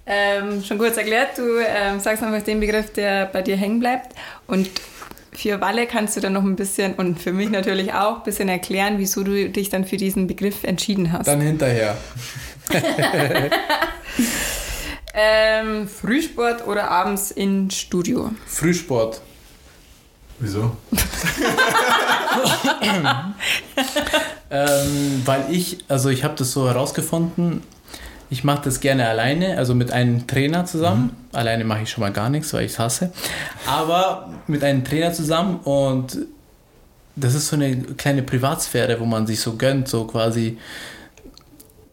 Ähm, 0.05 0.63
schon 0.63 0.79
kurz 0.79 0.97
erklärt, 0.97 1.37
du 1.37 1.59
ähm, 1.59 1.99
sagst 1.99 2.23
einfach 2.23 2.41
den 2.41 2.59
Begriff, 2.59 2.91
der 2.91 3.27
bei 3.27 3.41
dir 3.41 3.55
hängen 3.55 3.79
bleibt. 3.79 4.15
Und 4.47 4.69
für 5.31 5.61
Walle 5.61 5.87
kannst 5.87 6.17
du 6.17 6.21
dann 6.21 6.33
noch 6.33 6.43
ein 6.43 6.55
bisschen, 6.55 6.93
und 6.95 7.21
für 7.21 7.31
mich 7.31 7.49
natürlich 7.49 7.93
auch, 7.93 8.17
ein 8.17 8.23
bisschen 8.23 8.49
erklären, 8.49 8.95
wieso 8.97 9.23
du 9.23 9.49
dich 9.49 9.69
dann 9.69 9.85
für 9.85 9.97
diesen 9.97 10.27
Begriff 10.27 10.63
entschieden 10.63 11.11
hast. 11.11 11.27
Dann 11.27 11.41
hinterher. 11.41 11.97
Ähm, 15.15 15.87
Frühsport 15.87 16.65
oder 16.65 16.89
abends 16.89 17.29
in 17.29 17.69
Studio? 17.69 18.31
Frühsport. 18.47 19.21
Wieso? 20.43 20.75
Ähm, 24.55 25.23
weil 25.25 25.45
ich, 25.49 25.79
also 25.87 26.09
ich 26.09 26.23
habe 26.23 26.35
das 26.37 26.51
so 26.51 26.67
herausgefunden, 26.67 27.63
ich 28.29 28.43
mache 28.43 28.65
das 28.65 28.81
gerne 28.81 29.07
alleine, 29.07 29.57
also 29.57 29.73
mit 29.73 29.91
einem 29.91 30.27
Trainer 30.27 30.65
zusammen. 30.65 31.15
Alleine 31.31 31.63
mache 31.63 31.81
ich 31.81 31.89
schon 31.89 32.03
mal 32.03 32.11
gar 32.11 32.29
nichts, 32.29 32.53
weil 32.53 32.65
ich 32.65 32.73
es 32.73 32.79
hasse. 32.79 33.11
Aber 33.65 34.29
mit 34.45 34.63
einem 34.63 34.83
Trainer 34.83 35.11
zusammen 35.11 35.57
und 35.63 36.19
das 37.15 37.33
ist 37.33 37.47
so 37.47 37.55
eine 37.55 37.75
kleine 37.77 38.21
Privatsphäre, 38.21 38.99
wo 38.99 39.05
man 39.05 39.25
sich 39.25 39.39
so 39.39 39.55
gönnt, 39.55 39.87
so 39.87 40.05
quasi 40.05 40.59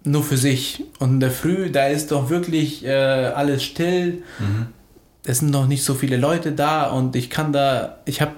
nur 0.05 0.23
für 0.23 0.37
sich. 0.37 0.85
Und 0.99 1.15
in 1.15 1.21
der 1.21 1.31
Früh, 1.31 1.71
da 1.71 1.87
ist 1.87 2.13
doch 2.13 2.29
wirklich 2.29 2.85
äh, 2.85 2.91
alles 2.91 3.65
still. 3.65 4.23
Mhm. 4.39 4.67
Es 5.25 5.41
sind 5.41 5.51
noch 5.51 5.67
nicht 5.67 5.85
so 5.85 5.95
viele 5.95 6.17
Leute 6.17 6.53
da 6.53 6.89
und 6.91 7.15
ich 7.15 7.29
kann 7.29 7.53
da, 7.53 7.99
ich 8.07 8.21
habe, 8.21 8.33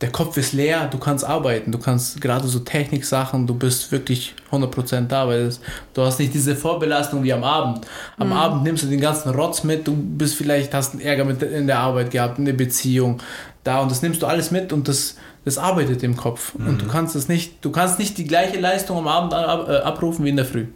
der 0.00 0.10
Kopf 0.10 0.36
ist 0.36 0.52
leer, 0.52 0.86
du 0.86 0.98
kannst 0.98 1.24
arbeiten, 1.24 1.72
du 1.72 1.78
kannst 1.78 2.20
gerade 2.20 2.46
so 2.46 2.60
Techniksachen, 2.60 3.46
du 3.46 3.54
bist 3.54 3.90
wirklich 3.92 4.34
100% 4.50 5.08
da, 5.08 5.26
weil 5.26 5.52
du 5.92 6.02
hast 6.02 6.18
nicht 6.18 6.32
diese 6.32 6.56
Vorbelastung 6.56 7.24
wie 7.24 7.32
am 7.32 7.44
Abend. 7.44 7.86
Am 8.16 8.32
Abend 8.32 8.62
nimmst 8.62 8.84
du 8.84 8.86
den 8.86 9.00
ganzen 9.00 9.30
Rotz 9.30 9.64
mit, 9.64 9.86
du 9.86 9.94
bist 9.94 10.36
vielleicht, 10.36 10.72
hast 10.72 10.92
einen 10.92 11.02
Ärger 11.02 11.24
mit 11.24 11.42
in 11.42 11.66
der 11.66 11.80
Arbeit 11.80 12.10
gehabt, 12.10 12.38
eine 12.38 12.54
Beziehung, 12.54 13.20
da 13.64 13.80
und 13.80 13.90
das 13.90 14.00
nimmst 14.00 14.22
du 14.22 14.26
alles 14.26 14.50
mit 14.50 14.72
und 14.72 14.88
das, 14.88 15.16
das 15.44 15.58
arbeitet 15.58 16.02
im 16.02 16.16
Kopf. 16.16 16.54
Und 16.54 16.80
du 16.80 16.86
kannst 16.86 17.16
es 17.16 17.28
nicht, 17.28 17.64
du 17.64 17.70
kannst 17.70 17.98
nicht 17.98 18.16
die 18.16 18.24
gleiche 18.24 18.58
Leistung 18.58 18.96
am 18.98 19.08
Abend 19.08 19.34
ab, 19.34 19.68
äh, 19.68 19.76
abrufen 19.78 20.24
wie 20.24 20.30
in 20.30 20.36
der 20.36 20.46
Früh. 20.46 20.66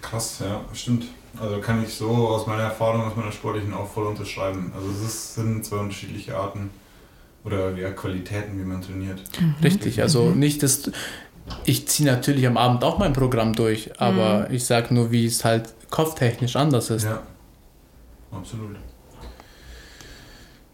Krass, 0.00 0.38
ja, 0.40 0.60
stimmt. 0.72 1.04
Also 1.40 1.60
kann 1.60 1.82
ich 1.84 1.94
so 1.94 2.08
aus 2.08 2.46
meiner 2.46 2.64
Erfahrung, 2.64 3.02
aus 3.02 3.16
meiner 3.16 3.32
sportlichen 3.32 3.74
auch 3.74 3.88
voll 3.88 4.06
unterschreiben. 4.06 4.72
Also 4.74 4.88
es 4.90 5.02
ist, 5.02 5.34
sind 5.34 5.64
zwei 5.64 5.76
unterschiedliche 5.76 6.36
Arten 6.36 6.70
oder 7.44 7.76
ja, 7.76 7.90
Qualitäten, 7.90 8.58
wie 8.58 8.64
man 8.64 8.82
trainiert. 8.82 9.22
Richtig, 9.62 10.02
also 10.02 10.30
nicht, 10.30 10.62
dass 10.62 10.90
ich 11.64 11.88
ziehe 11.88 12.08
natürlich 12.08 12.46
am 12.46 12.56
Abend 12.56 12.84
auch 12.84 12.98
mein 12.98 13.12
Programm 13.12 13.54
durch, 13.54 14.00
aber 14.00 14.50
ich 14.50 14.64
sage 14.64 14.92
nur, 14.92 15.10
wie 15.10 15.26
es 15.26 15.44
halt 15.44 15.72
kopftechnisch 15.90 16.56
anders 16.56 16.90
ist. 16.90 17.04
Ja, 17.04 17.22
absolut. 18.30 18.76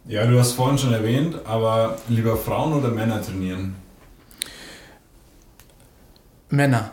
Ja, 0.06 0.26
du 0.26 0.38
hast 0.38 0.52
vorhin 0.52 0.76
schon 0.76 0.92
erwähnt, 0.92 1.36
aber 1.46 1.96
lieber 2.08 2.36
Frauen 2.36 2.74
oder 2.74 2.88
Männer 2.88 3.22
trainieren? 3.22 3.76
Männer. 6.50 6.92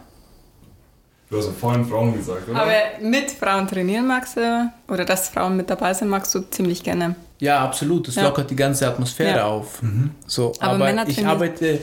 Du 1.32 1.38
hast 1.38 1.45
ja 1.45 1.53
vorhin 1.53 1.86
Frauen 1.86 2.13
gesagt, 2.13 2.49
oder? 2.49 2.61
Aber 2.61 2.73
mit 3.01 3.32
Frauen 3.32 3.65
trainieren 3.65 4.05
magst 4.05 4.36
du, 4.36 4.69
oder 4.89 5.05
dass 5.05 5.29
Frauen 5.29 5.55
mit 5.55 5.69
dabei 5.69 5.93
sind, 5.93 6.09
magst 6.09 6.36
du 6.36 6.41
ziemlich 6.51 6.84
gerne. 6.84 7.15
Ja, 7.39 7.59
absolut. 7.63 8.09
Das 8.09 8.15
Ja. 8.15 8.23
lockert 8.23 8.51
die 8.51 8.55
ganze 8.57 8.86
Atmosphäre 8.86 9.38
Ja. 9.38 9.45
auf. 9.45 9.82
So, 10.27 10.51
Aber 10.59 10.73
aber, 10.73 10.86
Männer 10.86 11.05
ich 11.07 11.15
trainieren- 11.15 11.32
arbeite, 11.32 11.79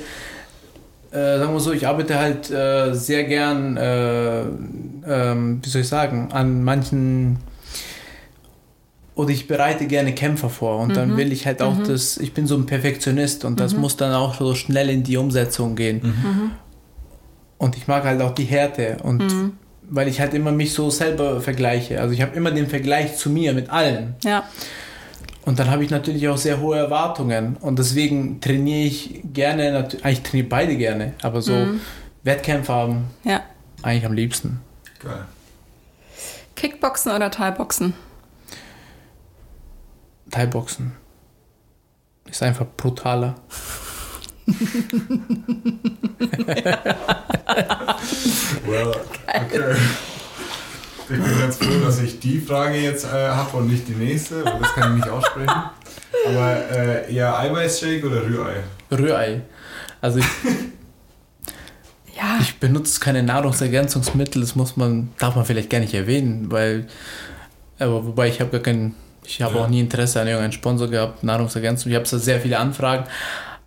äh, 1.12 1.38
sagen 1.38 1.53
wir 1.55 1.61
so, 1.61 1.72
ich 1.72 1.86
arbeite 1.86 2.18
halt 2.18 2.51
äh, 2.51 2.92
sehr 2.92 3.24
gern, 3.24 3.78
äh, 3.78 4.40
ähm, 4.42 5.61
wie 5.64 5.68
soll 5.70 5.80
ich 5.80 5.88
sagen, 5.88 6.28
an 6.30 6.62
manchen 6.62 7.38
oder 9.14 9.30
ich 9.30 9.49
bereite 9.49 9.86
gerne 9.86 10.14
Kämpfer 10.14 10.51
vor 10.51 10.78
und 10.78 10.88
Mhm. 10.90 10.94
dann 10.94 11.16
will 11.16 11.32
ich 11.32 11.46
halt 11.46 11.62
auch 11.62 11.82
das, 11.84 12.18
ich 12.18 12.34
bin 12.34 12.46
so 12.46 12.55
ein 12.55 12.66
Perfektionist 12.66 13.46
und 13.46 13.59
das 13.59 13.74
muss 13.74 13.96
dann 13.96 14.12
auch 14.14 14.34
so 14.38 14.55
schnell 14.55 14.90
in 14.90 15.03
die 15.05 15.16
Umsetzung 15.16 15.74
gehen. 15.74 16.53
Und 17.59 17.77
ich 17.77 17.87
mag 17.89 18.05
halt 18.05 18.21
auch 18.23 18.33
die 18.33 18.45
Härte 18.45 18.99
und 19.03 19.19
Mhm. 19.19 19.53
weil 19.83 20.07
ich 20.09 20.21
halt 20.21 20.33
immer 20.35 20.53
mich 20.53 20.73
so 20.73 20.91
selber 20.91 21.41
vergleiche. 21.41 22.01
Also 22.01 22.15
ich 22.15 22.23
habe 22.23 22.35
immer 22.37 22.51
den 22.53 22.69
Vergleich 22.69 23.17
zu 23.17 23.31
mir 23.31 23.53
mit 23.53 23.71
allen. 23.71 24.15
Ja, 24.25 24.45
Und 25.45 25.59
dann 25.59 25.71
habe 25.71 25.83
ich 25.83 25.91
natürlich 25.91 26.29
auch 26.29 26.37
sehr 26.37 26.61
hohe 26.61 26.77
Erwartungen. 26.77 27.57
Und 27.57 27.79
deswegen 27.79 28.39
trainiere 28.41 28.87
ich 28.87 29.23
gerne, 29.33 29.89
eigentlich 30.03 30.23
trainiere 30.23 30.49
beide 30.49 30.77
gerne, 30.77 31.15
aber 31.23 31.41
so 31.41 31.53
Mhm. 31.55 31.81
Wettkämpfe 32.23 32.71
haben 32.73 33.05
ja. 33.25 33.41
eigentlich 33.83 34.05
am 34.05 34.13
liebsten. 34.13 34.61
Geil. 35.03 35.25
Kickboxen 36.55 37.13
oder 37.13 37.31
Thai-Boxen? 37.31 37.95
Thai-Boxen. 40.31 40.93
Ist 42.29 42.43
einfach 42.43 42.67
brutaler. 42.77 43.37
Well, 48.66 48.92
okay. 49.26 49.76
Ich 51.01 51.07
bin 51.16 51.38
ganz 51.40 51.57
froh, 51.57 51.80
dass 51.84 52.01
ich 52.03 52.20
die 52.20 52.38
Frage 52.40 52.76
jetzt 52.76 53.07
äh, 53.07 53.09
habe 53.28 53.57
und 53.57 53.70
nicht 53.70 53.88
die 53.88 53.92
nächste, 53.94 54.44
weil 54.44 54.59
das 54.61 54.74
kann 54.74 54.90
ich 54.99 55.05
nicht 55.05 55.09
aussprechen. 55.09 55.51
Aber 56.26 56.70
äh, 56.70 57.14
eher 57.14 57.38
Eiweißshake 57.38 58.05
oder 58.07 58.22
Rührei? 58.24 58.57
Rührei. 58.90 59.40
Also 60.01 60.18
ich, 60.18 60.26
Ja, 62.16 62.38
ich 62.40 62.57
benutze 62.59 62.99
keine 63.01 63.22
Nahrungsergänzungsmittel, 63.22 64.42
das 64.42 64.57
muss 64.57 64.76
man, 64.76 65.11
darf 65.18 65.36
man 65.36 65.44
vielleicht 65.44 65.70
gar 65.70 65.78
nicht 65.78 65.94
erwähnen, 65.94 66.51
weil, 66.51 66.88
aber 67.78 68.05
wobei 68.05 68.26
ich 68.28 68.40
habe 68.40 68.51
gar 68.51 68.61
keinen, 68.61 68.96
ich 69.24 69.40
habe 69.40 69.55
Ja. 69.57 69.61
auch 69.64 69.68
nie 69.68 69.78
Interesse 69.78 70.20
an 70.20 70.26
irgendeinen 70.26 70.53
Sponsor 70.53 70.88
gehabt, 70.88 71.22
Nahrungsergänzung, 71.22 71.92
ich 71.92 71.96
habe 71.96 72.07
so 72.07 72.18
sehr 72.18 72.40
viele 72.40 72.59
Anfragen, 72.59 73.05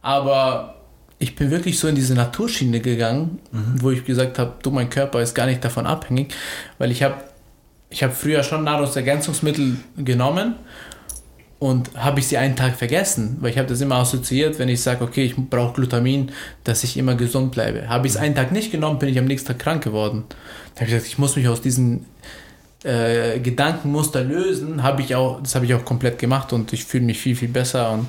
aber 0.01 0.75
ich 1.19 1.35
bin 1.35 1.51
wirklich 1.51 1.79
so 1.79 1.87
in 1.87 1.95
diese 1.95 2.15
Naturschiene 2.15 2.79
gegangen, 2.79 3.39
wo 3.79 3.91
ich 3.91 4.03
gesagt 4.05 4.39
habe, 4.39 4.53
du, 4.63 4.71
mein 4.71 4.89
Körper 4.89 5.21
ist 5.21 5.35
gar 5.35 5.45
nicht 5.45 5.63
davon 5.63 5.85
abhängig, 5.85 6.33
weil 6.77 6.91
ich 6.91 7.03
habe 7.03 7.15
ich 7.91 8.03
habe 8.03 8.13
früher 8.13 8.41
schon 8.41 8.63
Nahrungsergänzungsmittel 8.63 9.75
genommen 9.97 10.55
und 11.59 11.91
habe 11.95 12.21
ich 12.21 12.27
sie 12.27 12.37
einen 12.37 12.55
Tag 12.55 12.75
vergessen, 12.75 13.37
weil 13.41 13.51
ich 13.51 13.57
habe 13.57 13.67
das 13.67 13.81
immer 13.81 13.97
assoziiert, 13.97 14.57
wenn 14.57 14.69
ich 14.69 14.81
sage, 14.81 15.03
okay, 15.03 15.25
ich 15.25 15.35
brauche 15.35 15.73
Glutamin, 15.73 16.31
dass 16.63 16.83
ich 16.83 16.97
immer 16.97 17.15
gesund 17.15 17.51
bleibe. 17.51 17.89
Habe 17.89 18.07
ich 18.07 18.13
es 18.13 18.17
einen 18.17 18.33
Tag 18.33 18.51
nicht 18.51 18.71
genommen, 18.71 18.97
bin 18.97 19.09
ich 19.09 19.19
am 19.19 19.25
nächsten 19.25 19.49
Tag 19.49 19.59
krank 19.59 19.83
geworden. 19.83 20.23
Da 20.73 20.81
habe 20.81 20.85
ich 20.85 20.91
gesagt, 20.93 21.07
ich 21.07 21.17
muss 21.19 21.35
mich 21.35 21.49
aus 21.49 21.61
diesen 21.61 22.05
äh, 22.83 23.39
Gedankenmuster 23.39 24.23
lösen. 24.23 24.81
Habe 24.81 25.01
ich 25.01 25.13
auch, 25.13 25.41
das 25.41 25.53
habe 25.53 25.65
ich 25.65 25.73
auch 25.73 25.85
komplett 25.85 26.17
gemacht 26.17 26.53
und 26.53 26.71
ich 26.73 26.85
fühle 26.85 27.03
mich 27.03 27.19
viel 27.19 27.35
viel 27.35 27.49
besser 27.49 27.91
und 27.91 28.07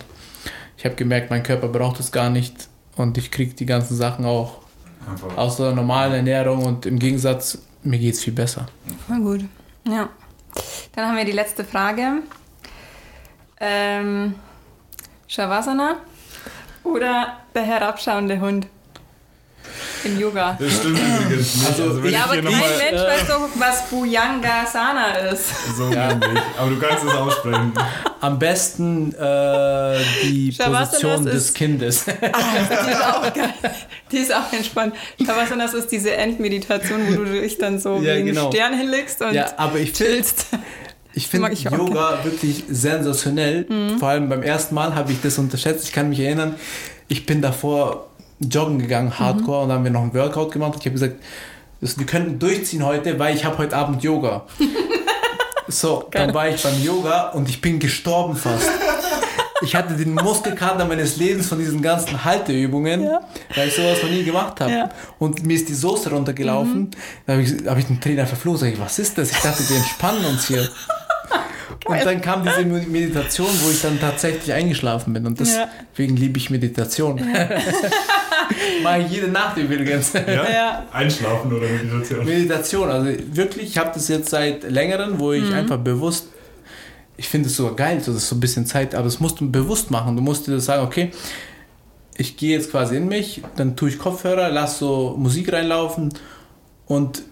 ich 0.82 0.84
habe 0.84 0.96
gemerkt, 0.96 1.30
mein 1.30 1.44
Körper 1.44 1.68
braucht 1.68 2.00
es 2.00 2.10
gar 2.10 2.28
nicht 2.28 2.68
und 2.96 3.16
ich 3.16 3.30
kriege 3.30 3.54
die 3.54 3.66
ganzen 3.66 3.96
Sachen 3.96 4.24
auch 4.24 4.62
Einfach. 5.08 5.38
aus 5.38 5.56
der 5.56 5.70
normalen 5.70 6.12
Ernährung 6.12 6.64
und 6.64 6.86
im 6.86 6.98
Gegensatz 6.98 7.58
mir 7.84 8.00
geht 8.00 8.14
es 8.14 8.24
viel 8.24 8.32
besser. 8.32 8.66
voll 9.06 9.20
gut. 9.20 9.44
Ja. 9.86 10.08
Dann 10.96 11.06
haben 11.06 11.16
wir 11.16 11.24
die 11.24 11.30
letzte 11.30 11.64
Frage. 11.64 12.22
Ähm, 13.60 14.34
Shavasana 15.28 15.98
oder 16.82 17.38
der 17.54 17.62
herabschauende 17.62 18.40
Hund 18.40 18.66
im 20.04 20.18
Yoga? 20.20 20.56
Das 20.60 20.72
stimmt 20.76 20.98
übrigens 20.98 21.54
nicht. 21.56 21.68
Also, 21.80 22.02
wenn 22.02 22.12
Ja, 22.12 22.24
aber 22.24 22.34
kein 22.34 22.44
Mensch 22.44 23.02
weiß 23.02 23.26
doch, 23.28 23.48
was 23.56 23.88
Bhujangasana 23.90 25.10
ist. 25.30 25.44
so 25.76 25.84
nämlich. 25.88 26.42
Aber 26.58 26.70
du 26.70 26.78
kannst 26.78 27.04
es 27.04 27.12
aussprechen. 27.14 27.72
Am 28.20 28.38
besten 28.38 29.14
äh, 29.14 29.98
die 30.22 30.52
Position 30.58 31.26
ist- 31.26 31.34
des 31.34 31.54
Kindes. 31.54 32.04
Die 32.04 32.10
ist 32.12 33.02
auch 33.04 33.22
geil. 33.34 33.54
Die 34.10 34.18
ist 34.18 34.34
auch 34.34 34.52
entspannt. 34.52 34.94
Shavasana 35.24 35.64
ist 35.64 35.88
diese 35.90 36.12
Endmeditation, 36.14 37.00
wo 37.16 37.24
du 37.24 37.40
dich 37.40 37.58
dann 37.58 37.78
so 37.80 37.96
Ja, 37.96 38.02
wie 38.02 38.10
einen 38.10 38.26
genau. 38.26 38.50
Stern 38.50 38.76
hinlegst 38.78 39.22
und 39.22 39.32
Ja, 39.34 39.52
aber 39.56 39.78
ich 39.78 39.92
finde 39.92 40.12
chillst. 40.14 40.46
ich 41.14 41.26
find 41.28 41.42
Mag 41.42 41.52
ich 41.52 41.66
auch 41.68 41.72
Yoga 41.72 42.18
wirklich 42.22 42.64
sensationell. 42.68 43.66
Mhm. 43.68 43.98
Vor 43.98 44.08
allem 44.08 44.28
beim 44.28 44.42
ersten 44.42 44.74
Mal 44.74 44.94
habe 44.94 45.12
ich 45.12 45.20
das 45.22 45.38
unterschätzt. 45.38 45.84
Ich 45.86 45.92
kann 45.92 46.08
mich 46.10 46.20
erinnern, 46.20 46.54
ich 47.08 47.26
bin 47.26 47.42
davor 47.42 48.08
joggen 48.50 48.78
gegangen, 48.78 49.18
hardcore, 49.18 49.58
Mhm. 49.58 49.62
und 49.62 49.68
dann 49.68 49.78
haben 49.78 49.84
wir 49.84 49.90
noch 49.90 50.02
ein 50.02 50.14
Workout 50.14 50.52
gemacht. 50.52 50.74
Und 50.74 50.80
ich 50.80 50.86
habe 50.86 50.92
gesagt, 50.94 51.16
wir 51.80 52.06
könnten 52.06 52.38
durchziehen 52.38 52.84
heute, 52.84 53.18
weil 53.18 53.34
ich 53.34 53.44
habe 53.44 53.58
heute 53.58 53.76
Abend 53.76 54.02
Yoga. 54.02 54.44
so, 55.68 56.04
dann 56.10 56.32
war 56.34 56.48
ich 56.48 56.62
beim 56.62 56.82
Yoga 56.82 57.28
und 57.30 57.48
ich 57.48 57.60
bin 57.60 57.78
gestorben 57.78 58.36
fast. 58.36 58.68
Ich 59.64 59.76
hatte 59.76 59.94
den 59.94 60.14
Muskelkater 60.14 60.84
meines 60.86 61.18
Lebens 61.18 61.46
von 61.46 61.56
diesen 61.56 61.80
ganzen 61.82 62.24
Halteübungen, 62.24 63.04
Ja. 63.04 63.20
weil 63.54 63.68
ich 63.68 63.76
sowas 63.76 64.02
noch 64.02 64.10
nie 64.10 64.24
gemacht 64.24 64.60
habe. 64.60 64.72
Ja. 64.72 64.88
Und 65.20 65.46
mir 65.46 65.54
ist 65.54 65.68
die 65.68 65.74
Soße 65.74 66.10
runtergelaufen. 66.10 66.90
Da 67.26 67.34
habe 67.34 67.42
ich, 67.44 67.52
hab 67.64 67.78
ich 67.78 67.86
den 67.86 68.00
Trainer 68.00 68.26
verflogen. 68.26 68.58
Sag 68.58 68.72
ich, 68.72 68.80
was 68.80 68.98
ist 68.98 69.16
das? 69.18 69.30
Ich 69.30 69.38
dachte, 69.38 69.62
wir 69.68 69.76
entspannen 69.76 70.24
uns 70.24 70.48
hier. 70.48 70.68
Und 71.86 72.04
dann 72.04 72.20
kam 72.20 72.42
diese 72.44 72.64
Meditation, 72.88 73.48
wo 73.62 73.70
ich 73.70 73.82
dann 73.82 73.98
tatsächlich 74.00 74.52
eingeschlafen 74.52 75.12
bin. 75.12 75.26
Und 75.26 75.40
Ja. 75.40 75.68
deswegen 75.92 76.16
liebe 76.16 76.38
ich 76.38 76.50
Meditation. 76.50 77.16
Mache 78.82 79.00
ich 79.00 79.10
jede 79.12 79.28
Nacht 79.28 79.56
übrigens. 79.56 80.12
Ja? 80.12 80.22
Ja. 80.50 80.86
Einschlafen 80.92 81.52
oder 81.52 81.66
Meditation? 81.68 82.24
Meditation, 82.24 82.88
also 82.90 83.10
wirklich, 83.32 83.68
ich 83.70 83.78
habe 83.78 83.90
das 83.94 84.08
jetzt 84.08 84.30
seit 84.30 84.70
längerem, 84.70 85.18
wo 85.18 85.32
ich 85.32 85.52
einfach 85.52 85.78
bewusst, 85.78 86.28
ich 87.16 87.28
finde 87.28 87.48
es 87.48 87.56
so 87.56 87.74
geil, 87.74 88.00
so, 88.00 88.12
das 88.12 88.22
ist 88.24 88.28
so 88.28 88.36
ein 88.36 88.40
bisschen 88.40 88.66
Zeit, 88.66 88.94
aber 88.94 89.04
das 89.04 89.20
musst 89.20 89.40
du 89.40 89.50
bewusst 89.50 89.90
machen. 89.90 90.16
Du 90.16 90.22
musst 90.22 90.46
dir 90.46 90.52
das 90.52 90.64
sagen, 90.66 90.84
okay, 90.84 91.10
ich 92.16 92.36
gehe 92.36 92.56
jetzt 92.56 92.70
quasi 92.70 92.96
in 92.96 93.08
mich, 93.08 93.42
dann 93.56 93.76
tue 93.76 93.88
ich 93.90 93.98
Kopfhörer, 93.98 94.50
lass 94.50 94.78
so 94.78 95.14
Musik 95.18 95.52
reinlaufen 95.52 96.12
und 96.86 97.22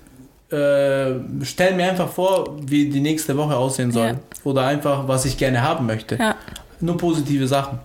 äh, 0.53 1.15
stell 1.45 1.75
mir 1.75 1.91
einfach 1.91 2.09
vor, 2.09 2.57
wie 2.63 2.89
die 2.89 3.01
nächste 3.01 3.37
Woche 3.37 3.57
aussehen 3.57 3.93
soll. 3.93 4.07
Ja. 4.09 4.15
Oder 4.45 4.67
einfach, 4.67 5.07
was 5.07 5.25
ich 5.25 5.37
gerne 5.37 5.63
haben 5.63 5.87
möchte. 5.87 6.17
Ja. 6.17 6.35
Nur 6.81 6.97
positive 6.97 7.47
Sachen. 7.47 7.79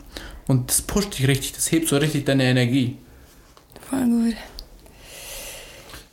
Und 0.48 0.70
das 0.70 0.82
pusht 0.82 1.18
dich 1.18 1.28
richtig, 1.28 1.54
das 1.54 1.72
hebt 1.72 1.88
so 1.90 1.98
richtig 1.98 2.26
deine 2.26 2.44
Energie. 2.44 2.98
Voll 3.90 4.04
gut. 4.06 4.36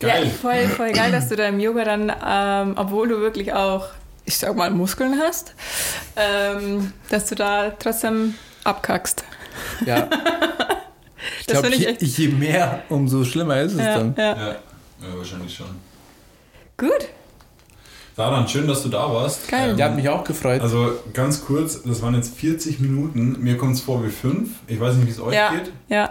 Geil. 0.01 0.25
Ja, 0.25 0.31
voll, 0.31 0.69
voll 0.69 0.93
geil, 0.93 1.13
dass 1.13 1.29
du 1.29 1.37
da 1.37 1.47
im 1.49 1.61
Yoga 1.61 1.85
dann, 1.85 2.13
ähm, 2.27 2.75
obwohl 2.77 3.09
du 3.09 3.21
wirklich 3.21 3.53
auch, 3.53 3.87
ich 4.25 4.37
sag 4.37 4.57
mal, 4.57 4.71
Muskeln 4.71 5.17
hast, 5.21 5.55
ähm, 6.17 6.93
dass 7.09 7.27
du 7.27 7.35
da 7.37 7.71
trotzdem 7.71 8.35
abkackst. 8.65 9.25
Ja. 9.87 10.09
Ich 11.39 11.47
Das 11.47 11.61
glaube, 11.61 11.77
finde 11.77 11.93
ich 11.93 12.01
je, 12.01 12.07
echt- 12.09 12.19
je 12.19 12.29
mehr, 12.29 12.83
umso 12.89 13.25
schlimmer 13.25 13.61
ist 13.61 13.73
es 13.75 13.79
Ja, 13.79 13.97
dann. 13.99 14.15
ja. 14.19 14.25
Ja. 14.25 14.49
ja, 14.49 14.57
wahrscheinlich 15.17 15.55
schon. 15.55 15.67
Gut, 16.77 17.09
Daran, 18.15 18.47
schön, 18.47 18.67
dass 18.69 18.83
du 18.83 18.91
da 18.91 19.11
warst. 19.13 19.49
Geil. 19.49 19.71
Ähm, 19.71 19.77
Der 19.79 19.87
hat 19.87 19.97
mich 19.97 20.07
auch 20.09 20.23
gefreut. 20.23 20.61
Also 20.61 20.93
ganz 21.15 21.45
kurz, 21.47 21.83
das 21.83 22.03
waren 22.03 22.15
jetzt 22.15 22.35
40 22.37 22.79
Minuten. 22.81 23.39
Mir 23.41 23.57
kommt 23.57 23.75
es 23.77 23.81
vor 23.81 24.05
wie 24.05 24.11
fünf. 24.11 24.51
Ich 24.67 24.79
weiß 24.79 24.97
nicht, 24.97 25.07
wie 25.07 25.11
es 25.13 25.21
euch 25.21 25.35
ja, 25.35 25.51
geht. 25.51 25.73
ja. 25.89 26.11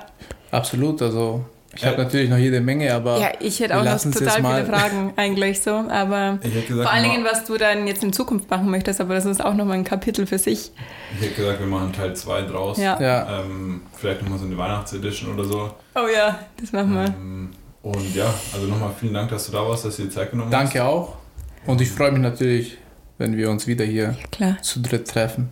Absolut, 0.50 1.00
also 1.04 1.46
ich 1.76 1.82
Ja. 1.84 1.90
habe 1.90 2.02
natürlich 2.02 2.30
noch 2.30 2.38
jede 2.38 2.60
Menge, 2.60 2.92
aber 2.94 3.20
Ja, 3.20 3.30
ich 3.40 3.60
hätte 3.60 3.78
auch 3.80 3.84
noch 3.86 4.02
total 4.02 4.38
viele 4.44 4.66
Fragen 4.66 5.14
eigentlich 5.16 5.62
so, 5.62 5.70
aber 5.72 6.40
Ich 6.42 6.54
hätte 6.56 6.68
gesagt, 6.68 6.90
vor 6.90 6.92
allen 6.92 7.04
Dingen, 7.10 7.24
was 7.24 7.46
du 7.46 7.56
dann 7.58 7.86
jetzt 7.86 8.04
in 8.04 8.12
Zukunft 8.12 8.50
machen 8.50 8.70
möchtest, 8.72 9.00
aber 9.00 9.14
das 9.14 9.26
ist 9.26 9.44
auch 9.46 9.54
nochmal 9.54 9.78
ein 9.78 9.84
Kapitel 9.86 10.26
für 10.26 10.40
sich. 10.40 10.72
ich 11.16 11.22
hätte 11.28 11.36
gesagt, 11.36 11.60
wir 11.60 11.68
machen 11.68 11.94
Teil 11.94 12.16
2 12.16 12.42
draus. 12.42 12.78
Ja. 12.80 13.00
ja, 13.00 13.42
Ähm, 13.42 13.84
vielleicht 13.96 14.24
nochmal 14.24 14.40
so 14.40 14.46
eine 14.46 14.58
Weihnachtsedition 14.58 15.36
oder 15.36 15.46
so. 15.46 15.72
Oh 15.96 16.08
ja, 16.14 16.40
das 16.60 16.72
machen 16.74 16.94
wir. 16.96 17.06
Ähm, 17.06 17.50
und 17.84 18.16
ja, 18.16 18.34
also 18.54 18.68
nochmal 18.68 18.92
vielen 19.00 19.14
Dank, 19.14 19.30
dass 19.30 19.46
du 19.48 19.52
da 19.52 19.68
warst, 19.68 19.86
dass 19.86 19.96
du 19.98 20.04
dir 20.04 20.10
Zeit 20.10 20.32
genommen 20.32 20.52
danke 20.52 20.84
auch. 20.84 21.16
Und 21.66 21.82
ich 21.82 21.90
freue 21.92 22.12
mich 22.12 22.22
natürlich, 22.22 22.78
wenn 23.18 23.36
wir 23.38 23.50
uns 23.50 23.68
wieder 23.68 23.86
hier 23.86 24.16
Klar, 24.32 24.62
zu 24.62 24.82
dritt 24.82 25.08
treffen. 25.08 25.50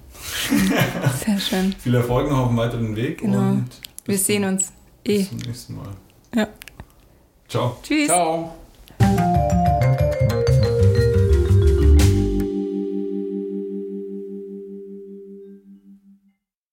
sehr 1.25 1.39
schön. 1.39 1.73
hast. 1.73 1.81
Viel 1.83 1.95
Erfolg 1.95 2.29
noch 2.29 2.39
auf 2.39 2.47
dem 2.49 2.57
weiteren 2.57 2.95
Weg 2.95 3.19
Genau. 3.19 3.37
und 3.39 3.69
Wir 4.05 4.17
sehen 4.17 4.43
zum- 4.43 4.53
uns 4.53 4.71
eh. 5.05 5.17
Bis 5.19 5.29
zum 5.29 5.37
nächsten 5.39 5.75
Mal. 5.75 5.89
Ja. 6.35 6.47
Ciao. 7.47 7.77
Tschüss. 7.83 8.07
Ciao. 8.07 8.55